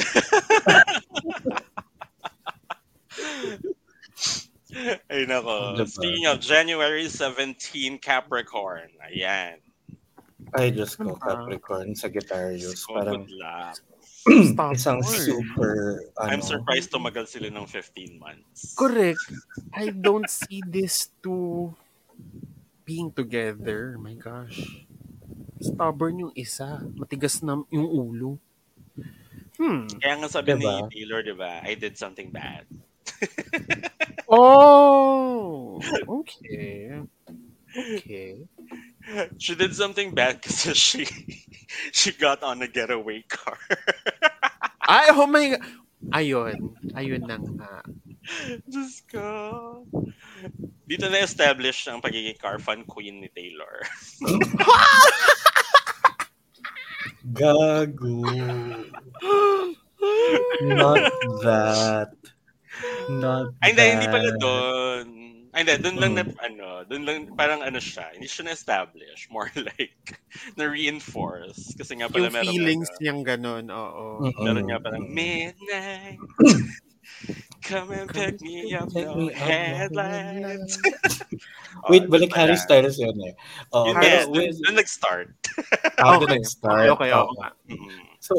Ay 5.07 5.24
nako. 5.24 5.80
Speaking 5.88 6.28
of 6.28 6.43
January 6.43 7.07
17, 7.07 7.55
Capricorn. 8.03 8.91
Ayan. 8.99 9.63
I 10.51 10.76
just 10.76 10.99
go 10.99 11.16
Ano 11.16 11.24
ba? 11.24 11.24
Capricorn 11.24 11.95
sa 11.95 12.11
Guitarius. 12.11 12.84
So, 12.84 12.99
Parang 12.99 14.76
isang 14.76 14.99
super, 15.05 16.01
I'm 16.18 16.41
ano, 16.41 16.43
surprised 16.43 16.91
tumagal 16.91 17.32
sila 17.32 17.47
ng 17.47 17.63
15 17.70 18.20
months. 18.20 18.76
Correct. 18.76 19.22
I 19.72 19.93
don't 19.93 20.28
see 20.28 20.59
this 20.66 21.13
two 21.24 21.72
being 22.84 23.13
together. 23.13 23.95
My 24.01 24.18
gosh. 24.18 24.84
Stubborn 25.60 26.30
yung 26.30 26.34
isa. 26.36 26.84
Matigas 26.95 27.39
na 27.43 27.60
yung 27.72 27.89
ulo. 27.89 28.32
Hmm. 29.56 29.88
Kaya 30.03 30.20
nga 30.20 30.28
sabi 30.28 30.56
Diba? 30.56 30.84
ni 30.84 30.91
Taylor, 30.91 31.24
di 31.24 31.36
ba, 31.36 31.64
I 31.64 31.80
did 31.80 31.95
something 31.95 32.28
bad. 32.32 32.68
Oh! 34.28 35.80
Okay. 36.08 36.97
Okay. 37.78 38.47
She 39.38 39.53
did 39.53 39.76
something 39.76 40.16
bad 40.16 40.41
kasi 40.41 40.74
she 40.88 41.06
she 41.93 42.10
got 42.12 42.41
on 42.41 42.62
a 42.64 42.68
getaway 42.68 43.22
car. 43.30 43.60
Ay, 44.82 45.14
oh 45.14 45.28
my 45.30 45.53
God. 45.53 45.64
Ayun. 46.14 46.74
Ayun 46.93 47.24
na 47.26 47.38
nga. 47.38 47.74
Diyos 48.66 49.01
ko. 49.10 49.26
Dito 50.85 51.09
na-establish 51.09 51.89
ang 51.89 51.99
pagiging 51.99 52.37
car 52.37 52.57
fan 52.61 52.85
queen 52.85 53.21
ni 53.21 53.29
Taylor. 53.33 53.81
Gago. 57.33 58.21
Not 60.61 61.01
that. 61.41 62.11
Not 63.09 63.55
Ay, 63.63 63.73
hindi, 63.73 63.83
hindi 63.97 64.07
pala 64.07 64.29
doon. 64.37 65.05
Ay, 65.55 65.63
hindi, 65.63 65.73
doon 65.79 65.97
lang 66.03 66.11
na, 66.19 66.23
Mm. 66.27 66.35
ano, 66.43 66.67
doon 66.83 67.03
lang, 67.07 67.17
parang 67.33 67.63
ano 67.63 67.79
siya, 67.79 68.11
hindi 68.11 68.27
siya 68.27 68.51
na-establish. 68.51 69.31
More 69.31 69.47
like, 69.73 70.19
na-reinforce. 70.59 71.73
Kasi 71.79 71.95
nga 71.97 72.11
pala 72.11 72.27
Yung 72.27 72.35
meron 72.35 72.51
feelings 72.51 72.89
ano, 72.91 72.99
niyang 72.99 73.21
ganun. 73.23 73.65
Oo. 73.71 74.05
Meron 74.43 74.67
nga 74.67 74.79
parang, 74.83 75.03
midnight, 75.07 76.19
come 77.61 77.91
and 77.91 78.09
pick 78.09 78.41
me 78.41 78.73
up, 78.76 78.91
Pick 78.93 79.05
no 79.05 79.15
me 79.15 79.34
up, 79.34 79.39
no 79.39 79.45
headlights. 79.45 80.78
Oh, 80.84 81.88
Wait, 81.89 82.07
balik 82.09 82.32
pala. 82.32 82.53
Harry 82.53 82.57
Styles 82.57 82.97
yun 82.97 83.15
eh. 83.26 83.34
Oh, 83.73 83.88
Yun, 83.89 83.95
pero 83.95 84.05
yes, 84.05 84.26
with, 84.28 84.39
doon, 84.39 84.53
doon 84.63 84.76
nag-start. 84.80 85.28
how 85.97 86.17
Okay. 86.21 86.26
did 86.38 86.41
it 86.41 86.47
start? 86.55 86.88
Okay, 86.95 87.11
okay, 87.11 87.30
okay. 87.36 87.51
Mm. 87.73 88.03
So, 88.19 88.34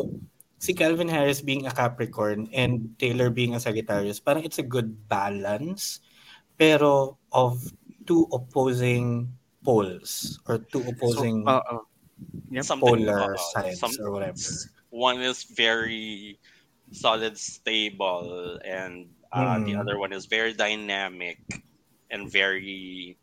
si 0.58 0.72
Calvin 0.74 1.08
Harris 1.08 1.40
being 1.42 1.66
a 1.66 1.72
Capricorn 1.74 2.48
and 2.54 2.90
Taylor 2.98 3.30
being 3.30 3.54
a 3.54 3.60
Sagittarius, 3.60 4.18
parang 4.18 4.42
it's 4.44 4.58
a 4.58 4.66
good 4.66 4.94
balance, 5.08 6.00
pero 6.58 7.18
of 7.32 7.60
two 8.06 8.26
opposing 8.32 9.28
poles 9.66 10.38
or 10.46 10.58
two 10.70 10.82
opposing 10.86 11.42
So, 11.44 11.58
oo. 11.58 11.78
Yep. 12.50 12.80
Polar 12.80 13.34
uh, 13.34 13.42
sides 13.52 13.78
some- 13.82 13.92
or 14.00 14.10
whatever. 14.10 14.38
One 14.88 15.20
is 15.20 15.44
very 15.44 16.38
solid, 16.96 17.36
stable, 17.36 18.56
and 18.64 19.12
uh, 19.30 19.60
the 19.60 19.76
Mm. 19.76 19.80
other 19.84 20.00
one 20.00 20.16
is 20.16 20.24
very 20.24 20.56
dynamic 20.56 21.38
and 22.08 22.32
very 22.32 23.14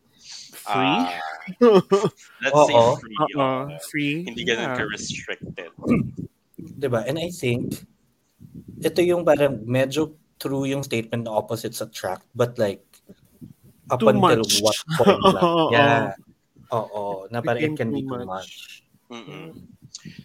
Free? 0.63 1.03
uh, 1.03 1.19
let's 2.45 2.61
say 2.69 2.75
Oo. 2.77 2.95
free. 2.95 3.17
Oo. 3.35 3.67
Free? 3.91 4.15
Hindi 4.23 4.45
ganun 4.45 4.71
Yeah. 4.71 4.77
ka-restricted. 4.79 5.71
'Di 6.79 6.87
ba? 6.87 7.03
And 7.03 7.17
I 7.19 7.27
think 7.27 7.83
ito 8.79 8.99
yung 9.01 9.25
parang 9.25 9.65
medyo 9.65 10.15
true 10.37 10.63
yung 10.63 10.83
statement 10.83 11.27
na 11.27 11.33
opposites 11.33 11.79
attract 11.79 12.23
but 12.35 12.55
like 12.55 12.83
up 13.91 13.99
Too 13.99 14.11
until 14.15 14.43
much. 14.47 14.63
what 14.63 14.77
point 14.99 15.23
lang. 15.33 15.43
Yeah. 15.75 16.03
Oo, 16.71 17.27
na 17.27 17.43
parang 17.43 17.63
it 17.63 17.73
can 17.75 17.91
be 17.91 18.01
too 18.01 18.15
too 18.15 18.23
much. 18.23 18.27
much. 18.27 18.51
Mm-mm. 19.11 19.53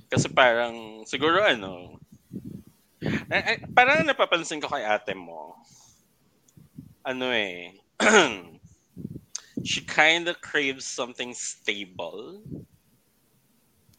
Kasi 0.09 0.31
parang, 0.33 1.03
siguro 1.05 1.43
ano, 1.45 1.99
eh, 3.03 3.43
eh, 3.55 3.59
parang 3.75 4.03
napapansin 4.03 4.61
ko 4.61 4.67
kay 4.67 4.83
ate 4.83 5.15
mo, 5.15 5.55
ano 7.07 7.31
eh, 7.31 7.75
she 9.69 9.83
kind 9.83 10.27
of 10.27 10.41
craves 10.43 10.85
something 10.87 11.35
stable, 11.35 12.43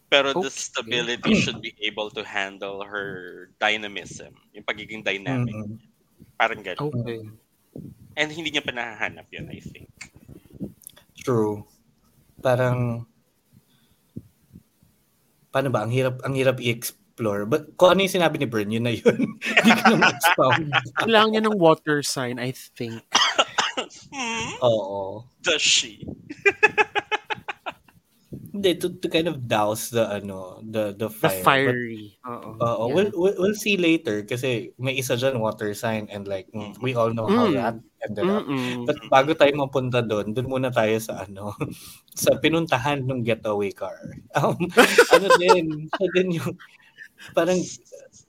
pero 0.10 0.34
the 0.34 0.50
Okay. 0.50 0.50
stability 0.50 1.32
should 1.38 1.62
be 1.62 1.74
able 1.86 2.10
to 2.10 2.26
handle 2.26 2.82
her 2.82 3.50
dynamism, 3.62 4.34
yung 4.52 4.66
pagiging 4.66 5.06
dynamic. 5.06 5.54
Mm-mm. 5.54 5.78
Parang 6.36 6.66
gano'n. 6.66 6.90
Okay. 6.90 7.22
And 8.18 8.30
hindi 8.34 8.52
niya 8.52 8.66
pa 8.66 8.74
nahahanap 8.74 9.30
yun, 9.32 9.48
I 9.54 9.62
think. 9.62 9.92
True. 11.22 11.64
Parang 12.42 13.06
paano 15.50 15.70
ba 15.74 15.86
ang 15.86 15.92
hirap 15.94 16.22
ang 16.26 16.34
hirap 16.38 16.58
i-explore. 17.20 17.44
But 17.46 17.76
kung 17.76 17.92
ano 17.92 18.08
yung 18.08 18.16
sinabi 18.16 18.40
ni 18.40 18.48
Bern, 18.48 18.72
yun 18.72 18.84
na 18.88 18.96
yun. 18.96 19.36
Hindi 19.60 19.72
ko 19.76 19.84
na 19.92 19.98
ma-expound. 20.00 20.64
Kailangan 21.04 21.30
niya 21.36 21.44
ng 21.44 21.60
water 21.60 22.00
sign, 22.02 22.40
I 22.40 22.52
think. 22.56 23.04
Hmm? 24.12 24.50
Oo. 24.64 25.28
Does 25.44 25.62
she? 25.62 26.04
Hindi, 28.50 28.76
to, 28.82 28.90
to 28.92 29.08
kind 29.08 29.30
of 29.30 29.48
douse 29.48 29.88
the 29.90 30.04
ano, 30.04 30.60
the 30.66 30.92
the 30.92 31.08
The 31.08 31.30
fire. 31.32 31.70
But, 31.70 31.80
fiery. 31.80 32.20
Oo. 32.28 32.50
Oo, 32.60 32.84
Yeah. 32.90 32.94
we'll, 32.94 33.12
we'll, 33.16 33.36
we'll 33.40 33.56
see 33.58 33.78
later 33.78 34.26
kasi 34.26 34.74
may 34.76 35.00
isa 35.00 35.16
dyan 35.16 35.40
water 35.40 35.72
sign 35.74 36.10
and 36.12 36.28
like 36.28 36.50
mm, 36.52 36.76
we 36.84 36.92
all 36.94 37.14
know 37.14 37.30
how 37.30 37.48
Mm. 37.48 37.56
that 37.56 37.78
ended 38.04 38.26
up. 38.28 38.44
Mm-mm. 38.44 38.84
But 38.84 39.00
bago 39.08 39.32
tayo 39.34 39.54
mapunta 39.56 40.04
doon, 40.04 40.36
doon 40.36 40.50
muna 40.50 40.70
tayo 40.70 40.98
sa 41.00 41.24
ano, 41.24 41.56
sa 42.20 42.36
pinuntahan 42.42 43.06
ng 43.06 43.24
getaway 43.24 43.72
car. 43.72 43.96
Um, 44.36 44.60
ano 45.14 45.28
din, 45.40 45.88
siya 45.88 46.08
din 46.12 46.28
yung 46.42 46.52
parang 47.34 47.60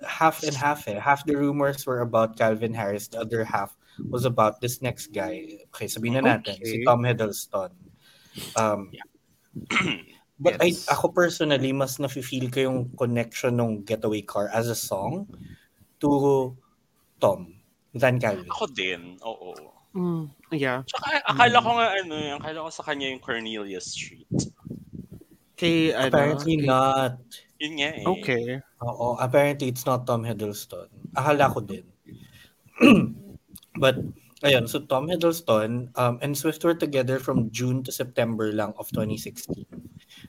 half 0.07 0.43
and 0.43 0.55
half 0.57 0.88
eh. 0.88 0.99
Half 0.99 1.26
the 1.26 1.36
rumors 1.36 1.86
were 1.86 2.01
about 2.01 2.36
Calvin 2.36 2.74
Harris, 2.74 3.09
the 3.09 3.20
other 3.20 3.45
half 3.45 3.76
was 4.09 4.24
about 4.24 4.61
this 4.61 4.80
next 4.80 5.12
guy. 5.12 5.61
Okay, 5.74 5.86
sabihin 5.86 6.22
na 6.24 6.38
natin, 6.41 6.57
si 6.64 6.80
Okay. 6.80 6.84
Tom 6.88 7.03
Hiddleston. 7.05 7.70
Um, 8.57 8.91
But 10.41 10.57
Yes. 10.64 10.88
I, 10.88 10.97
ako 10.97 11.12
personally, 11.12 11.68
mas 11.76 12.01
nafe-feel 12.01 12.49
ko 12.49 12.59
yung 12.64 12.78
connection 12.97 13.61
ng 13.61 13.84
Getaway 13.84 14.24
Car 14.24 14.49
as 14.49 14.72
a 14.72 14.74
song 14.74 15.28
to 16.01 16.57
Tom 17.20 17.61
than 17.93 18.16
Calvin. 18.16 18.49
Ako 18.49 18.64
din, 18.72 19.20
oo. 19.20 19.53
Mm, 19.93 20.32
yeah. 20.57 20.80
Tsaka 20.88 21.20
akala 21.28 21.61
ko 21.61 21.70
nga 21.76 21.86
ano, 21.93 22.14
yung- 22.16 22.41
akala 22.41 22.64
ko 22.64 22.70
sa 22.72 22.84
kanya 22.88 23.12
yung 23.12 23.20
Cornelius 23.20 23.93
Street. 23.93 24.24
Kay, 25.61 25.93
ano, 25.93 26.09
Apparently 26.09 26.57
kay- 26.57 26.64
not. 26.64 27.20
Yun 27.61 27.72
nga 27.76 27.90
eh. 27.92 28.04
Okay. 28.08 28.44
Oo, 28.80 29.20
apparently 29.20 29.68
it's 29.68 29.84
not 29.84 30.08
Tom 30.08 30.24
Hiddleston. 30.24 30.88
Akala 31.12 31.52
ko 31.52 31.61
din. 31.61 31.84
But, 33.82 34.00
ayun, 34.40 34.64
so 34.64 34.80
Tom 34.80 35.06
Hiddleston 35.06 35.92
um, 36.00 36.16
and 36.24 36.32
Swift 36.32 36.64
were 36.64 36.74
together 36.74 37.20
from 37.20 37.52
June 37.52 37.84
to 37.84 37.92
September 37.92 38.48
lang 38.50 38.72
of 38.80 38.88
2016. 38.90 39.68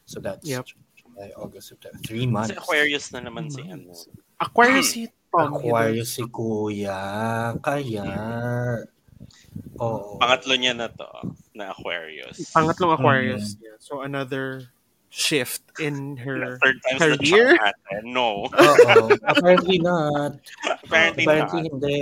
So 0.03 0.19
that's 0.19 0.43
Yep. 0.43 0.67
July, 0.99 1.31
August, 1.39 1.71
September. 1.71 2.03
Three 2.03 2.27
months. 2.27 2.51
Kasi 2.51 2.59
Aquarius 2.59 3.05
na 3.15 3.19
naman 3.23 3.47
si 3.47 3.63
ano. 3.63 3.95
Aquarius 4.43 4.89
si 4.91 5.07
Tom. 5.31 5.55
Aquarius 5.55 6.11
si 6.19 6.23
Kuya. 6.27 6.99
Kaya. 7.63 8.03
Oo. 9.79 10.19
Pangatlo 10.19 10.53
niya 10.59 10.75
na 10.75 10.91
to, 10.91 11.07
na 11.55 11.71
Aquarius. 11.71 12.51
Pangatlong 12.51 12.99
Aquarius 12.99 13.55
niya. 13.55 13.79
So 13.79 14.03
another 14.03 14.67
shift 15.11 15.59
in 15.75 16.15
her 16.15 16.55
Third 16.63 16.79
time's 16.87 17.19
the 17.19 17.27
career. 17.27 17.59
No. 18.07 18.47
Oo. 18.47 19.11
Apparently 19.27 19.77
not. 19.83 20.39
Apparently, 20.87 21.27
Apparently 21.27 21.61
not. 21.67 21.67
hindi. 21.67 21.99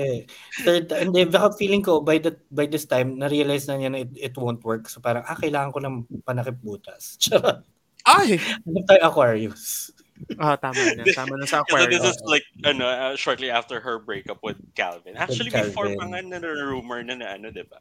Third, 0.61 0.93
hindi. 0.93 1.25
Baka 1.25 1.57
feeling 1.57 1.81
ko 1.81 2.05
by 2.05 2.21
the, 2.21 2.37
by 2.53 2.69
this 2.69 2.85
time, 2.85 3.17
na-realize 3.17 3.65
na 3.65 3.81
niya 3.81 3.89
na 3.89 3.99
it, 4.05 4.13
it 4.13 4.35
won't 4.37 4.61
work. 4.61 4.85
So 4.87 5.01
parang, 5.01 5.25
ah, 5.25 5.33
kailangan 5.33 5.73
ko 5.73 5.79
ng 5.81 5.95
panakip 6.21 6.61
butas. 6.61 7.17
Ay! 8.05 8.37
Ano 8.63 8.85
tayo 8.85 9.01
Aquarius? 9.01 9.89
Ah, 10.37 10.55
tama 10.55 10.77
na. 10.93 11.03
Tama 11.09 11.33
na 11.35 11.49
sa 11.49 11.65
So 11.65 11.75
this 11.89 11.97
Aquarius. 11.97 12.05
is 12.15 12.19
like 12.29 12.45
ano 12.67 12.85
uh, 12.85 13.15
shortly 13.15 13.49
after 13.49 13.79
her 13.81 13.97
breakup 13.99 14.43
with 14.45 14.59
Calvin. 14.75 15.17
Actually 15.17 15.49
before 15.49 15.89
Calvin. 15.89 15.97
pa 15.97 16.05
nga 16.13 16.39
na 16.39 16.39
rumor 16.43 17.01
na 17.01 17.15
na 17.15 17.39
ano, 17.39 17.49
'di 17.49 17.65
ba? 17.71 17.79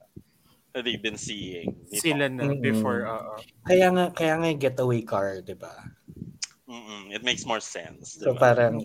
That 0.76 0.84
they've 0.84 1.00
been 1.00 1.16
seeing. 1.16 1.74
ni 1.88 1.98
Sila 1.98 2.28
na 2.28 2.44
Mm-mm. 2.44 2.60
before, 2.60 3.08
oo. 3.08 3.40
Kaya 3.64 3.88
nga, 3.88 4.04
kaya 4.12 4.36
nga 4.36 4.46
yung 4.52 4.60
getaway 4.60 5.00
car, 5.00 5.40
di 5.40 5.56
ba? 5.56 5.72
Mm-mm. 6.68 7.08
It 7.08 7.24
makes 7.24 7.48
more 7.48 7.60
sense. 7.64 8.20
So 8.20 8.36
diba? 8.36 8.40
parang, 8.52 8.84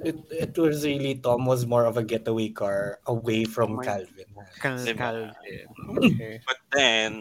it, 0.00 0.16
it 0.32 0.56
was 0.56 0.80
really, 0.82 1.20
Tom 1.20 1.44
was 1.44 1.68
more 1.68 1.84
of 1.84 2.00
a 2.00 2.04
getaway 2.04 2.48
car 2.48 3.04
away 3.04 3.44
from 3.44 3.76
My- 3.76 3.84
Calvin. 3.84 4.28
Cal- 4.64 4.80
Diba? 4.80 4.96
Calvin. 4.96 5.66
Mm-hmm. 5.76 5.98
Okay. 6.16 6.34
But 6.48 6.58
then 6.72 7.12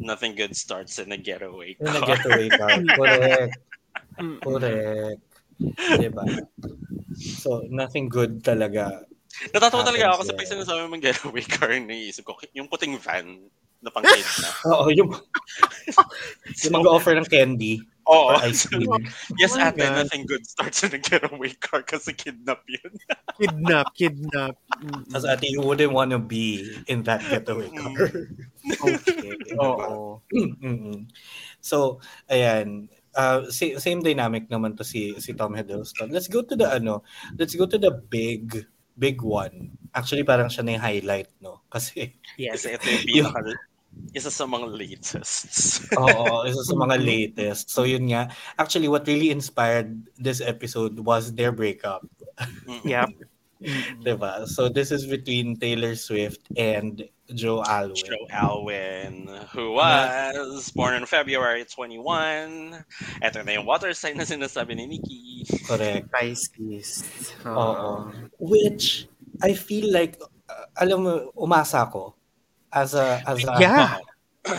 nothing 0.00 0.32
good 0.34 0.56
starts 0.56 0.96
in 0.96 1.12
a 1.12 1.20
getaway 1.20 1.76
Yung 1.76 2.00
car. 2.00 2.16
getaway 2.16 2.48
car. 2.48 2.72
Correct. 2.96 3.52
Correct. 4.40 5.20
Diba? 6.00 6.24
So, 7.20 7.68
nothing 7.68 8.08
good 8.08 8.40
talaga. 8.40 9.04
Natatawa 9.48 9.82
talaga 9.82 10.12
ako 10.12 10.16
kasi 10.24 10.32
pag 10.36 10.50
sinasabi 10.52 10.80
mong 10.86 11.04
getaway 11.04 11.44
car, 11.44 11.72
naisip 11.72 12.28
ko, 12.28 12.36
yung 12.52 12.68
puting 12.68 13.00
van 13.00 13.48
na 13.80 13.88
pang 13.88 14.04
kids 14.12 14.44
na. 14.44 14.50
Oo, 14.76 14.92
yung, 14.92 15.08
yung 16.68 16.74
mag-offer 16.76 17.16
ng 17.16 17.24
candy 17.24 17.80
Oo. 18.04 18.36
or 18.36 18.44
ice 18.44 18.68
cream. 18.68 18.84
yes, 19.40 19.56
Oh 19.56 19.64
ate, 19.64 19.80
God. 19.80 20.04
nothing 20.04 20.28
good 20.28 20.44
starts 20.44 20.84
in 20.84 20.92
a 20.92 21.00
getaway 21.00 21.48
car 21.56 21.80
kasi 21.80 22.12
kidnap 22.12 22.60
yun. 22.68 22.92
Kidnap, 23.40 23.88
kidnap. 23.96 24.60
Mm. 24.84 25.16
As 25.16 25.24
ate, 25.24 25.48
you 25.48 25.64
wouldn't 25.64 25.96
want 25.96 26.12
to 26.12 26.20
be 26.20 26.68
in 26.92 27.00
that 27.08 27.24
getaway 27.24 27.72
car. 27.72 27.96
Okay. 28.84 29.32
Diba? 29.48 29.64
Oo. 29.64 30.20
So, 31.60 32.00
ayan. 32.32 32.88
Uh, 33.12 33.44
sa- 33.52 33.76
same 33.76 34.00
dynamic 34.00 34.48
naman 34.48 34.78
to 34.78 34.84
si 34.86 35.12
si 35.20 35.36
Tom 35.36 35.52
Hiddleston. 35.52 36.08
Let's 36.08 36.28
go 36.30 36.40
to 36.40 36.56
the 36.56 36.68
ano, 36.72 37.04
let's 37.36 37.52
go 37.52 37.66
to 37.68 37.76
the 37.76 37.92
big 37.92 38.64
big 39.00 39.24
one. 39.24 39.72
Actually 39.96 40.22
parang 40.22 40.52
siya 40.52 40.62
na 40.62 40.76
yung 40.76 40.84
highlight, 40.84 41.32
no? 41.40 41.64
Kasi 41.72 42.12
Yes. 42.36 42.68
Kasi 42.68 42.76
ito 42.76 42.86
yung 42.92 43.32
pinaka, 43.32 43.56
isa 44.14 44.30
sa 44.30 44.46
mga 44.46 44.70
latest. 44.70 45.82
oo, 45.98 46.46
isa 46.46 46.62
sa 46.62 46.74
mga 46.76 46.96
latest. 47.00 47.72
So 47.72 47.88
yun 47.88 48.06
nga, 48.12 48.30
actually 48.60 48.86
what 48.86 49.08
really 49.08 49.34
inspired 49.34 49.96
this 50.14 50.38
episode 50.38 51.00
was 51.00 51.34
their 51.34 51.50
breakup, 51.50 52.06
Mm-mm. 52.68 52.86
Yep. 53.60 54.00
'di 54.00 54.14
ba? 54.16 54.48
So 54.48 54.72
this 54.72 54.88
is 54.88 55.04
between 55.04 55.60
Taylor 55.60 55.92
Swift 55.92 56.40
and 56.56 57.04
Joe 57.36 57.60
Alwyn. 57.62 58.00
Joe 58.08 58.24
Alwyn, 58.32 59.28
who 59.52 59.76
was 59.76 60.72
born 60.72 60.96
on 60.96 61.04
February 61.04 61.68
21. 61.68 62.80
Ito 63.20 63.44
na 63.44 63.52
yung 63.60 63.68
water 63.68 63.92
sign 63.92 64.16
na 64.16 64.24
sinasabi 64.24 64.74
ni 64.74 64.96
Nikki. 64.96 65.44
Correct. 65.68 66.08
Pisces. 66.08 67.04
Oo. 67.44 68.08
Which 68.40 69.06
I 69.44 69.52
feel 69.52 69.92
like 69.92 70.16
uh, 70.48 70.66
alam 70.80 71.04
mo 71.04 71.12
umasa 71.36 71.84
ako 71.84 72.16
as 72.72 72.96
a 72.96 73.20
as 73.28 73.44
a 73.44 73.54
Yeah. 73.60 74.00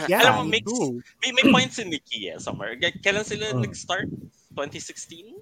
Yeah, 0.06 0.22
Alam 0.30 0.34
mo, 0.36 0.42
me 0.46 0.62
mix, 0.62 0.70
too. 0.70 1.02
may, 1.26 1.34
may 1.34 1.46
points 1.50 1.82
si 1.82 1.84
Nikki 1.90 2.30
eh, 2.30 2.38
somewhere. 2.38 2.78
K- 2.78 3.02
Kailan 3.02 3.26
sila 3.26 3.50
Mm. 3.50 3.66
nag-start? 3.66 4.14
2016? 4.54 5.34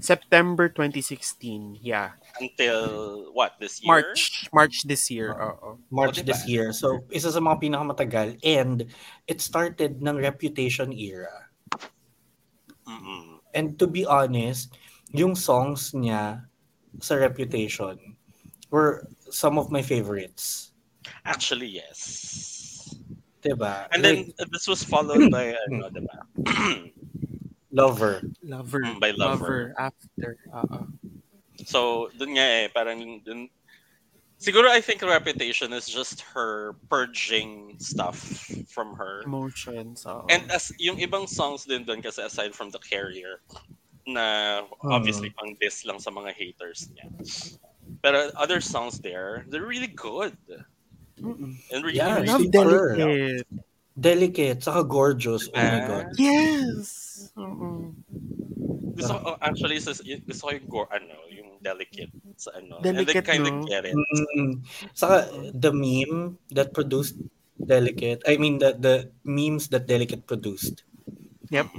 September 0.00 0.68
2016. 0.68 1.78
Yeah. 1.82 2.12
Until 2.40 3.32
what, 3.32 3.56
this 3.60 3.82
year? 3.82 3.92
March. 3.92 4.48
March 4.52 4.82
this 4.84 5.10
year. 5.10 5.36
Oo. 5.36 5.78
March 5.90 6.18
O, 6.18 6.22
diba? 6.22 6.26
this 6.32 6.48
year. 6.48 6.72
So, 6.72 7.04
isa 7.10 7.32
sa 7.32 7.40
mga 7.40 7.60
pinakamatagal. 7.62 8.40
And 8.44 8.86
it 9.26 9.40
started 9.40 10.02
ng 10.02 10.16
Reputation 10.16 10.92
era. 10.92 11.48
Mm-mm. 12.86 13.40
And 13.54 13.78
to 13.78 13.86
be 13.86 14.04
honest, 14.04 14.76
yung 15.12 15.34
songs 15.34 15.92
niya 15.92 16.44
sa 17.00 17.14
Reputation 17.16 18.16
were 18.70 19.08
some 19.30 19.58
of 19.58 19.70
my 19.70 19.82
favorites. 19.82 20.72
Actually, 21.24 21.80
yes. 21.80 22.94
Diba? 23.42 23.86
And 23.92 24.02
then, 24.04 24.16
Like, 24.16 24.34
uh, 24.40 24.46
this 24.50 24.66
was 24.66 24.82
followed 24.82 25.30
by, 25.30 25.54
ano, 25.70 25.90
diba? 25.94 26.16
Lover. 27.76 28.24
Lover. 28.42 28.80
Mm, 28.80 29.00
by 29.00 29.12
Lover. 29.12 29.76
After. 29.76 30.40
Oo. 30.56 30.88
So, 31.68 32.08
dun 32.16 32.40
nga 32.40 32.64
eh, 32.64 32.68
parang 32.72 33.20
dun, 33.20 33.48
siguro 34.40 34.72
I 34.72 34.80
think 34.80 35.04
Reputation 35.04 35.76
is 35.76 35.84
just 35.84 36.24
her 36.32 36.72
purging 36.88 37.76
stuff 37.76 38.16
from 38.72 38.96
her. 38.96 39.20
Emotions. 39.28 40.08
oo. 40.08 40.24
And 40.32 40.48
as 40.48 40.72
yung 40.80 40.96
ibang 40.96 41.28
songs 41.28 41.68
din 41.68 41.84
dun 41.84 42.00
kasi 42.00 42.24
aside 42.24 42.56
from 42.56 42.72
The 42.72 42.80
Carrier, 42.80 43.44
na 44.06 44.62
obviously 44.86 45.34
pang 45.34 45.58
diss 45.60 45.84
lang 45.84 45.98
sa 45.98 46.14
mga 46.14 46.30
haters 46.32 46.88
niya. 46.94 47.10
Pero 48.02 48.30
other 48.38 48.60
songs 48.62 49.02
there, 49.02 49.44
they're 49.50 49.66
really 49.66 49.90
good. 49.90 50.36
Mm-mm. 51.18 51.58
And 51.72 51.80
really, 51.84 51.98
Yeah, 51.98 52.22
really 52.22 52.28
Love 52.28 52.42
super. 52.46 52.96
Delicate. 52.96 53.46
Delicate, 53.96 54.58
saka 54.62 54.84
gorgeous. 54.84 55.48
Oh 55.48 55.58
my. 55.58 55.80
God. 55.88 56.06
Yes. 56.20 57.05
Oo. 57.36 57.92
Gusto 58.96 59.12
ko, 59.12 59.28
oh, 59.28 59.36
actually, 59.44 59.76
y- 59.78 60.24
gusto 60.24 60.42
ko 60.48 60.50
yung, 60.56 60.68
gore, 60.68 60.88
ano, 60.92 61.14
yung 61.28 61.60
delicate 61.60 62.12
sa 62.36 62.56
ano. 62.56 62.80
Delicate, 62.80 63.24
and 63.24 63.28
kind 63.28 63.44
no? 63.44 63.50
of 63.50 63.68
get 63.68 63.84
it. 63.84 63.96
Mm. 63.96 64.62
Saka 64.94 65.28
the 65.52 65.72
meme 65.72 66.38
that 66.52 66.72
produced 66.72 67.16
Delicate, 67.56 68.20
I 68.28 68.36
mean 68.36 68.60
the 68.60 68.76
the 68.76 69.08
memes 69.24 69.72
that 69.72 69.88
Delicate 69.88 70.28
produced. 70.28 70.84
Yep. 71.48 71.72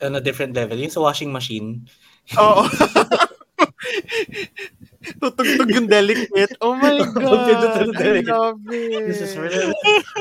On 0.00 0.14
a 0.14 0.22
different 0.22 0.54
level. 0.54 0.78
Yung 0.78 0.94
sa 0.94 1.02
washing 1.02 1.34
machine. 1.34 1.90
Oo. 2.38 2.62
Tutugtog 5.18 5.70
yung 5.72 5.88
delicate. 5.90 6.54
Oh 6.62 6.76
my 6.78 7.00
God. 7.16 7.96
I 7.98 8.20
love 8.22 8.60
it. 8.70 9.02
This 9.10 9.20
is 9.20 9.34
really... 9.34 9.74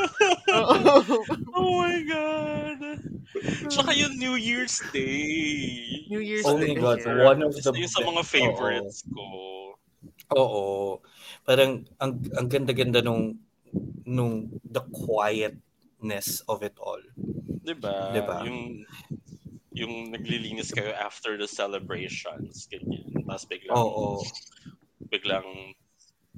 Oo. 0.57 1.21
Oh 1.53 1.69
my 1.85 1.99
God! 2.07 2.79
Tsaka 3.69 3.93
yung 3.93 4.17
New 4.17 4.33
Year's 4.33 4.81
Day. 4.89 6.09
New 6.09 6.23
Year's 6.23 6.47
Oh 6.47 6.57
my 6.57 6.73
Day. 6.73 6.79
God. 6.79 6.97
yeah. 7.05 7.21
One 7.21 7.45
of 7.45 7.53
the... 7.53 7.61
Yung 7.61 7.91
sa 7.91 8.01
mga 8.01 8.23
favorites 8.25 9.05
ko. 9.13 9.23
Oo. 10.33 10.63
Parang 11.45 11.85
ang, 12.01 12.17
ang 12.33 12.47
ganda-ganda 12.49 13.05
nung 13.05 13.37
nung 14.01 14.49
the 14.65 14.81
quietness 14.89 16.41
of 16.49 16.65
it 16.65 16.73
all. 16.81 17.01
Diba? 17.61 18.09
Diba? 18.17 18.41
Yung 18.49 18.81
yung 19.69 19.93
naglilinis 20.11 20.73
kayo 20.73 20.91
after 20.97 21.37
the 21.37 21.45
celebrations, 21.47 22.65
ganyan. 22.67 23.05
Tapos 23.23 23.45
biglang, 23.45 23.77
Oo. 23.77 24.19
Biglang, 25.07 25.73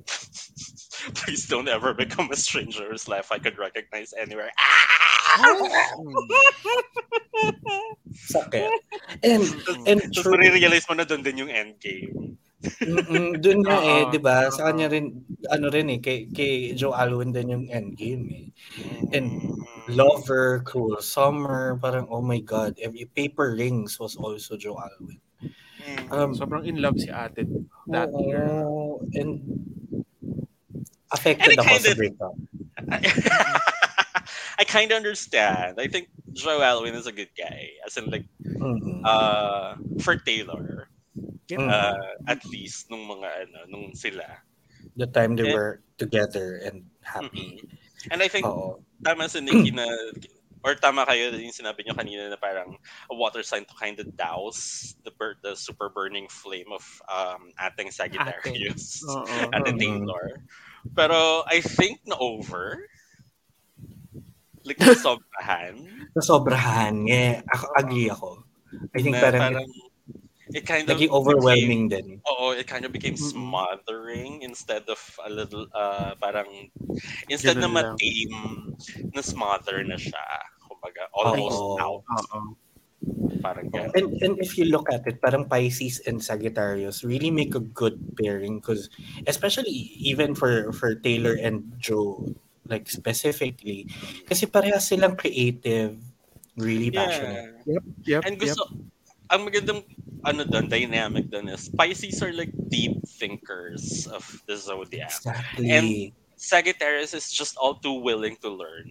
please 1.17 1.47
don't 1.47 1.67
ever 1.67 1.93
become 1.93 2.29
a 2.31 2.37
stranger 2.37 2.89
whose 2.89 3.07
life 3.07 3.31
I 3.31 3.39
could 3.39 3.57
recognize 3.57 4.13
anywhere. 4.13 4.51
Ah! 4.59 5.01
Sakit. 8.11 8.69
And, 9.23 9.43
and 9.87 9.99
Tapos 10.11 10.23
true, 10.23 10.35
marirealize 10.35 10.87
mo 10.89 10.95
na 10.99 11.07
doon 11.07 11.23
din 11.23 11.47
yung 11.47 11.51
endgame. 11.51 12.37
mm, 12.61 13.41
dun 13.41 13.65
nga 13.65 13.81
eh, 13.87 14.05
Oo. 14.05 14.11
di 14.13 14.19
ba? 14.21 14.51
Sa 14.53 14.69
kanya 14.69 14.91
rin, 14.91 15.25
ano 15.49 15.71
rin 15.71 15.89
eh, 15.97 15.99
kay, 16.03 16.29
kay 16.29 16.77
Joe 16.77 16.93
Alwyn 16.93 17.33
din 17.33 17.49
yung 17.49 17.65
endgame 17.71 18.23
eh. 18.29 18.47
And 19.15 19.41
Lover, 19.89 20.61
Cruel 20.67 21.01
Summer, 21.01 21.79
parang 21.81 22.05
oh 22.11 22.21
my 22.21 22.39
God, 22.43 22.77
every 22.77 23.09
Paper 23.09 23.55
Rings 23.57 23.97
was 23.97 24.15
also 24.19 24.57
Joe 24.59 24.77
Alwyn. 24.77 25.17
Mm. 25.81 26.11
Um, 26.11 26.29
Sobrang 26.35 26.65
in 26.67 26.81
love 26.81 26.99
si 26.99 27.09
ate 27.09 27.47
that 27.89 28.09
year. 28.19 28.45
oo, 28.63 29.01
and 29.13 29.41
affected 31.11 31.57
And 31.57 31.59
ako 31.59 31.73
sa 31.77 31.93
kinda- 31.93 31.95
breakup. 31.97 32.35
I 34.59 34.63
kind 34.63 34.91
of 34.91 34.97
understand. 34.97 35.79
I 35.81 35.87
think 35.87 36.09
Joe 36.33 36.61
Alwyn 36.61 36.93
is 36.93 37.07
a 37.07 37.11
good 37.11 37.33
guy. 37.33 37.71
As 37.85 37.97
in, 37.97 38.05
like, 38.13 38.25
Mhm. 38.45 39.01
uh, 39.03 39.75
for 40.05 40.15
Taylor, 40.21 40.87
Mm. 41.49 41.67
uh, 41.67 41.97
at 42.29 42.39
least, 42.45 42.87
nung 42.89 43.09
mga, 43.09 43.27
ano, 43.49 43.59
nung 43.67 43.95
sila. 43.95 44.25
the 44.97 45.05
time 45.07 45.37
they 45.37 45.45
and- 45.45 45.53
were 45.53 45.79
together 46.01 46.57
and 46.65 46.83
happy. 47.05 47.61
Mhm. 47.61 48.11
And 48.11 48.19
I 48.21 48.27
think, 48.27 48.45
Oo. 48.49 48.81
tama 49.05 49.29
si 49.29 49.39
Nikki 49.39 49.69
na, 49.71 49.85
or 50.61 50.77
tama 50.77 51.05
kayo 51.09 51.33
yung 51.33 51.53
sinabi 51.53 51.81
nyo 51.85 51.97
kanina 51.97 52.29
na 52.29 52.37
parang 52.37 52.77
a 53.09 53.15
water 53.15 53.41
sign 53.41 53.65
to 53.65 53.73
kind 53.77 53.97
of 53.97 54.07
douse 54.13 54.93
the 55.03 55.11
bur- 55.17 55.39
the 55.41 55.57
super 55.57 55.89
burning 55.89 56.29
flame 56.29 56.69
of 56.69 56.85
um 57.09 57.49
ating 57.57 57.89
Sagittarius. 57.89 59.01
Oo. 59.05 59.49
Ate 59.53 59.73
Mhm. 59.73 59.79
Taylor. 59.81 60.25
Pero 60.93 61.45
I 61.49 61.61
think 61.61 62.01
na 62.05 62.17
over. 62.17 62.77
Like, 64.61 64.77
sobrahan. 64.77 65.81
Nasobrahan. 66.13 67.09
Yeah, 67.09 67.41
ako, 67.49 67.65
agree 67.73 68.09
ako. 68.13 68.45
I 68.93 69.01
think 69.01 69.17
na 69.17 69.25
parang, 69.25 69.41
parang 69.57 69.67
it 70.53 70.65
kind 70.67 70.89
of 70.89 70.97
naging 70.97 71.09
overwhelming 71.09 71.89
din. 71.89 72.19
Became, 72.19 72.29
oo, 72.31 72.51
it 72.51 72.67
kind 72.67 72.85
of 72.85 72.91
became 72.91 73.15
smothering 73.15 74.41
instead 74.41 74.83
of 74.87 74.99
a 75.25 75.29
little, 75.29 75.67
uh, 75.73 76.15
parang, 76.19 76.69
instead 77.29 77.57
Ganun 77.57 77.71
na 77.71 77.95
ma-tame, 77.95 78.75
na 79.15 79.21
smother 79.21 79.83
na 79.83 79.95
siya. 79.95 80.23
Kumbaga, 80.67 81.07
almost 81.13 81.59
Oo. 81.59 81.77
out. 81.79 82.03
Oo. 82.07 82.55
Parang 83.41 83.65
gano'n. 83.73 83.89
And, 83.97 84.07
and 84.21 84.33
if 84.37 84.57
you 84.61 84.69
look 84.69 84.85
at 84.93 85.01
it, 85.09 85.17
parang 85.17 85.49
Pisces 85.49 86.05
and 86.05 86.21
Sagittarius 86.21 87.01
really 87.03 87.31
make 87.33 87.55
a 87.57 87.63
good 87.63 87.97
pairing 88.13 88.61
because 88.61 88.93
especially 89.25 89.97
even 89.97 90.37
for 90.37 90.69
for 90.69 90.93
Taylor 90.93 91.33
and 91.33 91.73
Joe, 91.81 92.29
like 92.69 92.85
specifically, 92.85 93.89
kasi 94.29 94.45
parehas 94.45 94.85
silang 94.85 95.17
creative, 95.17 95.97
really 96.61 96.93
passionate. 96.93 97.65
Yeah. 97.65 97.81
Yep. 98.05 98.21
And 98.29 98.35
gusto, 98.37 98.69
ang 99.31 99.47
magandang 99.47 99.81
ano 100.21 100.45
doon, 100.45 100.69
dynamic 100.69 101.31
doon 101.31 101.49
is, 101.49 101.71
Pisces 101.71 102.21
are 102.21 102.29
like 102.31 102.51
deep 102.69 102.93
thinkers 103.07 104.05
of 104.07 104.21
the 104.45 104.53
zodiac. 104.53 105.09
Exactly. 105.09 105.67
And- 105.71 106.11
Sagittarius 106.35 107.13
is 107.13 107.29
just 107.29 107.53
all 107.55 107.77
too 107.77 108.01
willing 108.01 108.33
to 108.41 108.49
learn 108.49 108.89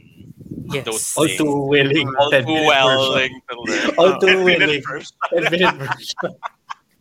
Yes. 0.71 0.87
those 0.87 1.03
all 1.19 1.27
things. 1.27 1.43
too 1.43 1.51
willing. 1.67 2.07
all 2.15 2.31
too 2.31 2.47
10-minute 2.47 2.63
version. 2.63 3.11
willing 3.11 3.35
to 3.43 3.55
learn. 3.59 3.87
All 3.99 4.13
too 4.23 4.27
10-minute 4.39 4.47
willing. 4.71 4.83
version. 4.87 5.15
10-minute. 5.35 5.75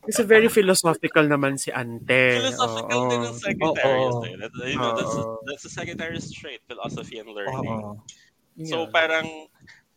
Kasi 0.10 0.22
very 0.34 0.50
philosophical 0.50 1.30
naman 1.30 1.54
si 1.62 1.70
Ante. 1.70 2.42
Philosophical 2.42 2.98
Oo. 2.98 3.10
din 3.14 3.20
ng 3.30 3.36
Sagittarius. 3.38 4.16
Oo. 4.18 4.26
eh. 4.26 4.34
That, 4.42 4.52
you 4.66 4.80
know, 4.82 4.98
that's, 4.98 5.14
a, 5.14 5.24
that's 5.46 5.66
a 5.66 5.72
Sagittarius 5.72 6.34
trait, 6.34 6.66
philosophy 6.66 7.22
and 7.22 7.30
learning. 7.30 7.70
Oo. 7.70 8.02
So 8.66 8.84
Yeah. 8.84 8.90
parang, 8.90 9.28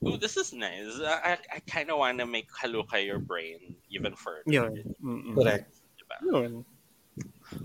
ooh, 0.06 0.16
this 0.16 0.36
is 0.36 0.52
nice. 0.52 0.98
I, 1.00 1.38
I 1.52 1.58
kind 1.66 1.90
of 1.90 1.98
want 1.98 2.18
to 2.18 2.26
make 2.26 2.48
haluka 2.52 3.04
your 3.04 3.18
brain 3.18 3.76
even 3.90 4.14
further. 4.16 4.42
Yun. 4.46 4.94
Mm-mm. 5.02 5.34
Correct. 5.34 5.74
Diba? 5.98 6.16
Yun. 6.26 6.64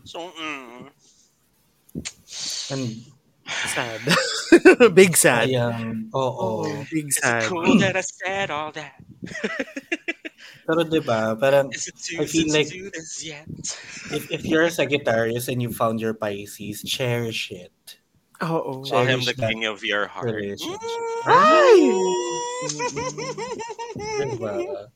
So, 0.03 0.31
mm, 0.35 0.89
And 2.71 2.83
Sad. 3.47 4.01
Big 4.93 5.15
sad. 5.15 5.47
sayang, 5.47 6.11
oo. 6.11 6.67
Oh, 6.67 6.85
big 6.91 7.07
is 7.07 7.15
it 7.15 7.23
sad. 7.23 7.43
cool 7.47 7.79
that 7.79 7.95
I 7.95 8.01
said 8.03 8.51
all 8.51 8.75
that? 8.75 8.99
Pero 10.67 10.83
'di 10.83 10.99
ba, 10.99 11.31
parang 11.39 11.71
Is 11.71 11.87
it 11.87 11.95
too 11.95 12.19
I 12.21 12.25
feel 12.27 12.43
soon 12.43 12.51
like- 12.51 12.67
to 12.67 12.75
do 12.75 12.91
this 12.91 13.23
yet? 13.23 13.47
if 14.11 14.27
if 14.35 14.43
you're 14.43 14.67
a 14.67 14.71
Sagittarius 14.71 15.47
and 15.47 15.63
you 15.63 15.71
found 15.71 16.03
your 16.03 16.11
Pisces, 16.11 16.83
cherish 16.83 17.47
it. 17.55 17.71
Oo. 18.45 18.85
Call 18.85 19.05
him 19.09 19.21
Cherish 19.21 19.25
the 19.25 19.33
that 19.41 19.49
king 19.49 19.65
of 19.65 19.81
your 19.81 20.05
heart. 20.05 20.29
Ay! 21.25 21.77
Diba? 24.27 24.89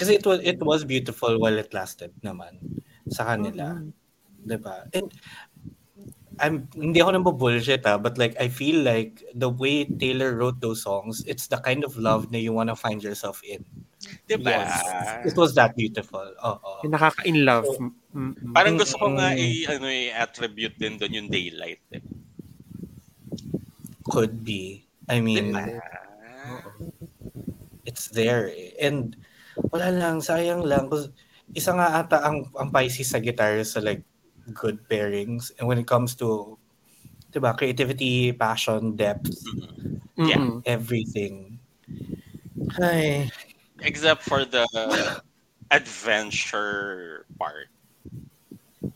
Kasi 0.00 0.16
it 0.16 0.24
was 0.24 0.40
it 0.40 0.60
was 0.64 0.84
beautiful 0.84 1.36
while 1.36 1.56
it 1.56 1.72
lasted 1.76 2.12
naman 2.24 2.56
sa 3.12 3.32
kanila, 3.32 3.76
Mm-mm. 3.76 3.92
'di 4.44 4.56
ba? 4.60 4.88
And 4.96 5.12
I'm 6.40 6.68
hindi 6.72 7.04
ako 7.04 7.10
nang 7.12 7.24
bullshit 7.28 7.84
ah, 7.84 8.00
but 8.00 8.16
like 8.16 8.32
I 8.40 8.48
feel 8.48 8.80
like 8.80 9.20
the 9.36 9.52
way 9.52 9.84
Taylor 9.84 10.36
wrote 10.36 10.60
those 10.64 10.80
songs, 10.80 11.20
it's 11.28 11.48
the 11.52 11.60
kind 11.60 11.84
of 11.84 11.96
love 12.00 12.32
na 12.32 12.40
you 12.40 12.56
wanna 12.56 12.76
find 12.76 13.04
yourself 13.04 13.44
in. 13.44 13.64
Diba? 14.30 14.62
Yes. 14.62 15.26
It 15.26 15.34
was 15.34 15.58
that 15.58 15.74
beautiful. 15.74 16.22
Oo. 16.22 16.70
Yung 16.86 16.94
nakaka-in 16.94 17.42
love. 17.42 17.66
Mm-mm. 18.14 18.54
Parang 18.54 18.78
gusto 18.78 18.94
ko 18.94 19.10
nga 19.18 19.34
i 19.34 19.66
ano 19.66 19.90
i-attribute 19.90 20.78
din 20.78 20.94
doon 21.02 21.12
yung 21.18 21.28
daylight. 21.28 21.82
Eh. 21.90 22.02
Could 24.06 24.46
be. 24.46 24.86
I 25.10 25.18
mean, 25.18 25.50
Diba? 25.50 25.82
it's 27.82 28.06
there. 28.14 28.46
eh. 28.54 28.70
And 28.78 29.18
wala 29.74 29.90
lang, 29.90 30.22
sayang 30.22 30.62
lang. 30.62 30.86
'Cause 30.86 31.10
isa 31.50 31.74
nga 31.74 31.98
ata 31.98 32.22
ang, 32.22 32.46
ang 32.54 32.70
Pisces 32.70 33.10
sa 33.10 33.18
guitar 33.18 33.58
sa 33.66 33.82
like 33.82 34.06
good 34.54 34.78
pairings. 34.86 35.50
And 35.58 35.66
when 35.66 35.82
it 35.82 35.90
comes 35.90 36.14
to, 36.22 36.54
diba, 37.30 37.50
creativity, 37.58 38.30
passion, 38.30 38.94
depth, 38.94 39.42
Mhm. 40.14 40.28
Yeah. 40.28 40.44
Everything. 40.68 41.56
Ay, 42.76 43.26
Except 43.82 44.22
for 44.22 44.44
the 44.44 44.64
adventure 45.70 47.24
part. 47.38 47.68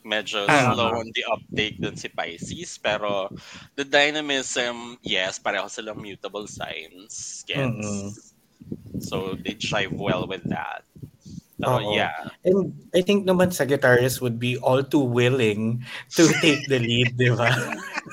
Medyo 0.04 0.44
Ah. 0.48 0.72
slow 0.72 1.00
on 1.00 1.08
the 1.16 1.24
uptake 1.28 1.80
dun 1.80 1.96
si 1.96 2.08
Pisces. 2.08 2.76
Pero 2.80 3.28
the 3.76 3.84
dynamism, 3.84 4.96
yes, 5.00 5.40
pareho 5.40 5.68
silang 5.68 6.00
mutable 6.00 6.44
signs. 6.48 7.44
Gets. 7.48 7.60
Mm-mm. 7.60 8.12
So 9.00 9.36
they 9.36 9.56
jive 9.56 9.92
well 9.92 10.24
with 10.28 10.44
that. 10.48 10.84
Oh, 11.64 11.80
Oo. 11.80 11.96
yeah. 11.96 12.28
And 12.44 12.74
I 12.92 13.00
think 13.00 13.24
naman 13.24 13.54
Sagittarius 13.54 14.20
would 14.20 14.36
be 14.42 14.58
all 14.58 14.82
too 14.84 15.04
willing 15.04 15.84
to 16.18 16.26
take 16.44 16.66
the 16.68 16.80
lead, 16.82 17.16
di 17.16 17.30
ba? 17.32 17.48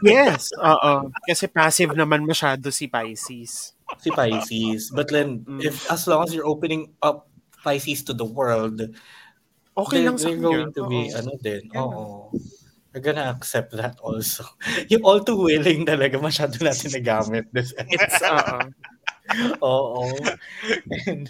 Yes, 0.06 0.52
oo. 0.56 1.12
Kasi 1.28 1.48
passive 1.52 1.92
naman 1.98 2.24
masyado 2.24 2.72
si 2.72 2.88
Pisces. 2.88 3.76
Si 4.00 4.10
Pisces. 4.12 4.92
But 4.94 5.10
then, 5.10 5.44
Mm. 5.44 5.60
if 5.66 5.84
as 5.92 6.08
long 6.08 6.24
as 6.24 6.32
you're 6.34 6.48
opening 6.48 6.94
up 7.04 7.28
Pisces 7.64 8.02
to 8.08 8.14
the 8.14 8.26
world, 8.26 8.82
Okay 9.72 10.04
they're, 10.04 10.12
lang 10.12 10.18
sa 10.20 10.28
they're 10.30 10.42
going 10.44 10.72
to 10.76 10.84
be, 10.88 11.10
Oo. 11.12 11.18
ano 11.20 11.32
din, 11.40 11.64
Yeah. 11.72 11.84
oo. 11.84 12.32
We're 12.92 13.00
gonna 13.00 13.32
accept 13.32 13.72
that 13.80 13.96
also. 14.04 14.44
Yung 14.92 15.08
all 15.08 15.24
too 15.24 15.40
willing 15.40 15.88
talaga 15.88 16.20
masyado 16.20 16.60
natin 16.60 16.92
nagamit 16.92 17.48
this 17.56 17.72
It's, 17.88 18.20
oo. 18.20 18.68
Oo. 19.64 20.12
And, 21.08 21.30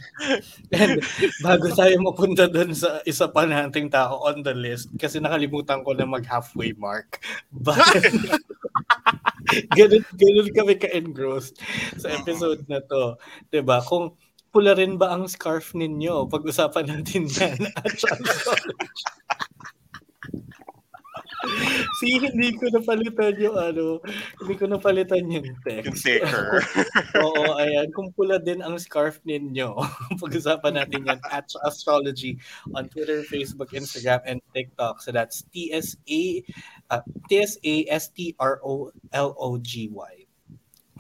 and 0.74 0.99
bago 1.43 1.68
tayo 1.74 1.93
mapunta 2.02 2.47
doon 2.49 2.74
sa 2.74 3.02
isa 3.06 3.28
pa 3.30 3.45
nating 3.45 3.91
tao 3.91 4.24
on 4.26 4.41
the 4.41 4.54
list, 4.56 4.89
kasi 4.97 5.20
nakalimutan 5.22 5.84
ko 5.86 5.93
na 5.93 6.08
mag-halfway 6.08 6.74
mark. 6.78 7.22
But, 7.54 7.82
ganun, 9.78 10.04
ganun 10.16 10.49
kami 10.56 10.74
ka-engrossed 10.80 11.60
sa 11.99 12.08
episode 12.16 12.64
na 12.72 12.80
to. 12.84 13.18
'Di 13.52 13.62
ba 13.66 13.84
Kung 13.84 14.16
pula 14.52 14.76
rin 14.76 14.99
ba 14.99 15.16
ang 15.16 15.32
scarf 15.32 15.72
ninyo? 15.72 16.28
Pag-usapan 16.28 16.86
natin 16.91 17.24
yan. 17.32 17.60
At 17.80 17.95
See, 22.00 22.20
hindi 22.22 22.54
ko 22.58 22.70
napalitan 22.70 23.34
yung 23.42 23.58
ano, 23.58 24.00
hindi 24.42 24.54
ko 24.58 24.66
napalitan 24.70 25.26
yung 25.30 25.46
Yung 25.46 25.60
text. 25.66 26.06
sticker. 26.06 26.62
Oo, 27.24 27.58
ayan. 27.58 27.89
Kung 27.92 28.14
pula 28.14 28.38
din 28.38 28.62
ang 28.62 28.78
scarf 28.78 29.20
ninyo, 29.26 29.74
pag-usapan 30.22 30.74
natin 30.78 31.08
yan 31.08 31.20
at 31.30 31.46
astrology 31.66 32.38
on 32.78 32.88
Twitter, 32.89 33.24
Facebook, 33.26 33.74
Instagram, 33.74 34.22
and 34.26 34.42
TikTok. 34.54 35.02
So 35.02 35.12
that's 35.12 35.44
TSA, 35.50 36.46
uh, 36.94 37.02
T-S-A-S-T-R-O-L-O-G-Y. 37.30 40.14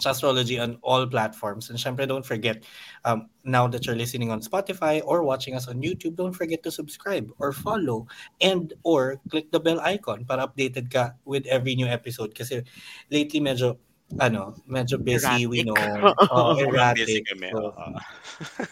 Astrology 0.05 0.59
on 0.59 0.77
all 0.81 1.05
platforms. 1.07 1.69
And 1.69 1.77
syempre, 1.77 2.07
don't 2.07 2.25
forget, 2.25 2.63
um, 3.05 3.29
now 3.43 3.67
that 3.67 3.85
you're 3.85 3.95
listening 3.95 4.31
on 4.31 4.41
Spotify 4.41 5.01
or 5.05 5.23
watching 5.23 5.55
us 5.55 5.67
on 5.67 5.81
YouTube, 5.81 6.15
don't 6.15 6.33
forget 6.33 6.63
to 6.63 6.71
subscribe 6.71 7.31
or 7.39 7.51
follow 7.51 8.07
and 8.39 8.73
or 8.83 9.19
click 9.29 9.51
the 9.51 9.59
bell 9.59 9.79
icon 9.81 10.25
para 10.25 10.47
updated 10.47 10.91
ka 10.91 11.11
with 11.25 11.45
every 11.47 11.75
new 11.75 11.87
episode. 11.87 12.33
Kasi 12.35 12.63
lately, 13.09 13.39
medyo 13.39 13.77
ano, 14.19 14.55
medyo 14.67 14.99
busy, 15.01 15.47
we 15.47 15.63
know. 15.63 15.75
Oh, 16.31 16.57
Sobrang 16.59 16.95
busy 16.95 17.23
kami. 17.23 17.49
So, 17.51 17.71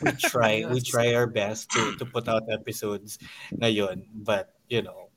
we 0.01 0.11
try, 0.19 0.65
we 0.67 0.81
try 0.91 1.13
our 1.15 1.27
best 1.27 1.71
to 1.71 1.95
to 1.97 2.05
put 2.05 2.27
out 2.27 2.43
episodes 2.51 3.19
ngayon. 3.55 4.03
But, 4.11 4.51
you 4.67 4.81
know, 4.81 5.08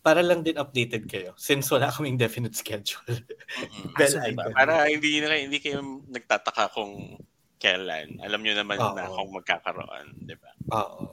para 0.00 0.24
lang 0.24 0.40
din 0.40 0.56
updated 0.56 1.04
kayo 1.04 1.36
since 1.36 1.68
wala 1.68 1.92
kaming 1.92 2.16
definite 2.16 2.56
schedule. 2.56 3.04
Mm-mm. 3.06 3.92
Bell 3.98 4.16
so, 4.16 4.20
icon. 4.24 4.52
Para 4.56 4.88
hindi 4.88 5.20
na 5.20 5.36
hindi 5.36 5.60
kayo 5.60 5.84
nagtataka 6.08 6.72
kung 6.72 7.20
kailan. 7.60 8.16
Alam 8.24 8.40
nyo 8.40 8.54
naman 8.56 8.80
Oo. 8.80 8.96
na 8.96 9.12
kung 9.12 9.30
magkakaroon, 9.36 10.16
di 10.16 10.34
ba? 10.40 10.50
Oo. 10.72 11.12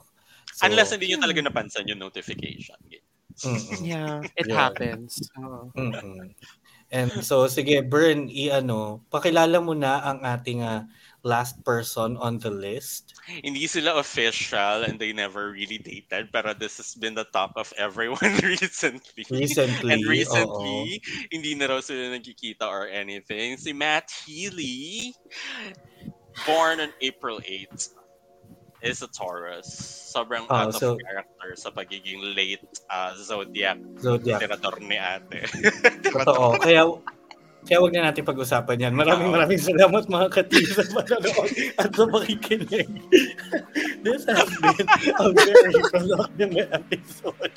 So, 0.56 0.64
Unless 0.64 0.96
hindi 0.96 1.12
nyo 1.12 1.20
talaga 1.20 1.40
napansin 1.44 1.86
yung 1.92 2.00
notification. 2.00 2.80
mm-mm. 2.88 3.84
Yeah, 3.84 4.24
it 4.34 4.48
Yeah. 4.48 4.56
happens. 4.56 5.20
Oo. 5.36 5.70
mm 5.76 6.32
And 6.88 7.20
so, 7.20 7.44
sige, 7.52 7.84
Bern, 7.84 8.32
i-ano, 8.32 9.04
pakilala 9.12 9.60
mo 9.60 9.76
na 9.76 10.00
ang 10.00 10.24
ating 10.24 10.64
ah, 10.64 10.88
last 11.28 11.60
person 11.60 12.16
on 12.16 12.40
the 12.40 12.48
list. 12.48 13.12
Hindi 13.28 13.68
sila 13.68 14.00
official 14.00 14.88
and 14.88 14.96
they 14.96 15.12
never 15.12 15.52
really 15.52 15.76
dated 15.76 16.32
pero 16.32 16.56
this 16.56 16.80
has 16.80 16.96
been 16.96 17.12
the 17.12 17.28
talk 17.28 17.52
of 17.60 17.68
everyone 17.76 18.40
recently. 18.42 19.28
Recently. 19.28 19.92
And 19.92 20.00
oo. 20.00 20.08
recently, 20.08 21.04
hindi 21.28 21.52
na 21.52 21.68
raw 21.68 21.84
sila 21.84 22.16
nagkikita 22.16 22.64
or 22.64 22.88
anything. 22.88 23.60
Si 23.60 23.76
Matt 23.76 24.08
Healy, 24.24 25.12
born 26.48 26.80
on 26.80 26.90
April 27.04 27.40
8th, 27.44 27.92
is 28.80 29.02
a 29.02 29.08
Taurus. 29.10 29.66
Sobrang 30.14 30.46
Oh, 30.48 30.54
out 30.54 30.74
so- 30.74 30.94
of 30.94 31.02
character 31.02 31.50
sa 31.58 31.70
pagiging 31.74 32.22
late 32.34 32.62
uh, 32.88 33.10
zodiac 33.18 33.76
Zodiac. 33.98 34.38
tirador 34.40 34.78
ni 34.80 34.94
ate. 34.96 35.44
Totoo. 36.06 36.62
Kaya, 36.62 36.86
kaya 37.68 37.84
wag 37.84 37.92
na 37.92 38.08
natin 38.08 38.24
pag-usapan 38.24 38.80
yan. 38.80 38.96
Maraming 38.96 39.28
maraming 39.28 39.60
salamat 39.60 40.08
mga 40.08 40.28
katiza 40.32 40.88
sa 40.88 41.04
panonood 41.04 41.52
at 41.76 41.92
sa 41.92 42.04
pakikinig. 42.08 42.88
This 44.08 44.24
has 44.24 44.48
been 44.48 44.88
a 44.88 45.26
very 45.36 45.76
productive 45.92 46.52
episode. 46.72 47.52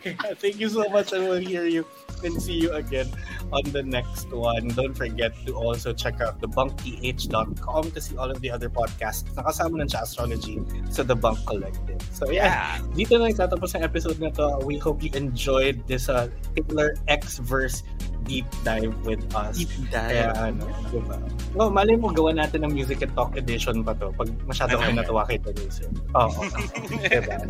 Kaya 0.00 0.32
Thank 0.40 0.64
you 0.64 0.72
so 0.72 0.88
much 0.88 1.12
and 1.12 1.28
we'll 1.28 1.44
hear 1.44 1.68
you 1.68 1.84
and 2.24 2.40
see 2.40 2.56
you 2.56 2.72
again 2.72 3.12
on 3.52 3.60
the 3.76 3.84
next 3.84 4.32
one. 4.32 4.72
Don't 4.72 4.96
forget 4.96 5.36
to 5.44 5.52
also 5.52 5.92
check 5.92 6.24
out 6.24 6.40
thebunkph.com 6.40 7.84
to 7.92 8.00
see 8.00 8.16
all 8.16 8.32
of 8.32 8.40
the 8.40 8.48
other 8.48 8.72
podcasts 8.72 9.28
na 9.36 9.44
kasama 9.44 9.84
ng 9.84 9.92
sa 9.92 10.08
astrology 10.08 10.56
sa 10.88 11.04
The 11.04 11.12
Bunk 11.12 11.44
Collective. 11.44 12.00
So 12.16 12.32
yeah, 12.32 12.80
dito 12.96 13.20
na 13.20 13.28
nagtatapos 13.28 13.76
ang 13.76 13.84
episode 13.84 14.24
na 14.24 14.32
to. 14.40 14.64
We 14.64 14.80
hope 14.80 15.04
you 15.04 15.12
enjoyed 15.12 15.84
this 15.84 16.08
uh, 16.08 16.32
Taylor 16.56 16.96
X-verse 17.12 17.84
deep 18.30 18.46
dive 18.62 18.94
with 19.02 19.26
us. 19.34 19.58
Deep 19.58 19.90
Kaya 19.90 20.30
dive. 20.30 20.54
ano, 20.54 20.64
diba? 20.94 21.18
No, 21.58 21.66
malay 21.66 21.98
mo 21.98 22.14
gawa 22.14 22.30
natin 22.30 22.62
ng 22.62 22.70
Music 22.70 23.02
and 23.02 23.10
Talk 23.18 23.34
edition 23.34 23.82
pa 23.82 23.98
to 23.98 24.14
pag 24.14 24.30
masyado 24.46 24.76
kayo 24.78 24.94
natuwa 24.94 25.26
kay 25.26 25.42
Teresa. 25.42 25.90
Oo. 26.14 26.46
diba? 27.10 27.42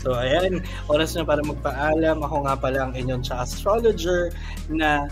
So, 0.00 0.16
ayan. 0.16 0.64
Oras 0.88 1.12
na 1.12 1.28
para 1.28 1.44
magpaalam. 1.44 2.24
Ako 2.24 2.48
nga 2.48 2.56
pala 2.56 2.88
ang 2.88 2.96
inyong 2.96 3.20
cha 3.20 3.44
astrologer 3.44 4.32
na 4.72 5.04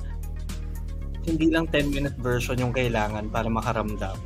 hindi 1.28 1.52
lang 1.52 1.68
10-minute 1.68 2.16
version 2.24 2.56
yung 2.56 2.72
kailangan 2.72 3.28
para 3.28 3.52
makaramdam. 3.52 4.16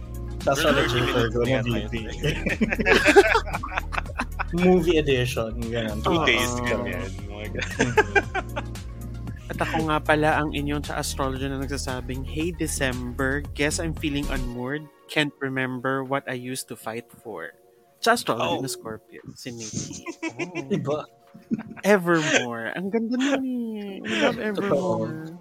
Sa 0.46 0.54
astrology 0.54 1.02
Virgo 1.10 1.42
na. 1.42 1.66
Movie 4.54 5.02
edition. 5.02 5.50
Ganun. 5.66 5.98
Two 6.06 6.22
days 6.22 6.54
ganyan. 6.62 7.10
Oh 7.26 7.42
my 7.42 7.48
God. 7.50 8.81
At 9.52 9.60
ako 9.68 9.92
nga 9.92 10.00
pala 10.00 10.40
ang 10.40 10.56
inyong 10.56 10.80
sa 10.80 10.96
astrologer 10.96 11.44
na 11.52 11.60
nagsasabing, 11.60 12.24
Hey 12.24 12.56
December, 12.56 13.44
guess 13.52 13.76
I'm 13.76 13.92
feeling 13.92 14.24
unmoored. 14.32 14.88
Can't 15.12 15.36
remember 15.44 16.00
what 16.00 16.24
I 16.24 16.40
used 16.40 16.72
to 16.72 16.76
fight 16.76 17.04
for. 17.20 17.52
Sa 18.00 18.16
astrologer 18.16 18.56
Oh. 18.56 18.64
na 18.64 18.70
Scorpio, 18.72 19.20
si 19.36 19.52
Nikki. 19.52 20.08
Oh. 20.40 20.56
Diba? 20.72 21.04
Evermore. 21.84 22.72
Ang 22.72 22.88
ganda 22.88 23.20
nun 23.20 23.44
eh. 23.76 24.00
I 24.00 24.12
love 24.24 24.40
Evermore. 24.40 25.36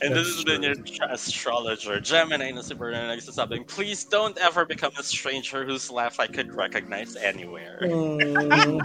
And 0.00 0.14
this 0.14 0.30
That's 0.30 0.36
has 0.36 0.44
been 0.46 0.62
true. 0.62 0.84
your 0.94 1.08
astrologer, 1.10 1.98
Gemini 1.98 2.52
na 2.54 2.62
si 2.62 2.74
Bernard 2.74 3.10
nagsasabing, 3.10 3.66
please 3.66 4.04
don't 4.06 4.38
ever 4.38 4.62
become 4.64 4.92
a 4.94 5.02
stranger 5.02 5.66
whose 5.66 5.90
laugh 5.90 6.20
I 6.22 6.26
could 6.30 6.54
recognize 6.54 7.16
anywhere. 7.18 7.82
Mm, 7.82 8.78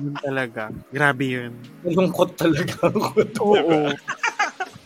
Yun 0.00 0.14
talaga. 0.24 0.72
Grabe 0.88 1.26
yun. 1.28 1.52
malungkot 1.84 2.40
talaga 2.40 2.80
ako. 2.80 3.12
Oo. 3.44 3.92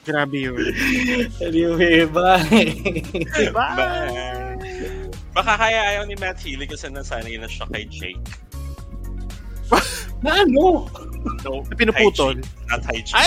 Grabe 0.02 0.38
yun. 0.50 0.58
Anyway, 1.38 2.10
bye. 2.10 2.42
Bye! 3.54 5.06
Baka 5.30 5.52
kaya 5.62 5.80
ayaw 5.94 6.10
ni 6.10 6.18
Matt 6.18 6.42
Healy 6.42 6.66
kasi 6.66 6.90
nasanay 6.90 7.38
na 7.38 7.46
siya 7.46 7.70
kay 7.70 7.86
Jake. 7.86 8.18
na 10.24 10.42
ano? 10.42 10.88
No, 11.44 11.62
Pinuputol. 11.76 12.40
Hygiene, 12.40 12.66
not 12.72 12.82
hygiene. 12.88 13.14
Ay! 13.14 13.26